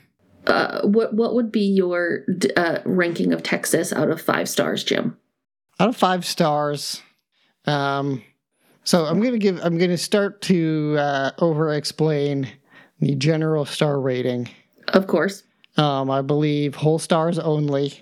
Uh, 0.47 0.81
what 0.83 1.13
what 1.13 1.35
would 1.35 1.51
be 1.51 1.61
your 1.61 2.25
uh, 2.57 2.79
ranking 2.85 3.33
of 3.33 3.43
Texas 3.43 3.91
out 3.93 4.09
of 4.09 4.21
five 4.21 4.47
stars, 4.49 4.83
Jim? 4.83 5.17
out 5.79 5.89
of 5.89 5.95
five 5.95 6.25
stars. 6.25 7.01
Um, 7.65 8.21
so 8.83 9.05
I'm 9.05 9.21
gonna 9.21 9.37
give. 9.37 9.59
I'm 9.63 9.77
gonna 9.77 9.97
start 9.97 10.41
to 10.43 10.95
uh, 10.97 11.31
over 11.39 11.73
explain 11.73 12.47
the 12.99 13.15
general 13.15 13.65
star 13.65 13.99
rating. 13.99 14.49
Of 14.89 15.07
course. 15.07 15.43
Um, 15.77 16.09
I 16.09 16.21
believe 16.21 16.75
whole 16.75 16.99
stars 16.99 17.37
only. 17.39 17.93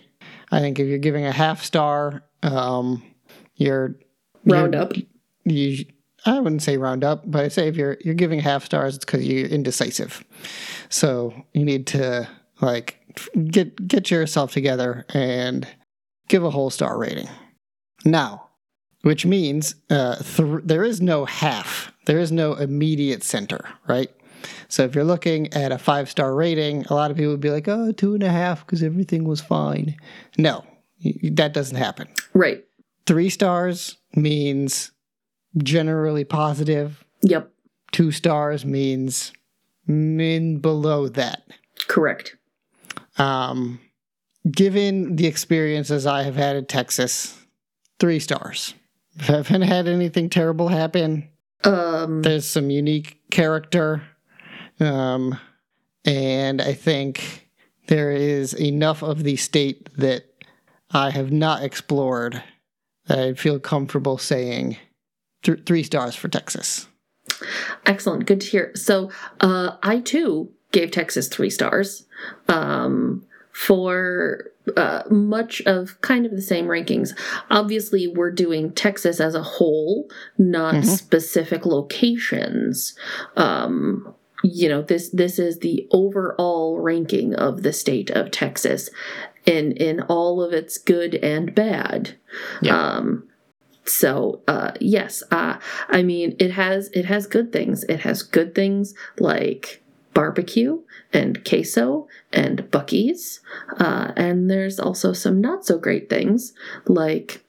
I 0.52 0.60
think 0.60 0.80
if 0.80 0.88
you're 0.88 0.98
giving 0.98 1.26
a 1.26 1.32
half 1.32 1.64
star, 1.64 2.24
um, 2.44 3.04
you're 3.56 4.00
Round 4.46 4.74
you're- 4.74 4.86
up. 4.86 4.94
You, 5.44 5.86
I 6.26 6.40
wouldn't 6.40 6.64
say 6.64 6.78
round 6.78 7.04
up, 7.04 7.24
but 7.26 7.46
I 7.46 7.48
say 7.48 7.68
if 7.68 7.76
you're 7.76 7.98
you're 8.04 8.14
giving 8.16 8.40
half 8.40 8.66
stars, 8.66 8.96
it's 8.96 9.06
because 9.06 9.26
you're 9.28 9.48
indecisive. 9.48 10.24
So 10.90 11.34
you 11.54 11.64
need 11.64 11.88
to 11.88 12.28
like 12.62 13.00
get 13.50 13.88
get 13.88 14.12
yourself 14.12 14.52
together 14.52 15.06
and 15.14 15.68
give 16.28 16.44
a 16.44 16.50
whole 16.50 16.70
star 16.70 16.98
rating. 16.98 17.30
Now, 18.06 18.48
which 19.02 19.26
means 19.26 19.76
uh, 19.90 20.16
th- 20.16 20.62
there 20.64 20.84
is 20.84 21.02
no 21.02 21.26
half. 21.26 21.92
There 22.06 22.20
is 22.20 22.32
no 22.32 22.54
immediate 22.54 23.24
center, 23.24 23.68
right? 23.88 24.10
So 24.70 24.84
if 24.84 24.96
you're 24.96 25.04
looking 25.04 25.52
at 25.54 25.72
a 25.72 25.78
five 25.78 26.10
star 26.10 26.36
rating, 26.36 26.86
a 26.86 26.94
lot 26.94 27.12
of 27.12 27.18
people 27.18 27.32
would 27.32 27.42
be 27.42 27.52
like, 27.52 27.68
"Oh, 27.68 27.92
two 27.92 28.14
and 28.14 28.24
a 28.24 28.30
half 28.30 28.66
because 28.66 28.84
everything 28.84 29.24
was 29.24 29.42
fine." 29.42 29.96
No, 30.38 30.66
that 31.32 31.54
doesn't 31.54 31.78
happen. 31.78 32.08
Right. 32.34 32.64
Three 33.06 33.30
stars 33.30 33.98
means 34.16 34.92
generally 35.58 36.24
positive. 36.24 37.04
Yep. 37.22 37.52
Two 37.92 38.12
stars 38.12 38.66
means 38.66 39.34
min 39.86 40.60
below 40.60 41.08
that. 41.10 41.44
Correct. 41.88 42.36
Um, 43.18 43.80
given 44.50 45.16
the 45.16 45.28
experiences 45.28 46.06
I 46.06 46.24
have 46.24 46.36
had 46.36 46.56
in 46.56 46.66
Texas, 46.66 47.38
three 48.00 48.20
stars. 48.20 48.74
Haven't 49.20 49.64
had 49.64 49.88
anything 49.88 50.30
terrible 50.30 50.68
happen. 50.68 51.30
Um. 51.64 52.22
There's 52.22 52.46
some 52.46 52.70
unique 52.70 53.20
character. 53.32 54.04
Um, 54.80 55.40
and 56.06 56.62
I 56.62 56.74
think 56.74 57.48
there 57.88 58.12
is 58.12 58.54
enough 58.54 59.02
of 59.02 59.24
the 59.24 59.36
state 59.38 59.90
that 59.98 60.26
I 60.92 61.10
have 61.10 61.32
not 61.32 61.64
explored 61.64 62.44
that 63.08 63.20
I 63.20 63.34
feel 63.34 63.60
comfortable 63.60 64.18
saying 64.18 64.78
th- 65.44 65.66
three 65.66 65.84
stars 65.84 66.16
for 66.16 66.28
Texas. 66.28 66.88
Excellent. 67.86 68.26
Good 68.26 68.42
to 68.42 68.48
hear. 68.48 68.72
So, 68.76 69.12
uh, 69.42 69.78
I 69.84 70.00
too 70.00 70.52
gave 70.72 70.92
Texas 70.92 71.28
three 71.28 71.50
stars 71.50 72.06
um, 72.48 73.26
for 73.52 74.52
uh, 74.76 75.04
much 75.10 75.62
of 75.62 76.00
kind 76.02 76.26
of 76.26 76.32
the 76.32 76.42
same 76.42 76.66
rankings. 76.66 77.18
Obviously, 77.50 78.08
we're 78.08 78.32
doing 78.32 78.72
Texas 78.74 79.20
as 79.20 79.34
a 79.36 79.42
whole, 79.44 80.10
not 80.38 80.76
Mhm. 80.76 80.86
specific 80.86 81.66
locations. 81.66 82.96
Um, 83.36 84.14
you 84.44 84.70
know 84.70 84.84
this 84.84 85.10
this 85.10 85.40
is 85.40 85.60
the 85.60 85.88
overall 85.92 86.80
ranking 86.80 87.34
of 87.34 87.64
the 87.64 87.74
state 87.74 88.10
of 88.12 88.30
Texas 88.30 88.90
in 89.46 89.72
in 89.74 90.02
all 90.02 90.44
of 90.44 90.54
its 90.54 90.78
good 90.78 91.16
and 91.16 91.56
bad. 91.56 92.16
Yeah. 92.62 92.78
Um, 92.80 93.24
so 93.88 94.42
uh, 94.48 94.72
yes, 94.80 95.24
uh, 95.32 95.58
I 95.90 96.04
mean 96.04 96.36
it 96.40 96.52
has 96.52 96.90
it 96.94 97.06
has 97.06 97.28
good 97.28 97.52
things. 97.52 97.84
It 97.86 98.02
has 98.02 98.24
good 98.24 98.54
things 98.56 98.94
like 99.20 99.84
barbecue 100.14 100.82
and 101.14 101.46
queso 101.46 102.08
and 102.34 102.64
Buc-ee's 102.72 103.40
uh, 103.80 104.12
and 104.16 104.50
there's 104.50 104.80
also 104.80 105.14
some 105.14 105.40
not 105.40 105.64
so 105.64 105.78
great 105.78 106.10
things 106.10 106.54
like 106.88 107.44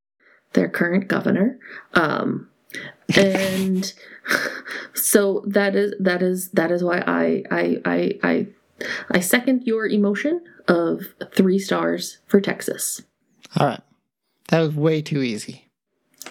their 0.52 0.68
current 0.68 1.08
governor. 1.08 1.58
Um, 1.94 2.50
and 3.16 3.90
so 4.92 5.42
that 5.46 5.74
is 5.74 5.94
that 5.98 6.22
is 6.22 6.50
that 6.50 6.70
is 6.70 6.84
why 6.84 6.98
I 7.06 7.42
I 7.50 7.80
I 7.84 8.18
I 8.22 8.46
I 9.10 9.20
second 9.20 9.62
your 9.64 9.86
emotion 9.86 10.44
of 10.68 11.14
three 11.34 11.58
stars 11.58 12.18
for 12.26 12.40
Texas. 12.40 13.02
All 13.56 13.66
right. 13.66 13.80
That 14.48 14.60
was 14.60 14.74
way 14.74 15.00
too 15.02 15.22
easy. 15.22 15.67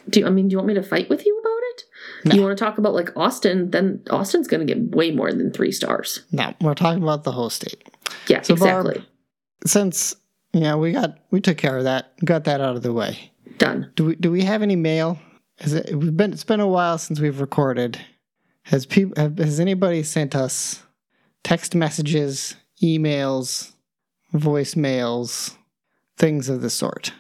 Do 0.10 0.20
you, 0.22 0.28
I 0.28 0.30
mean 0.30 0.48
do 0.48 0.54
you 0.54 0.58
want 0.58 0.68
me 0.68 0.74
to 0.76 0.84
fight 0.84 1.10
with 1.10 1.26
you 1.26 1.38
about 1.40 1.50
it? 1.72 1.84
No. 2.26 2.36
You 2.36 2.42
want 2.44 2.58
to 2.58 2.64
talk 2.64 2.78
about 2.78 2.94
like 2.94 3.12
Austin? 3.16 3.72
Then 3.72 4.02
Austin's 4.10 4.48
going 4.48 4.66
to 4.66 4.74
get 4.74 4.96
way 4.96 5.12
more 5.12 5.32
than 5.32 5.52
three 5.52 5.72
stars. 5.72 6.24
No, 6.32 6.54
we're 6.62 6.74
talking 6.74 7.04
about 7.04 7.24
the 7.24 7.32
whole 7.32 7.50
state. 7.50 7.84
Yeah, 8.28 8.42
So, 8.42 8.56
Barb- 8.56 8.86
exactly. 8.88 9.10
Since 9.66 10.16
you 10.54 10.62
know 10.62 10.78
we 10.78 10.92
got 10.94 11.18
we 11.32 11.42
took 11.42 11.58
care 11.58 11.78
of 11.78 11.84
that, 11.84 12.14
got 12.24 12.46
that 12.46 12.62
out 12.62 12.76
of 12.76 12.84
the 12.84 12.94
way. 12.94 13.32
Done. 13.58 13.92
Do 13.96 14.06
we 14.06 14.16
do 14.16 14.32
we 14.32 14.44
have 14.44 14.62
any 14.62 14.76
mail? 14.76 15.20
Has 15.60 15.74
it 15.74 15.96
we've 15.96 16.16
been 16.16 16.32
it's 16.34 16.44
been 16.44 16.60
a 16.60 16.68
while 16.68 16.98
since 16.98 17.20
we've 17.20 17.40
recorded. 17.42 18.00
Has 18.64 18.86
people 18.86 19.14
have, 19.22 19.38
has 19.38 19.60
anybody 19.60 20.04
sent 20.04 20.36
us 20.36 20.84
text 21.44 21.74
messages, 21.74 22.56
emails, 22.84 23.72
voicemails, 24.34 25.56
things 26.18 26.50
of 26.50 26.62
the 26.62 26.70
sort. 26.70 27.14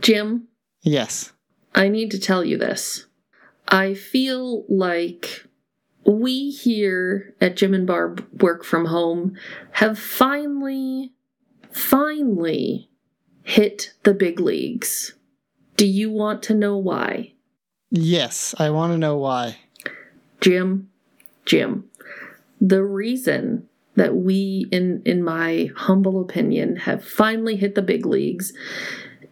Jim, 0.00 0.48
Yes. 0.82 1.32
I 1.76 1.88
need 1.88 2.10
to 2.12 2.18
tell 2.18 2.42
you 2.42 2.56
this. 2.56 3.06
I 3.68 3.92
feel 3.92 4.64
like 4.68 5.44
we 6.06 6.50
here 6.50 7.34
at 7.40 7.56
Jim 7.56 7.74
and 7.74 7.86
Barb 7.86 8.26
Work 8.40 8.64
From 8.64 8.86
Home 8.86 9.36
have 9.72 9.98
finally, 9.98 11.12
finally 11.70 12.88
hit 13.42 13.92
the 14.04 14.14
big 14.14 14.40
leagues. 14.40 15.14
Do 15.76 15.86
you 15.86 16.10
want 16.10 16.42
to 16.44 16.54
know 16.54 16.78
why? 16.78 17.34
Yes, 17.90 18.54
I 18.58 18.70
want 18.70 18.94
to 18.94 18.98
know 18.98 19.18
why. 19.18 19.58
Jim, 20.40 20.88
Jim, 21.44 21.84
the 22.58 22.82
reason 22.82 23.68
that 23.96 24.16
we, 24.16 24.66
in, 24.72 25.02
in 25.04 25.22
my 25.22 25.70
humble 25.76 26.20
opinion, 26.20 26.76
have 26.76 27.04
finally 27.04 27.56
hit 27.56 27.74
the 27.74 27.82
big 27.82 28.06
leagues 28.06 28.52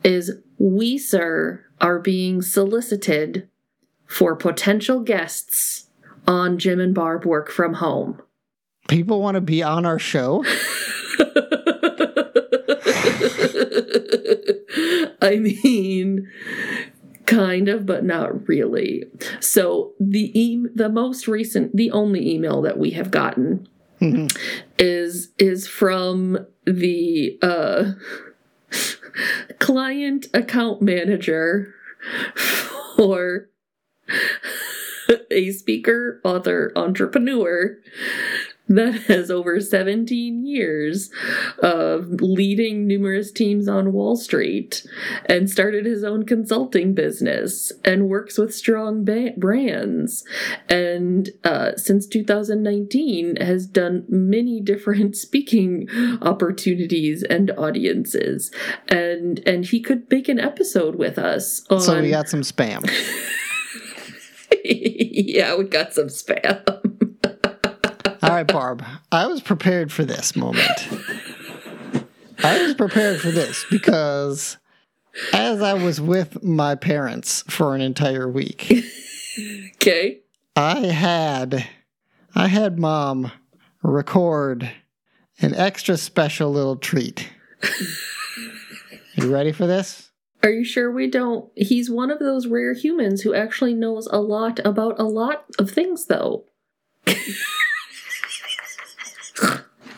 is 0.02 0.32
we, 0.58 0.98
sir, 0.98 1.64
are 1.84 1.98
being 1.98 2.40
solicited 2.40 3.46
for 4.06 4.34
potential 4.34 5.00
guests 5.00 5.88
on 6.26 6.56
Jim 6.58 6.80
and 6.80 6.94
Barb 6.94 7.26
Work 7.26 7.50
From 7.50 7.74
Home. 7.74 8.22
People 8.88 9.20
want 9.20 9.34
to 9.34 9.42
be 9.42 9.62
on 9.62 9.84
our 9.84 9.98
show. 9.98 10.42
I 15.20 15.36
mean, 15.36 16.28
kind 17.26 17.68
of, 17.68 17.84
but 17.86 18.04
not 18.04 18.48
really. 18.48 19.04
So 19.40 19.92
the 20.00 20.38
e- 20.38 20.66
the 20.74 20.88
most 20.88 21.28
recent, 21.28 21.76
the 21.76 21.90
only 21.90 22.30
email 22.34 22.62
that 22.62 22.78
we 22.78 22.90
have 22.90 23.10
gotten 23.10 23.68
Mhm. 24.00 24.34
is 24.78 25.32
is 25.38 25.66
from 25.66 26.46
the 26.66 27.38
uh, 27.42 27.92
client 29.58 30.26
account 30.34 30.82
manager 30.82 31.74
for 32.96 33.48
a 35.30 35.50
speaker, 35.52 36.20
author, 36.24 36.72
entrepreneur 36.76 37.78
that 38.68 38.94
has 39.08 39.30
over 39.30 39.60
17 39.60 40.46
years 40.46 41.10
of 41.58 42.20
leading 42.20 42.86
numerous 42.86 43.30
teams 43.30 43.68
on 43.68 43.92
Wall 43.92 44.16
Street 44.16 44.86
and 45.26 45.50
started 45.50 45.86
his 45.86 46.04
own 46.04 46.24
consulting 46.24 46.94
business 46.94 47.72
and 47.84 48.08
works 48.08 48.38
with 48.38 48.54
strong 48.54 49.04
ba- 49.04 49.34
brands. 49.36 50.24
And 50.68 51.30
uh, 51.44 51.76
since 51.76 52.06
2019, 52.06 53.36
has 53.36 53.66
done 53.66 54.04
many 54.08 54.60
different 54.60 55.16
speaking 55.24 55.88
opportunities 56.22 57.22
and 57.22 57.50
audiences. 57.52 58.50
And 58.88 59.40
and 59.46 59.64
he 59.64 59.80
could 59.80 60.10
make 60.10 60.28
an 60.28 60.38
episode 60.38 60.96
with 60.96 61.18
us 61.18 61.64
on. 61.70 61.80
So 61.80 62.00
we 62.00 62.10
got 62.10 62.28
some 62.28 62.40
spam. 62.40 62.84
yeah, 64.64 65.56
we 65.56 65.64
got 65.64 65.92
some 65.92 66.06
spam. 66.06 66.83
All 68.24 68.30
right, 68.30 68.46
Barb. 68.46 68.82
I 69.12 69.26
was 69.26 69.42
prepared 69.42 69.92
for 69.92 70.02
this 70.02 70.34
moment. 70.34 70.88
I 72.42 72.62
was 72.62 72.72
prepared 72.74 73.20
for 73.20 73.30
this 73.30 73.66
because 73.70 74.56
as 75.34 75.60
I 75.60 75.74
was 75.74 76.00
with 76.00 76.42
my 76.42 76.74
parents 76.74 77.44
for 77.48 77.74
an 77.74 77.82
entire 77.82 78.26
week, 78.28 78.72
Okay. 79.76 80.20
I 80.56 80.78
had 80.86 81.66
I 82.34 82.48
had 82.48 82.78
mom 82.78 83.30
record 83.82 84.70
an 85.40 85.54
extra 85.54 85.98
special 85.98 86.50
little 86.50 86.76
treat. 86.76 87.28
You 89.16 89.30
ready 89.30 89.52
for 89.52 89.66
this? 89.66 90.10
Are 90.42 90.50
you 90.50 90.64
sure 90.64 90.90
we 90.90 91.08
don't? 91.10 91.50
He's 91.56 91.90
one 91.90 92.10
of 92.10 92.20
those 92.20 92.46
rare 92.46 92.72
humans 92.72 93.22
who 93.22 93.34
actually 93.34 93.74
knows 93.74 94.06
a 94.06 94.18
lot 94.20 94.60
about 94.64 94.98
a 94.98 95.04
lot 95.04 95.44
of 95.58 95.70
things, 95.70 96.06
though. 96.06 96.44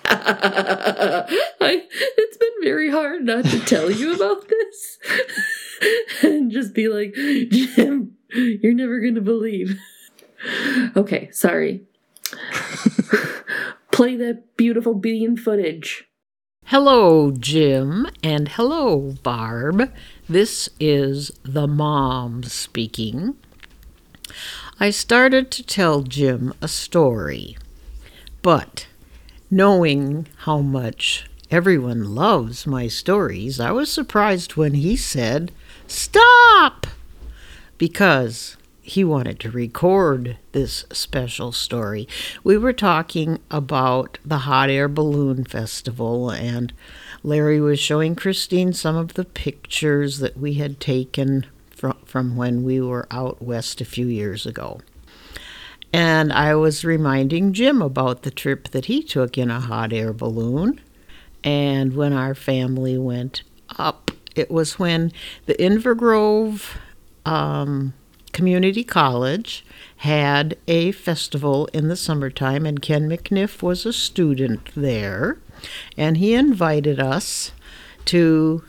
I, 0.08 1.26
it's 1.60 2.36
been 2.36 2.48
very 2.62 2.90
hard 2.90 3.24
not 3.24 3.44
to 3.46 3.60
tell 3.60 3.90
you 3.90 4.14
about 4.14 4.48
this 4.48 4.98
and 6.22 6.50
just 6.50 6.74
be 6.74 6.88
like, 6.88 7.14
Jim, 7.14 8.16
you're 8.32 8.74
never 8.74 9.00
going 9.00 9.14
to 9.14 9.20
believe. 9.20 9.78
Okay, 10.96 11.30
sorry. 11.32 11.84
Play 13.92 14.16
that 14.16 14.56
beautiful 14.56 14.94
bean 14.94 15.36
footage. 15.36 16.04
Hello, 16.66 17.30
Jim, 17.30 18.08
and 18.22 18.48
hello, 18.48 19.14
Barb. 19.22 19.92
This 20.28 20.68
is 20.80 21.30
the 21.44 21.68
mom 21.68 22.42
speaking. 22.42 23.36
I 24.80 24.90
started 24.90 25.50
to 25.52 25.62
tell 25.62 26.02
Jim 26.02 26.52
a 26.60 26.68
story, 26.68 27.56
but 28.42 28.88
knowing 29.50 30.26
how 30.38 30.60
much 30.60 31.26
everyone 31.50 32.14
loves 32.14 32.66
my 32.66 32.88
stories, 32.88 33.60
I 33.60 33.70
was 33.72 33.90
surprised 33.90 34.56
when 34.56 34.74
he 34.74 34.96
said, 34.96 35.52
Stop! 35.86 36.86
Because 37.78 38.56
he 38.82 39.02
wanted 39.02 39.40
to 39.40 39.50
record 39.50 40.36
this 40.52 40.84
special 40.92 41.50
story. 41.50 42.06
We 42.44 42.56
were 42.56 42.72
talking 42.72 43.40
about 43.50 44.18
the 44.24 44.38
Hot 44.38 44.70
Air 44.70 44.88
Balloon 44.88 45.44
Festival, 45.44 46.30
and 46.30 46.72
Larry 47.24 47.60
was 47.60 47.80
showing 47.80 48.14
Christine 48.14 48.72
some 48.72 48.94
of 48.94 49.14
the 49.14 49.24
pictures 49.24 50.20
that 50.20 50.36
we 50.36 50.54
had 50.54 50.78
taken 50.78 51.46
from, 51.70 51.96
from 52.04 52.36
when 52.36 52.62
we 52.62 52.80
were 52.80 53.08
out 53.10 53.42
west 53.42 53.80
a 53.80 53.84
few 53.84 54.06
years 54.06 54.46
ago. 54.46 54.80
And 55.96 56.30
I 56.30 56.54
was 56.54 56.84
reminding 56.84 57.54
Jim 57.54 57.80
about 57.80 58.20
the 58.20 58.30
trip 58.30 58.68
that 58.68 58.84
he 58.84 59.02
took 59.02 59.38
in 59.38 59.50
a 59.50 59.60
hot 59.60 59.94
air 59.94 60.12
balloon. 60.12 60.78
And 61.42 61.96
when 61.96 62.12
our 62.12 62.34
family 62.34 62.98
went 62.98 63.42
up, 63.78 64.10
it 64.34 64.50
was 64.50 64.78
when 64.78 65.10
the 65.46 65.54
Inver 65.54 65.96
Grove 65.96 66.76
um, 67.24 67.94
Community 68.32 68.84
College 68.84 69.64
had 69.96 70.58
a 70.68 70.92
festival 70.92 71.64
in 71.72 71.88
the 71.88 71.96
summertime, 71.96 72.66
and 72.66 72.82
Ken 72.82 73.08
McNiff 73.08 73.62
was 73.62 73.86
a 73.86 73.92
student 73.94 74.68
there. 74.76 75.38
And 75.96 76.18
he 76.18 76.34
invited 76.34 77.00
us 77.00 77.52
to 78.04 78.62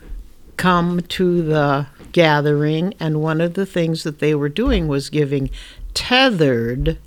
come 0.55 1.01
to 1.01 1.41
the 1.41 1.87
gathering, 2.13 2.93
and 3.01 3.21
one 3.21 3.41
of 3.41 3.55
the 3.55 3.65
things 3.65 4.03
that 4.03 4.19
they 4.19 4.33
were 4.33 4.47
doing 4.47 4.87
was 4.87 5.09
giving 5.09 5.49
tethered 5.93 6.97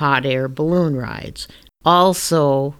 hot 0.00 0.24
air 0.24 0.48
balloon 0.48 0.96
rides. 0.96 1.46
Also, 1.84 2.74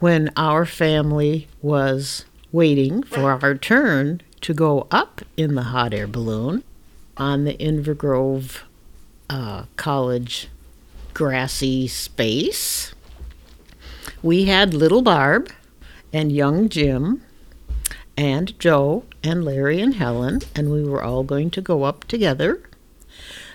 when 0.00 0.28
our 0.36 0.66
family 0.66 1.46
was 1.62 2.24
waiting 2.50 3.00
for 3.04 3.30
our 3.30 3.54
turn 3.54 4.20
to 4.40 4.52
go 4.52 4.88
up 4.90 5.22
in 5.36 5.54
the 5.54 5.62
hot 5.62 5.94
air 5.94 6.08
balloon 6.08 6.64
on 7.16 7.44
the 7.44 7.54
Inver 7.58 7.96
Grove 7.96 8.64
uh, 9.30 9.66
College 9.76 10.48
grassy 11.14 11.86
space, 11.86 12.92
we 14.20 14.46
had 14.46 14.74
little 14.74 15.02
Barb 15.02 15.50
and 16.12 16.32
young 16.32 16.68
Jim 16.68 17.22
and 18.16 18.58
Joe 18.58 19.04
and 19.22 19.44
Larry 19.44 19.80
and 19.80 19.94
Helen, 19.94 20.40
and 20.56 20.72
we 20.72 20.82
were 20.82 21.04
all 21.04 21.22
going 21.22 21.50
to 21.52 21.60
go 21.60 21.84
up 21.84 22.02
together. 22.04 22.60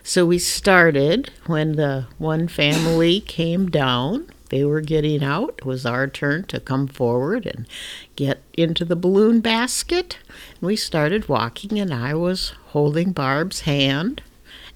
So 0.10 0.26
we 0.26 0.40
started 0.40 1.30
when 1.46 1.74
the 1.74 2.08
one 2.18 2.48
family 2.48 3.22
came 3.22 3.70
down. 3.70 4.28
They 4.50 4.66
were 4.66 4.82
getting 4.82 5.24
out. 5.24 5.54
It 5.60 5.66
was 5.66 5.86
our 5.86 6.08
turn 6.08 6.46
to 6.46 6.60
come 6.60 6.88
forward 6.88 7.46
and 7.46 7.68
get 8.16 8.42
into 8.54 8.86
the 8.86 8.96
balloon 8.96 9.40
basket. 9.40 10.18
We 10.62 10.76
started 10.76 11.30
walking, 11.30 11.80
and 11.80 11.94
I 11.94 12.16
was 12.16 12.54
holding 12.70 13.12
Barb's 13.12 13.62
hand, 13.62 14.24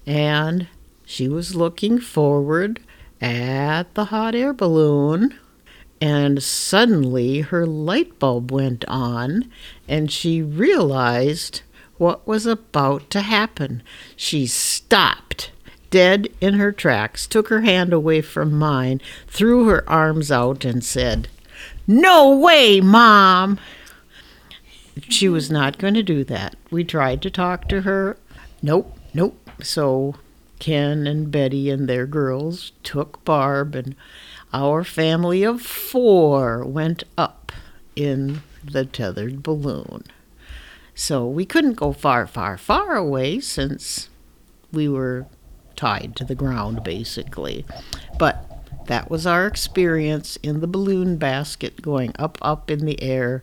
and 0.06 0.68
she 1.04 1.26
was 1.26 1.56
looking 1.56 1.98
forward 1.98 2.78
at 3.20 3.92
the 3.94 4.04
hot 4.04 4.36
air 4.36 4.52
balloon. 4.52 5.34
And 6.00 6.44
suddenly 6.44 7.40
her 7.40 7.66
light 7.66 8.20
bulb 8.20 8.52
went 8.52 8.84
on, 8.86 9.50
and 9.88 10.12
she 10.12 10.42
realized 10.42 11.62
what 11.98 12.26
was 12.26 12.46
about 12.46 13.08
to 13.10 13.20
happen. 13.20 13.82
She 14.16 14.46
stopped 14.46 15.50
dead 15.90 16.28
in 16.40 16.54
her 16.54 16.72
tracks, 16.72 17.26
took 17.26 17.48
her 17.48 17.60
hand 17.60 17.92
away 17.92 18.20
from 18.20 18.52
mine, 18.52 19.00
threw 19.28 19.68
her 19.68 19.88
arms 19.88 20.32
out, 20.32 20.64
and 20.64 20.84
said, 20.84 21.28
No 21.86 22.36
way, 22.36 22.80
Mom! 22.80 23.60
She 25.08 25.28
was 25.28 25.50
not 25.50 25.78
going 25.78 25.94
to 25.94 26.02
do 26.02 26.24
that. 26.24 26.56
We 26.70 26.84
tried 26.84 27.22
to 27.22 27.30
talk 27.30 27.68
to 27.68 27.82
her. 27.82 28.16
Nope, 28.62 28.98
nope. 29.12 29.50
So 29.62 30.16
Ken 30.58 31.06
and 31.06 31.30
Betty 31.30 31.70
and 31.70 31.88
their 31.88 32.06
girls 32.06 32.72
took 32.82 33.24
Barb, 33.24 33.74
and 33.74 33.94
our 34.52 34.82
family 34.82 35.44
of 35.44 35.62
four 35.62 36.64
went 36.64 37.04
up 37.18 37.52
in 37.94 38.42
the 38.64 38.84
tethered 38.84 39.42
balloon. 39.42 40.04
So 40.94 41.26
we 41.26 41.44
couldn't 41.44 41.74
go 41.74 41.92
far, 41.92 42.26
far, 42.26 42.56
far 42.56 42.94
away 42.96 43.40
since 43.40 44.08
we 44.72 44.88
were 44.88 45.26
tied 45.76 46.14
to 46.16 46.24
the 46.24 46.34
ground, 46.34 46.84
basically. 46.84 47.64
But 48.18 48.44
that 48.86 49.10
was 49.10 49.26
our 49.26 49.46
experience 49.46 50.36
in 50.42 50.60
the 50.60 50.66
balloon 50.66 51.16
basket 51.16 51.82
going 51.82 52.12
up, 52.18 52.38
up 52.42 52.70
in 52.70 52.84
the 52.84 53.02
air, 53.02 53.42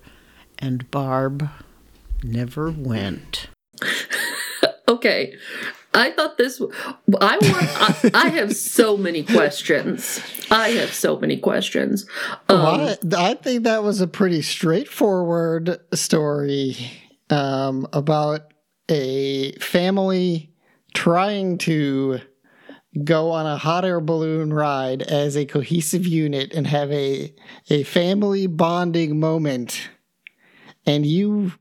and 0.59 0.89
Barb 0.91 1.49
never 2.23 2.71
went. 2.71 3.47
Okay. 4.87 5.33
I 5.93 6.11
thought 6.11 6.37
this. 6.37 6.59
I 6.61 6.65
want. 7.07 7.39
I, 7.41 8.11
I 8.13 8.29
have 8.29 8.53
so 8.55 8.97
many 8.97 9.23
questions. 9.23 10.21
I 10.51 10.69
have 10.69 10.93
so 10.93 11.17
many 11.17 11.37
questions. 11.37 12.05
Um, 12.49 12.59
Well, 12.59 12.97
I, 13.15 13.31
I 13.31 13.33
think 13.35 13.63
that 13.63 13.83
was 13.83 14.01
a 14.01 14.07
pretty 14.07 14.41
straightforward 14.41 15.79
story 15.93 17.00
um, 17.31 17.87
about 17.93 18.53
a 18.89 19.53
family 19.53 20.53
trying 20.93 21.57
to 21.59 22.19
go 23.03 23.31
on 23.31 23.45
a 23.45 23.57
hot 23.57 23.85
air 23.85 24.01
balloon 24.01 24.53
ride 24.53 25.01
as 25.01 25.37
a 25.37 25.45
cohesive 25.45 26.05
unit 26.05 26.53
and 26.53 26.67
have 26.67 26.91
a 26.91 27.33
a 27.69 27.83
family 27.83 28.47
bonding 28.47 29.19
moment. 29.19 29.89
And 30.85 31.05
you, 31.05 31.53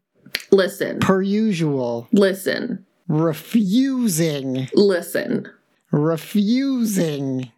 listen. 0.51 0.99
per 0.99 1.21
usual, 1.23 2.09
Listen. 2.11 2.87
refusing, 3.07 4.69
Listen. 4.75 5.47
refusing 5.93 7.53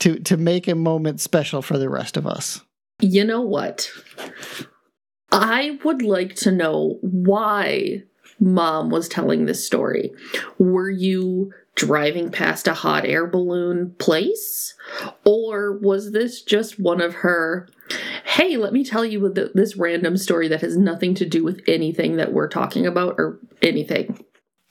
to 0.00 0.18
to 0.18 0.36
make 0.36 0.68
a 0.68 0.74
moment 0.74 1.20
special 1.20 1.62
for 1.62 1.78
the 1.78 1.88
rest 1.88 2.16
of 2.16 2.26
us. 2.26 2.60
You 3.00 3.24
know 3.24 3.40
what? 3.40 3.88
I 5.32 5.78
would 5.84 6.02
like 6.02 6.34
to 6.36 6.52
know 6.52 6.98
why 7.02 8.02
mom 8.38 8.90
was 8.90 9.08
telling 9.08 9.46
this 9.46 9.66
story. 9.66 10.12
Were 10.58 10.90
you 10.90 11.52
driving 11.74 12.30
past 12.30 12.66
a 12.68 12.74
hot 12.74 13.04
air 13.04 13.26
balloon 13.26 13.94
place? 13.98 14.74
Or 15.24 15.78
was 15.78 16.12
this 16.12 16.42
just 16.42 16.78
one 16.78 17.00
of 17.00 17.14
her, 17.16 17.68
hey, 18.24 18.56
let 18.56 18.72
me 18.72 18.84
tell 18.84 19.04
you 19.04 19.28
this 19.54 19.76
random 19.76 20.16
story 20.16 20.48
that 20.48 20.62
has 20.62 20.76
nothing 20.76 21.14
to 21.16 21.26
do 21.26 21.44
with 21.44 21.60
anything 21.66 22.16
that 22.16 22.32
we're 22.32 22.48
talking 22.48 22.86
about 22.86 23.16
or 23.18 23.38
anything? 23.62 24.22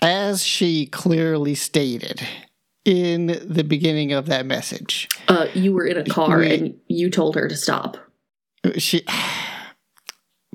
as 0.01 0.43
she 0.43 0.85
clearly 0.87 1.55
stated 1.55 2.21
in 2.83 3.27
the 3.43 3.63
beginning 3.63 4.11
of 4.11 4.25
that 4.27 4.45
message, 4.45 5.07
Uh, 5.29 5.47
you 5.55 5.71
were 5.73 5.85
in 5.85 5.97
a 5.97 6.03
car 6.03 6.39
We- 6.39 6.53
and 6.53 6.75
you 6.87 7.09
told 7.09 7.35
her 7.35 7.47
to 7.47 7.55
stop. 7.55 7.97
she 8.77 9.03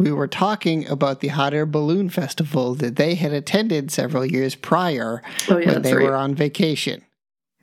we 0.01 0.11
were 0.11 0.27
talking 0.27 0.89
about 0.89 1.21
the 1.21 1.29
hot 1.29 1.53
air 1.53 1.67
balloon 1.67 2.09
festival 2.09 2.75
that 2.77 2.97
they 2.97 3.17
had 3.17 3.35
attended 3.35 3.91
several 3.91 4.25
years 4.25 4.55
prior 4.55 5.23
Oh, 5.51 5.59
yeah, 5.59 5.73
when 5.75 5.83
they 5.83 5.95
right. 5.95 6.05
were 6.05 6.17
on 6.17 6.35
vacation. 6.35 7.05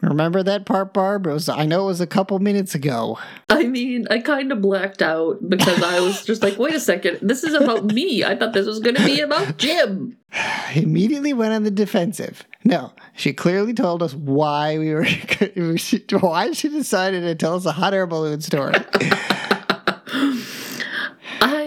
Remember 0.02 0.44
that 0.44 0.68
part, 0.68 0.94
Barb? 0.94 1.26
It 1.26 1.32
was 1.32 1.50
I 1.50 1.66
know 1.66 1.86
it 1.86 1.88
was 1.88 2.02
a 2.02 2.06
couple 2.06 2.38
minutes 2.38 2.76
ago. 2.76 3.18
I 3.50 3.64
mean, 3.64 4.06
I 4.12 4.20
kind 4.20 4.52
of 4.52 4.62
blacked 4.62 5.02
out 5.02 5.50
because 5.50 5.82
I 5.82 6.00
was 6.00 6.24
just 6.24 6.44
like, 6.44 6.60
wait 6.60 6.76
a 6.76 6.80
second, 6.80 7.18
this 7.24 7.44
is 7.44 7.56
about 7.56 7.86
me. 7.86 8.24
I 8.24 8.36
thought 8.36 8.54
this 8.54 8.68
was 8.68 8.80
going 8.80 8.98
to 8.98 9.04
be 9.06 9.20
about 9.22 9.58
Jim. 9.58 10.16
Immediately 10.76 11.34
went 11.34 11.54
on 11.54 11.64
the 11.64 11.72
defensive. 11.72 12.44
No, 12.64 12.94
she 13.16 13.34
clearly 13.34 13.74
told 13.74 14.04
us 14.04 14.14
why 14.14 14.78
we 14.78 14.94
were 14.94 15.08
why 16.20 16.52
she 16.52 16.70
decided 16.70 17.22
to 17.22 17.34
tell 17.34 17.56
us 17.56 17.66
a 17.66 17.72
hot 17.72 17.96
air 17.96 18.06
balloon 18.06 18.42
story. 18.42 18.76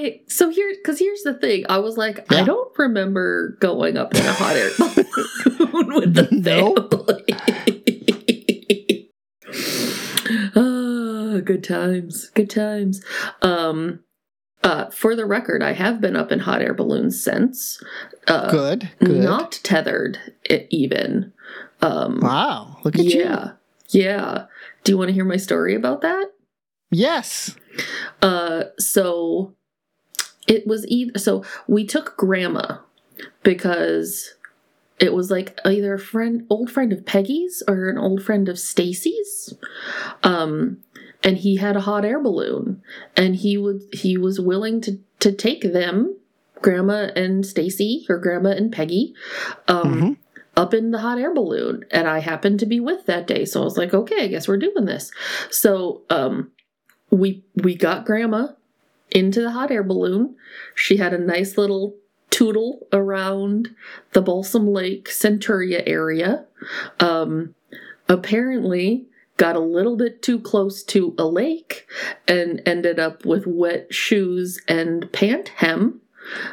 I 0.00 0.20
so 0.28 0.48
here 0.50 0.72
because 0.74 0.98
here's 0.98 1.22
the 1.22 1.34
thing. 1.34 1.64
I 1.68 1.78
was 1.78 1.96
like, 1.98 2.30
I 2.32 2.42
don't 2.42 2.76
remember 2.78 3.56
going 3.60 3.96
up 3.98 4.14
in 4.14 4.24
a 4.24 4.32
hot 4.32 4.56
air 4.56 4.70
balloon 4.78 5.94
with 5.94 6.14
the 6.14 6.26
family. 6.42 7.24
Ah, 10.56 11.40
good 11.44 11.62
times, 11.64 12.30
good 12.30 12.48
times. 12.50 13.04
Um, 13.42 14.00
uh, 14.62 14.90
for 14.90 15.14
the 15.16 15.26
record, 15.26 15.62
I 15.62 15.72
have 15.72 16.00
been 16.00 16.16
up 16.16 16.32
in 16.32 16.40
hot 16.40 16.62
air 16.62 16.74
balloons 16.74 17.22
since. 17.22 17.82
Uh, 18.26 18.50
Good, 18.50 18.90
good. 19.00 19.22
Not 19.24 19.52
tethered, 19.62 20.18
even. 20.70 21.32
Um, 21.82 22.20
wow, 22.20 22.76
look 22.84 22.98
at 22.98 23.04
you. 23.06 23.20
yeah, 23.20 23.52
yeah. 23.88 24.44
Do 24.84 24.92
you 24.92 24.98
want 24.98 25.08
to 25.08 25.14
hear 25.14 25.24
my 25.24 25.38
story 25.38 25.74
about 25.74 26.02
that? 26.02 26.26
Yes. 26.90 27.56
Uh, 28.20 28.64
so 28.78 29.54
it 30.50 30.66
was 30.66 30.84
either 30.88 31.18
so 31.18 31.44
we 31.68 31.86
took 31.86 32.16
grandma 32.16 32.78
because 33.44 34.34
it 34.98 35.14
was 35.14 35.30
like 35.30 35.58
either 35.64 35.94
a 35.94 35.98
friend, 35.98 36.44
old 36.50 36.70
friend 36.70 36.92
of 36.92 37.06
Peggy's 37.06 37.62
or 37.66 37.88
an 37.88 37.96
old 37.96 38.22
friend 38.22 38.48
of 38.48 38.58
Stacy's. 38.58 39.54
Um, 40.22 40.78
and 41.22 41.38
he 41.38 41.56
had 41.56 41.76
a 41.76 41.80
hot 41.82 42.04
air 42.04 42.20
balloon, 42.20 42.82
and 43.16 43.36
he 43.36 43.56
would 43.56 43.82
he 43.92 44.16
was 44.18 44.40
willing 44.40 44.80
to 44.82 44.98
to 45.20 45.32
take 45.32 45.62
them, 45.72 46.16
grandma 46.62 47.10
and 47.14 47.44
Stacy, 47.46 48.06
or 48.08 48.18
grandma 48.18 48.50
and 48.50 48.72
Peggy, 48.72 49.14
um, 49.68 49.84
Mhm. 50.00 50.16
up 50.56 50.74
in 50.74 50.90
the 50.90 50.98
hot 50.98 51.18
air 51.18 51.32
balloon. 51.34 51.84
And 51.90 52.08
I 52.08 52.18
happened 52.20 52.58
to 52.60 52.66
be 52.66 52.80
with 52.80 53.06
that 53.06 53.26
day, 53.26 53.44
so 53.44 53.60
I 53.60 53.64
was 53.64 53.76
like, 53.76 53.94
okay, 53.94 54.24
I 54.24 54.28
guess 54.28 54.48
we're 54.48 54.56
doing 54.56 54.86
this. 54.86 55.10
So 55.50 56.02
um, 56.10 56.50
we 57.10 57.44
we 57.54 57.74
got 57.74 58.04
grandma 58.06 58.48
into 59.10 59.40
the 59.40 59.52
hot 59.52 59.70
air 59.70 59.82
balloon. 59.82 60.36
She 60.74 60.96
had 60.96 61.12
a 61.12 61.18
nice 61.18 61.58
little 61.58 61.96
tootle 62.30 62.86
around 62.92 63.74
the 64.12 64.22
Balsam 64.22 64.72
Lake 64.72 65.08
Centuria 65.08 65.82
area. 65.86 66.44
Um, 66.98 67.54
apparently 68.08 69.06
got 69.36 69.56
a 69.56 69.60
little 69.60 69.96
bit 69.96 70.20
too 70.20 70.38
close 70.38 70.82
to 70.82 71.14
a 71.18 71.24
lake 71.24 71.88
and 72.28 72.60
ended 72.66 72.98
up 72.98 73.24
with 73.24 73.46
wet 73.46 73.92
shoes 73.92 74.60
and 74.68 75.10
pant 75.12 75.48
hem 75.56 75.98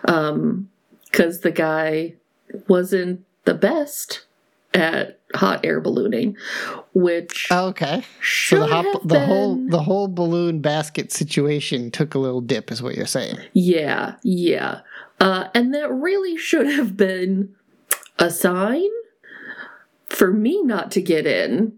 um 0.08 0.70
because 1.03 1.41
the 1.41 1.51
guy 1.51 2.14
wasn't 2.70 3.22
the 3.43 3.53
best 3.53 4.27
at 4.74 5.20
hot 5.36 5.65
air 5.65 5.80
ballooning 5.82 6.36
which 6.93 7.47
Okay. 7.51 8.03
So 8.24 8.59
the 8.59 8.68
hop, 8.68 9.01
the 9.03 9.20
whole 9.20 9.55
the 9.55 9.82
whole 9.82 10.07
balloon 10.07 10.61
basket 10.61 11.11
situation 11.11 11.91
took 11.91 12.15
a 12.15 12.20
little 12.20 12.41
dip, 12.41 12.72
is 12.72 12.82
what 12.82 12.95
you're 12.95 13.05
saying. 13.05 13.38
Yeah, 13.53 14.15
yeah. 14.24 14.82
Uh, 15.20 15.47
and 15.53 15.74
that 15.74 15.91
really 15.91 16.38
should 16.38 16.68
have 16.68 16.97
been 16.97 17.55
a 18.20 18.32
sign 18.32 18.89
for 20.09 20.32
me 20.32 20.61
not 20.63 20.91
to 20.91 21.01
get 21.01 21.28
in 21.28 21.74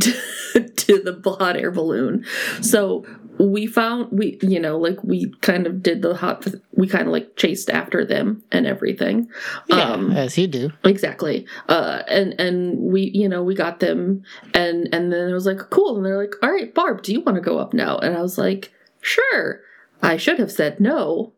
to, 0.00 0.12
to 0.76 1.00
the 1.00 1.36
hot 1.38 1.56
air 1.56 1.70
balloon. 1.70 2.24
So 2.60 3.06
we 3.42 3.66
found 3.66 4.08
we 4.12 4.38
you 4.42 4.60
know 4.60 4.78
like 4.78 5.02
we 5.02 5.32
kind 5.40 5.66
of 5.66 5.82
did 5.82 6.02
the 6.02 6.14
hot 6.14 6.46
we 6.76 6.86
kind 6.86 7.06
of 7.06 7.12
like 7.12 7.36
chased 7.36 7.68
after 7.70 8.04
them 8.04 8.42
and 8.52 8.66
everything. 8.66 9.28
Yeah, 9.68 9.90
Um, 9.92 10.12
as 10.12 10.38
you 10.38 10.46
do. 10.46 10.70
exactly. 10.84 11.46
Uh 11.68 12.02
and 12.08 12.38
and 12.40 12.78
we 12.78 13.10
you 13.14 13.28
know 13.28 13.42
we 13.42 13.54
got 13.54 13.80
them 13.80 14.22
and 14.54 14.88
and 14.94 15.12
then 15.12 15.28
it 15.28 15.32
was 15.32 15.46
like 15.46 15.58
cool. 15.70 15.96
And 15.96 16.06
they're 16.06 16.18
like 16.18 16.34
all 16.42 16.50
right 16.52 16.72
barb 16.74 17.02
do 17.02 17.12
you 17.12 17.20
want 17.20 17.36
to 17.36 17.42
go 17.42 17.58
up 17.58 17.72
now? 17.74 17.98
And 17.98 18.16
i 18.16 18.22
was 18.22 18.38
like 18.38 18.72
sure. 19.00 19.60
I 20.02 20.16
should 20.16 20.38
have 20.38 20.52
said 20.52 20.80
no. 20.80 21.32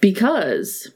Because 0.00 0.92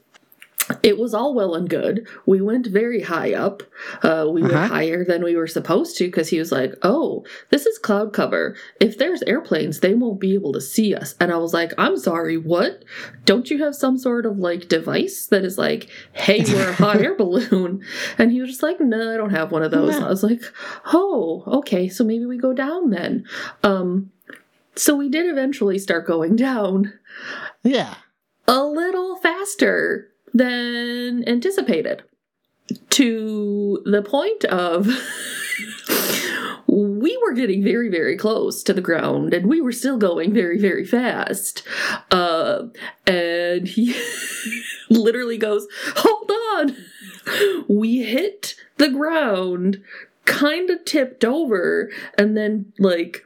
it 0.81 0.97
was 0.97 1.13
all 1.13 1.35
well 1.35 1.53
and 1.53 1.69
good. 1.69 2.07
We 2.25 2.41
went 2.41 2.65
very 2.67 3.01
high 3.03 3.33
up. 3.33 3.61
Uh 4.01 4.27
we 4.31 4.41
went 4.41 4.53
Uh-huh. 4.55 4.67
higher 4.67 5.03
than 5.05 5.23
we 5.23 5.35
were 5.35 5.45
supposed 5.47 5.95
to 5.97 6.05
because 6.05 6.29
he 6.29 6.39
was 6.39 6.51
like 6.51 6.73
oh 6.81 7.23
this 7.51 7.65
is 7.67 7.77
cloud 7.77 8.13
cover. 8.13 8.55
If 8.79 8.97
there's 8.97 9.21
airplanes 9.23 9.79
they 9.81 9.93
won't 9.93 10.19
be 10.19 10.33
able 10.33 10.53
to 10.53 10.61
see 10.61 10.95
us. 10.95 11.13
And 11.19 11.31
i 11.31 11.37
was 11.37 11.53
like 11.53 11.71
i'm 11.77 11.97
sorry 11.97 12.37
what? 12.37 12.83
Don't 13.25 13.49
you 13.51 13.63
have 13.63 13.75
some 13.75 13.97
sort 13.97 14.25
of 14.25 14.39
like 14.39 14.67
device 14.67 15.27
that 15.27 15.45
is 15.45 15.57
like 15.57 15.87
hey 16.13 16.43
we're 16.47 16.69
a 16.69 16.73
hot 16.73 16.99
air 17.01 17.15
balloon 17.23 17.83
and 18.17 18.31
he 18.31 18.41
was 18.41 18.49
just 18.49 18.63
like 18.63 18.79
no 18.79 19.13
i 19.13 19.17
don't 19.17 19.29
have 19.31 19.51
one 19.51 19.61
of 19.63 19.71
those. 19.71 19.99
No. 19.99 20.05
i 20.07 20.09
was 20.09 20.23
like 20.23 20.41
oh 20.93 21.43
okay 21.47 21.87
so 21.87 22.03
maybe 22.03 22.25
we 22.25 22.37
go 22.37 22.53
down 22.53 22.89
then. 22.89 23.25
Um 23.63 24.11
so 24.75 24.95
we 24.95 25.09
did 25.09 25.25
eventually 25.27 25.77
start 25.77 26.05
going 26.07 26.35
down 26.35 26.91
Yeah. 27.63 27.93
a 28.47 28.63
little 28.63 29.15
faster 29.17 30.09
than 30.35 31.27
anticipated. 31.27 32.03
To 32.91 33.81
the 33.85 34.01
point 34.01 34.43
of 34.45 34.87
we 36.67 37.17
were 37.17 37.33
getting 37.33 37.63
very 37.63 37.89
very 37.89 38.17
close 38.17 38.63
to 38.63 38.73
the 38.73 38.81
ground 38.81 39.33
and 39.33 39.47
we 39.47 39.61
were 39.61 39.71
still 39.71 39.97
going 39.97 40.33
very 40.33 40.59
very 40.59 40.85
fast. 40.85 41.63
Uh, 42.11 42.63
and 43.07 43.67
he 43.67 43.95
literally 44.89 45.37
goes 45.37 45.67
hold 45.95 46.31
on. 46.55 46.75
We 47.67 48.03
hit 48.03 48.55
the 48.77 48.89
ground 48.89 49.81
kind 50.25 50.69
of 50.69 50.83
tipped 50.85 51.23
over 51.23 51.91
and 52.17 52.35
then 52.35 52.73
like 52.79 53.23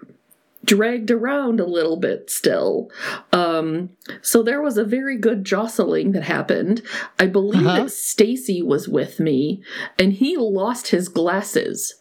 dragged 0.69 1.09
around 1.09 1.59
a 1.59 1.65
little 1.65 1.97
bit 1.97 2.29
still. 2.29 2.91
Um, 3.33 3.89
so 4.21 4.43
there 4.43 4.61
was 4.61 4.77
a 4.77 4.83
very 4.85 5.17
good 5.17 5.43
jostling 5.43 6.11
that 6.11 6.23
happened. 6.23 6.83
I 7.17 7.25
believe 7.25 7.65
Uh-huh. 7.65 7.83
that 7.85 7.91
Stacy 7.91 8.61
was 8.61 8.87
with 8.87 9.19
me, 9.19 9.63
and 9.97 10.13
he 10.13 10.37
lost 10.37 10.89
his 10.89 11.09
glasses 11.09 11.95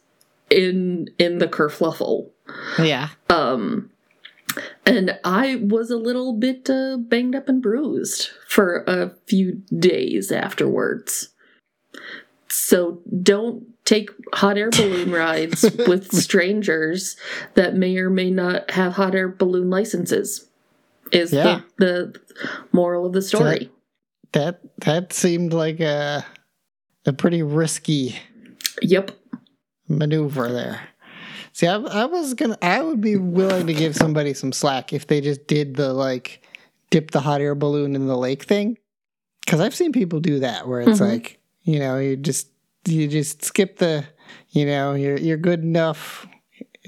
in 0.51 1.09
in 1.19 1.39
the 1.39 1.49
kerfluffle. 1.49 2.29
Yeah. 2.79 3.09
Um, 3.31 3.91
and 4.85 5.19
I 5.25 5.57
was 5.57 5.91
a 5.91 5.97
little 5.97 6.35
bit 6.35 6.69
uh, 6.69 6.99
banged 6.99 7.35
up 7.35 7.49
and 7.49 7.62
bruised 7.62 8.29
for 8.49 8.85
a 8.87 9.14
few 9.27 9.62
days 9.79 10.31
afterwards. 10.31 11.29
So 12.49 13.01
don't 13.23 13.64
take 13.89 14.11
hot 14.34 14.59
air 14.59 14.68
balloon 14.70 15.11
rides 15.24 15.62
with 15.86 16.12
strangers 16.12 17.16
that 17.55 17.74
may 17.74 17.97
or 17.97 18.11
may 18.11 18.30
not 18.30 18.70
have 18.72 18.93
hot 18.93 19.14
air 19.14 19.28
balloon 19.28 19.70
licenses. 19.70 20.47
Is 21.11 21.32
Yeah. 21.32 21.62
the, 21.78 22.12
the 22.12 22.20
moral 22.70 23.07
of 23.07 23.14
the 23.14 23.22
story. 23.22 23.70
That 24.32 24.61
that 24.84 25.14
seemed 25.14 25.55
like 25.55 25.80
a 25.80 26.24
a 27.07 27.12
pretty 27.14 27.43
risky 27.43 28.16
Yep. 28.82 29.12
maneuver 29.89 30.53
there. 30.53 30.80
See, 31.55 31.66
I, 31.66 31.76
I 31.78 32.05
was 32.05 32.34
gonna, 32.34 32.59
I 32.62 32.82
would 32.82 33.01
be 33.01 33.16
willing 33.16 33.66
to 33.68 33.72
give 33.74 33.97
somebody 33.97 34.34
some 34.34 34.53
slack 34.53 34.93
if 34.93 35.07
they 35.07 35.20
just 35.22 35.47
did 35.47 35.76
the 35.76 35.93
like 35.95 36.43
dip 36.91 37.11
the 37.11 37.20
hot 37.20 37.41
air 37.41 37.55
balloon 37.55 37.97
in 37.97 38.07
the 38.07 38.16
lake 38.18 38.43
thing, 38.45 38.76
because 39.45 39.61
I've 39.61 39.74
seen 39.74 39.93
people 39.93 40.20
do 40.20 40.41
that 40.41 40.68
where 40.68 40.82
it's 40.82 41.01
Mhm. 41.01 41.09
like 41.11 41.39
you 41.62 41.78
know 41.78 41.99
you 41.99 42.16
just 42.16 42.49
you 42.93 43.09
just 43.09 43.45
skip 43.45 43.78
the 43.78 44.05
you 44.51 44.64
know 44.66 44.95
you're 44.95 45.18
you're 45.18 45.36
good 45.36 45.62
enough 45.62 46.26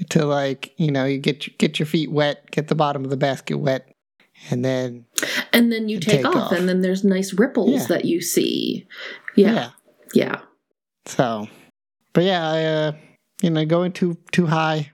to 0.09 0.25
like 0.25 0.73
you 0.77 0.91
know 0.91 1.05
you 1.05 1.17
get 1.17 1.47
your, 1.47 1.55
get 1.57 1.79
your 1.79 1.85
feet 1.85 2.11
wet, 2.11 2.49
get 2.51 2.67
the 2.67 2.75
bottom 2.75 3.03
of 3.03 3.09
the 3.09 3.17
basket 3.17 3.57
wet, 3.57 3.93
and 4.49 4.63
then 4.65 5.05
And 5.53 5.71
then 5.71 5.89
you 5.89 5.99
take, 5.99 6.17
Take 6.17 6.25
off, 6.25 6.35
off. 6.35 6.51
and 6.51 6.67
then 6.67 6.81
there's 6.81 7.03
nice 7.03 7.33
ripples 7.33 7.71
Yeah. 7.81 7.85
that 7.87 8.05
you 8.05 8.21
see. 8.21 8.87
Yeah. 9.35 9.53
yeah. 9.53 9.69
Yeah. 10.13 10.41
So, 11.05 11.47
but 12.13 12.23
yeah, 12.23 12.49
I, 12.49 12.63
uh, 12.65 12.91
you 13.41 13.49
know, 13.49 13.65
going 13.65 13.91
too 13.93 14.17
too 14.31 14.45
high, 14.47 14.91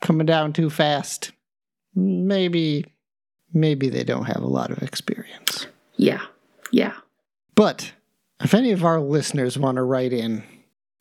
coming 0.00 0.26
down 0.26 0.52
too 0.52 0.68
fast. 0.70 1.32
Maybe, 1.94 2.84
maybe 3.52 3.88
they 3.88 4.04
don't 4.04 4.26
have 4.26 4.42
a 4.42 4.46
lot 4.46 4.70
of 4.70 4.82
experience. 4.82 5.66
Yeah. 5.96 6.20
Yeah. 6.72 6.94
But 7.54 7.92
if 8.40 8.54
any 8.54 8.72
of 8.72 8.84
our 8.84 9.00
listeners 9.00 9.58
want 9.58 9.76
to 9.76 9.82
write 9.82 10.12
in, 10.12 10.42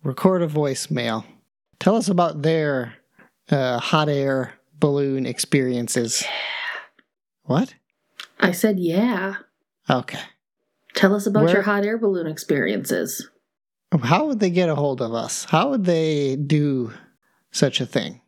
record 0.04 0.42
a 0.42 0.48
voicemail, 0.48 1.26
tell 1.80 1.96
us 1.96 2.08
about 2.08 2.42
their 2.42 2.96
uh, 3.50 3.80
hot 3.80 4.10
air 4.10 4.54
balloon 4.80 5.26
experiences. 5.26 6.22
Yeah. 6.22 6.30
What? 7.44 7.74
I 8.40 8.52
said, 8.52 8.80
yeah. 8.80 9.36
Okay. 9.90 10.20
Tell 10.94 11.16
us 11.16 11.26
about 11.26 11.46
Where- 11.46 11.54
your 11.54 11.62
hot 11.64 11.86
air 11.86 11.98
balloon 11.98 12.28
experiences. 12.28 13.28
How 14.04 14.28
would 14.28 14.40
they 14.40 14.52
get 14.52 14.70
a 14.70 14.76
hold 14.76 15.02
of 15.02 15.16
us? 15.16 15.46
How 15.46 15.72
would 15.72 15.86
they 15.86 16.36
do 16.36 16.94
such 17.52 17.82
a 17.82 17.88
thing? 17.88 18.22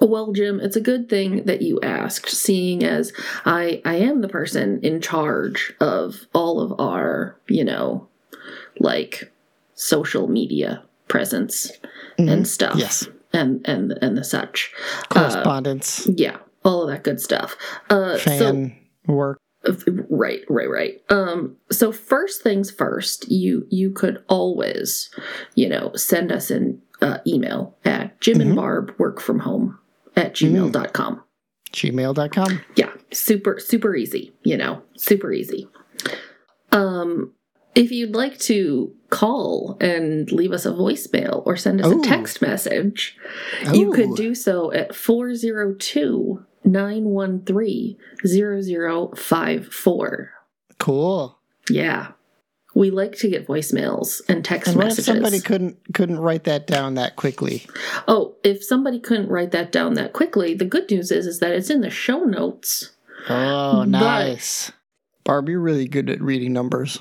Well, 0.00 0.32
Jim, 0.32 0.58
it's 0.58 0.74
a 0.74 0.80
good 0.80 1.08
thing 1.08 1.44
that 1.44 1.62
you 1.62 1.78
asked, 1.80 2.28
seeing 2.30 2.82
as 2.82 3.12
I 3.44 3.80
I 3.84 3.96
am 3.96 4.20
the 4.20 4.28
person 4.28 4.80
in 4.82 5.00
charge 5.00 5.74
of 5.80 6.26
all 6.34 6.60
of 6.60 6.80
our, 6.80 7.38
you 7.46 7.62
know, 7.62 8.08
like 8.80 9.32
social 9.74 10.28
media 10.28 10.82
presence 11.08 11.70
and 12.18 12.46
stuff. 12.48 12.70
Mm-hmm. 12.72 12.80
Yes. 12.80 13.08
And 13.32 13.66
and 13.68 13.92
and 14.02 14.16
the 14.16 14.24
such. 14.24 14.72
Correspondence, 15.10 16.06
Yeah, 16.14 16.38
all 16.64 16.82
of 16.82 16.88
that 16.88 17.04
good 17.04 17.20
stuff. 17.20 17.56
Uh 17.90 18.16
so 18.18 18.24
fan 18.30 18.76
work. 19.06 19.38
right 20.08 20.40
right 20.48 20.70
right 20.70 21.02
um 21.10 21.56
so 21.72 21.90
first 21.92 22.42
things 22.42 22.70
first 22.70 23.28
you 23.30 23.66
you 23.68 23.90
could 23.90 24.22
always 24.28 25.10
you 25.56 25.68
know 25.68 25.92
send 25.94 26.30
us 26.30 26.50
an 26.50 26.80
uh, 27.02 27.18
email 27.26 27.76
at 27.84 28.18
jim 28.20 28.40
and 28.40 28.52
Mhm. 28.52 28.56
barb 28.56 28.94
work 28.98 29.20
from 29.20 29.40
home 29.40 29.76
at 30.14 30.34
gmail.com 30.34 31.20
gmail.com. 31.72 32.60
yeah 32.76 32.90
super 33.12 33.58
super 33.58 33.96
easy 33.96 34.32
you 34.44 34.56
know 34.56 34.80
super 34.96 35.32
easy 35.32 35.68
um 36.72 37.32
if 37.76 37.92
you'd 37.92 38.16
like 38.16 38.38
to 38.38 38.92
call 39.10 39.76
and 39.80 40.32
leave 40.32 40.50
us 40.50 40.66
a 40.66 40.72
voicemail 40.72 41.44
or 41.46 41.56
send 41.56 41.80
us 41.80 41.86
Ooh. 41.86 41.96
a 41.96 41.98
oh. 41.98 42.02
text 42.02 42.42
message 42.42 43.16
you 43.72 43.90
oh. 43.90 43.94
could 43.94 44.14
do 44.16 44.34
so 44.34 44.72
at 44.72 44.94
402 44.94 46.44
913 46.64 47.96
0054. 48.26 50.32
Cool. 50.78 51.38
Yeah. 51.70 52.08
We 52.74 52.90
like 52.90 53.16
to 53.18 53.30
get 53.30 53.46
voicemails 53.46 54.20
and 54.28 54.44
text 54.44 54.68
And 54.68 54.76
what 54.76 54.86
if 54.86 54.90
messages. 54.90 55.06
somebody 55.06 55.40
couldn't 55.40 55.78
couldn't 55.94 56.18
write 56.18 56.44
that 56.44 56.66
down 56.66 56.94
that 56.94 57.16
quickly? 57.16 57.66
oh, 58.08 58.34
if 58.42 58.62
somebody 58.64 59.00
couldn't 59.00 59.28
write 59.28 59.52
that 59.52 59.72
down 59.72 59.94
that 59.94 60.12
quickly, 60.12 60.54
the 60.54 60.64
good 60.66 60.90
news 60.90 61.10
is 61.10 61.26
is 61.26 61.40
that 61.40 61.52
it's 61.52 61.70
in 61.70 61.80
the 61.80 61.90
show 61.90 62.20
notes. 62.20 62.90
Oh, 63.28 63.78
But- 63.78 63.88
nice. 63.88 64.72
Barb, 65.24 65.48
you're 65.48 65.60
really 65.60 65.88
good 65.88 66.10
at 66.10 66.20
reading 66.20 66.52
numbers. 66.52 67.00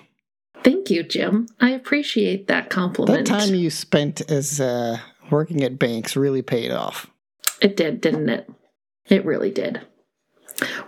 Thank 0.65 0.89
you, 0.89 1.03
Jim. 1.03 1.47
I 1.61 1.69
appreciate 1.69 2.47
that 2.47 2.71
compliment. 2.71 3.27
That 3.27 3.39
time 3.39 3.53
you 3.53 3.69
spent 3.69 4.19
as 4.31 4.59
uh, 4.59 4.97
working 5.29 5.63
at 5.63 5.77
banks 5.77 6.15
really 6.15 6.41
paid 6.41 6.71
off. 6.71 7.05
It 7.61 7.77
did, 7.77 8.01
didn't 8.01 8.29
it? 8.29 8.49
It 9.07 9.23
really 9.25 9.51
did. 9.51 9.81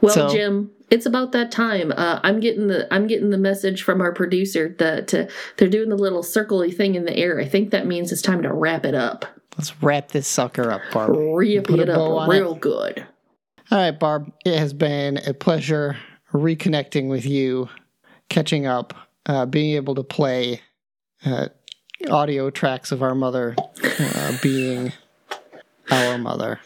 Well, 0.02 0.14
So- 0.16 0.30
Jim, 0.30 0.72
it's 0.90 1.06
about 1.06 1.32
that 1.34 1.52
time. 1.52 1.94
Uh, 1.96 2.20
I'm 2.24 2.40
getting 2.40 2.68
the 2.68 2.92
I'm 2.92 3.06
getting 3.06 3.30
the 3.30 3.38
message 3.38 3.84
from 3.84 4.02
our 4.02 4.12
producer 4.14 4.74
that 4.80 5.10
to, 5.10 5.30
they're 5.58 5.68
doing 5.68 5.90
the 5.90 5.98
little 5.98 6.24
circly 6.24 6.76
thing 6.76 6.96
in 6.96 7.06
the 7.06 7.16
air. 7.16 7.40
I 7.40 7.46
think 7.46 7.70
that 7.70 7.86
means 7.86 8.12
it's 8.12 8.22
time 8.22 8.42
to 8.44 8.54
wrap 8.54 8.84
it 8.84 8.96
up. 8.96 9.26
Let's 9.58 9.80
wrap 9.84 10.10
this 10.10 10.28
sucker 10.28 10.72
up, 10.72 10.82
Barb. 10.92 11.12
Wrap 11.16 11.70
it 11.70 11.90
up 11.90 12.30
real 12.30 12.56
good. 12.56 13.06
All 13.70 13.78
right, 13.78 13.92
Barb. 13.92 14.32
It 14.44 14.58
has 14.58 14.74
been 14.74 15.18
a 15.28 15.34
pleasure 15.34 15.98
reconnecting 16.34 17.10
with 17.10 17.26
you, 17.26 17.70
catching 18.30 18.66
up, 18.66 18.94
uh, 19.28 19.46
being 19.46 19.76
able 19.76 19.96
to 19.96 20.04
play 20.04 20.62
uh, 21.26 21.50
audio 22.10 22.50
tracks 22.50 22.92
of 22.92 23.04
our 23.04 23.14
mother 23.16 23.56
uh, 24.00 24.38
being 24.42 24.92
our 25.92 26.18
mother. 26.18 26.60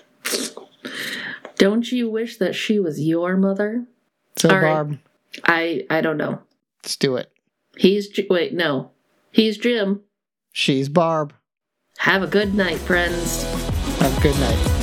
Don't 1.57 1.91
you 1.91 2.09
wish 2.09 2.37
that 2.37 2.55
she 2.55 2.79
was 2.79 2.99
your 3.01 3.37
mother? 3.37 3.85
So, 4.37 4.49
All 4.49 4.55
right. 4.55 4.61
Barb, 4.61 4.99
I 5.45 5.85
I 5.89 6.01
don't 6.01 6.17
know. 6.17 6.39
let's 6.83 6.95
do 6.95 7.15
it. 7.17 7.31
He's 7.77 8.09
wait 8.29 8.53
no, 8.53 8.91
he's 9.31 9.57
Jim. 9.57 10.01
She's 10.51 10.89
Barb. 10.89 11.33
Have 11.99 12.23
a 12.23 12.27
good 12.27 12.55
night, 12.55 12.79
friends. 12.79 13.43
Have 13.99 14.17
a 14.17 14.21
good 14.21 14.39
night. 14.39 14.80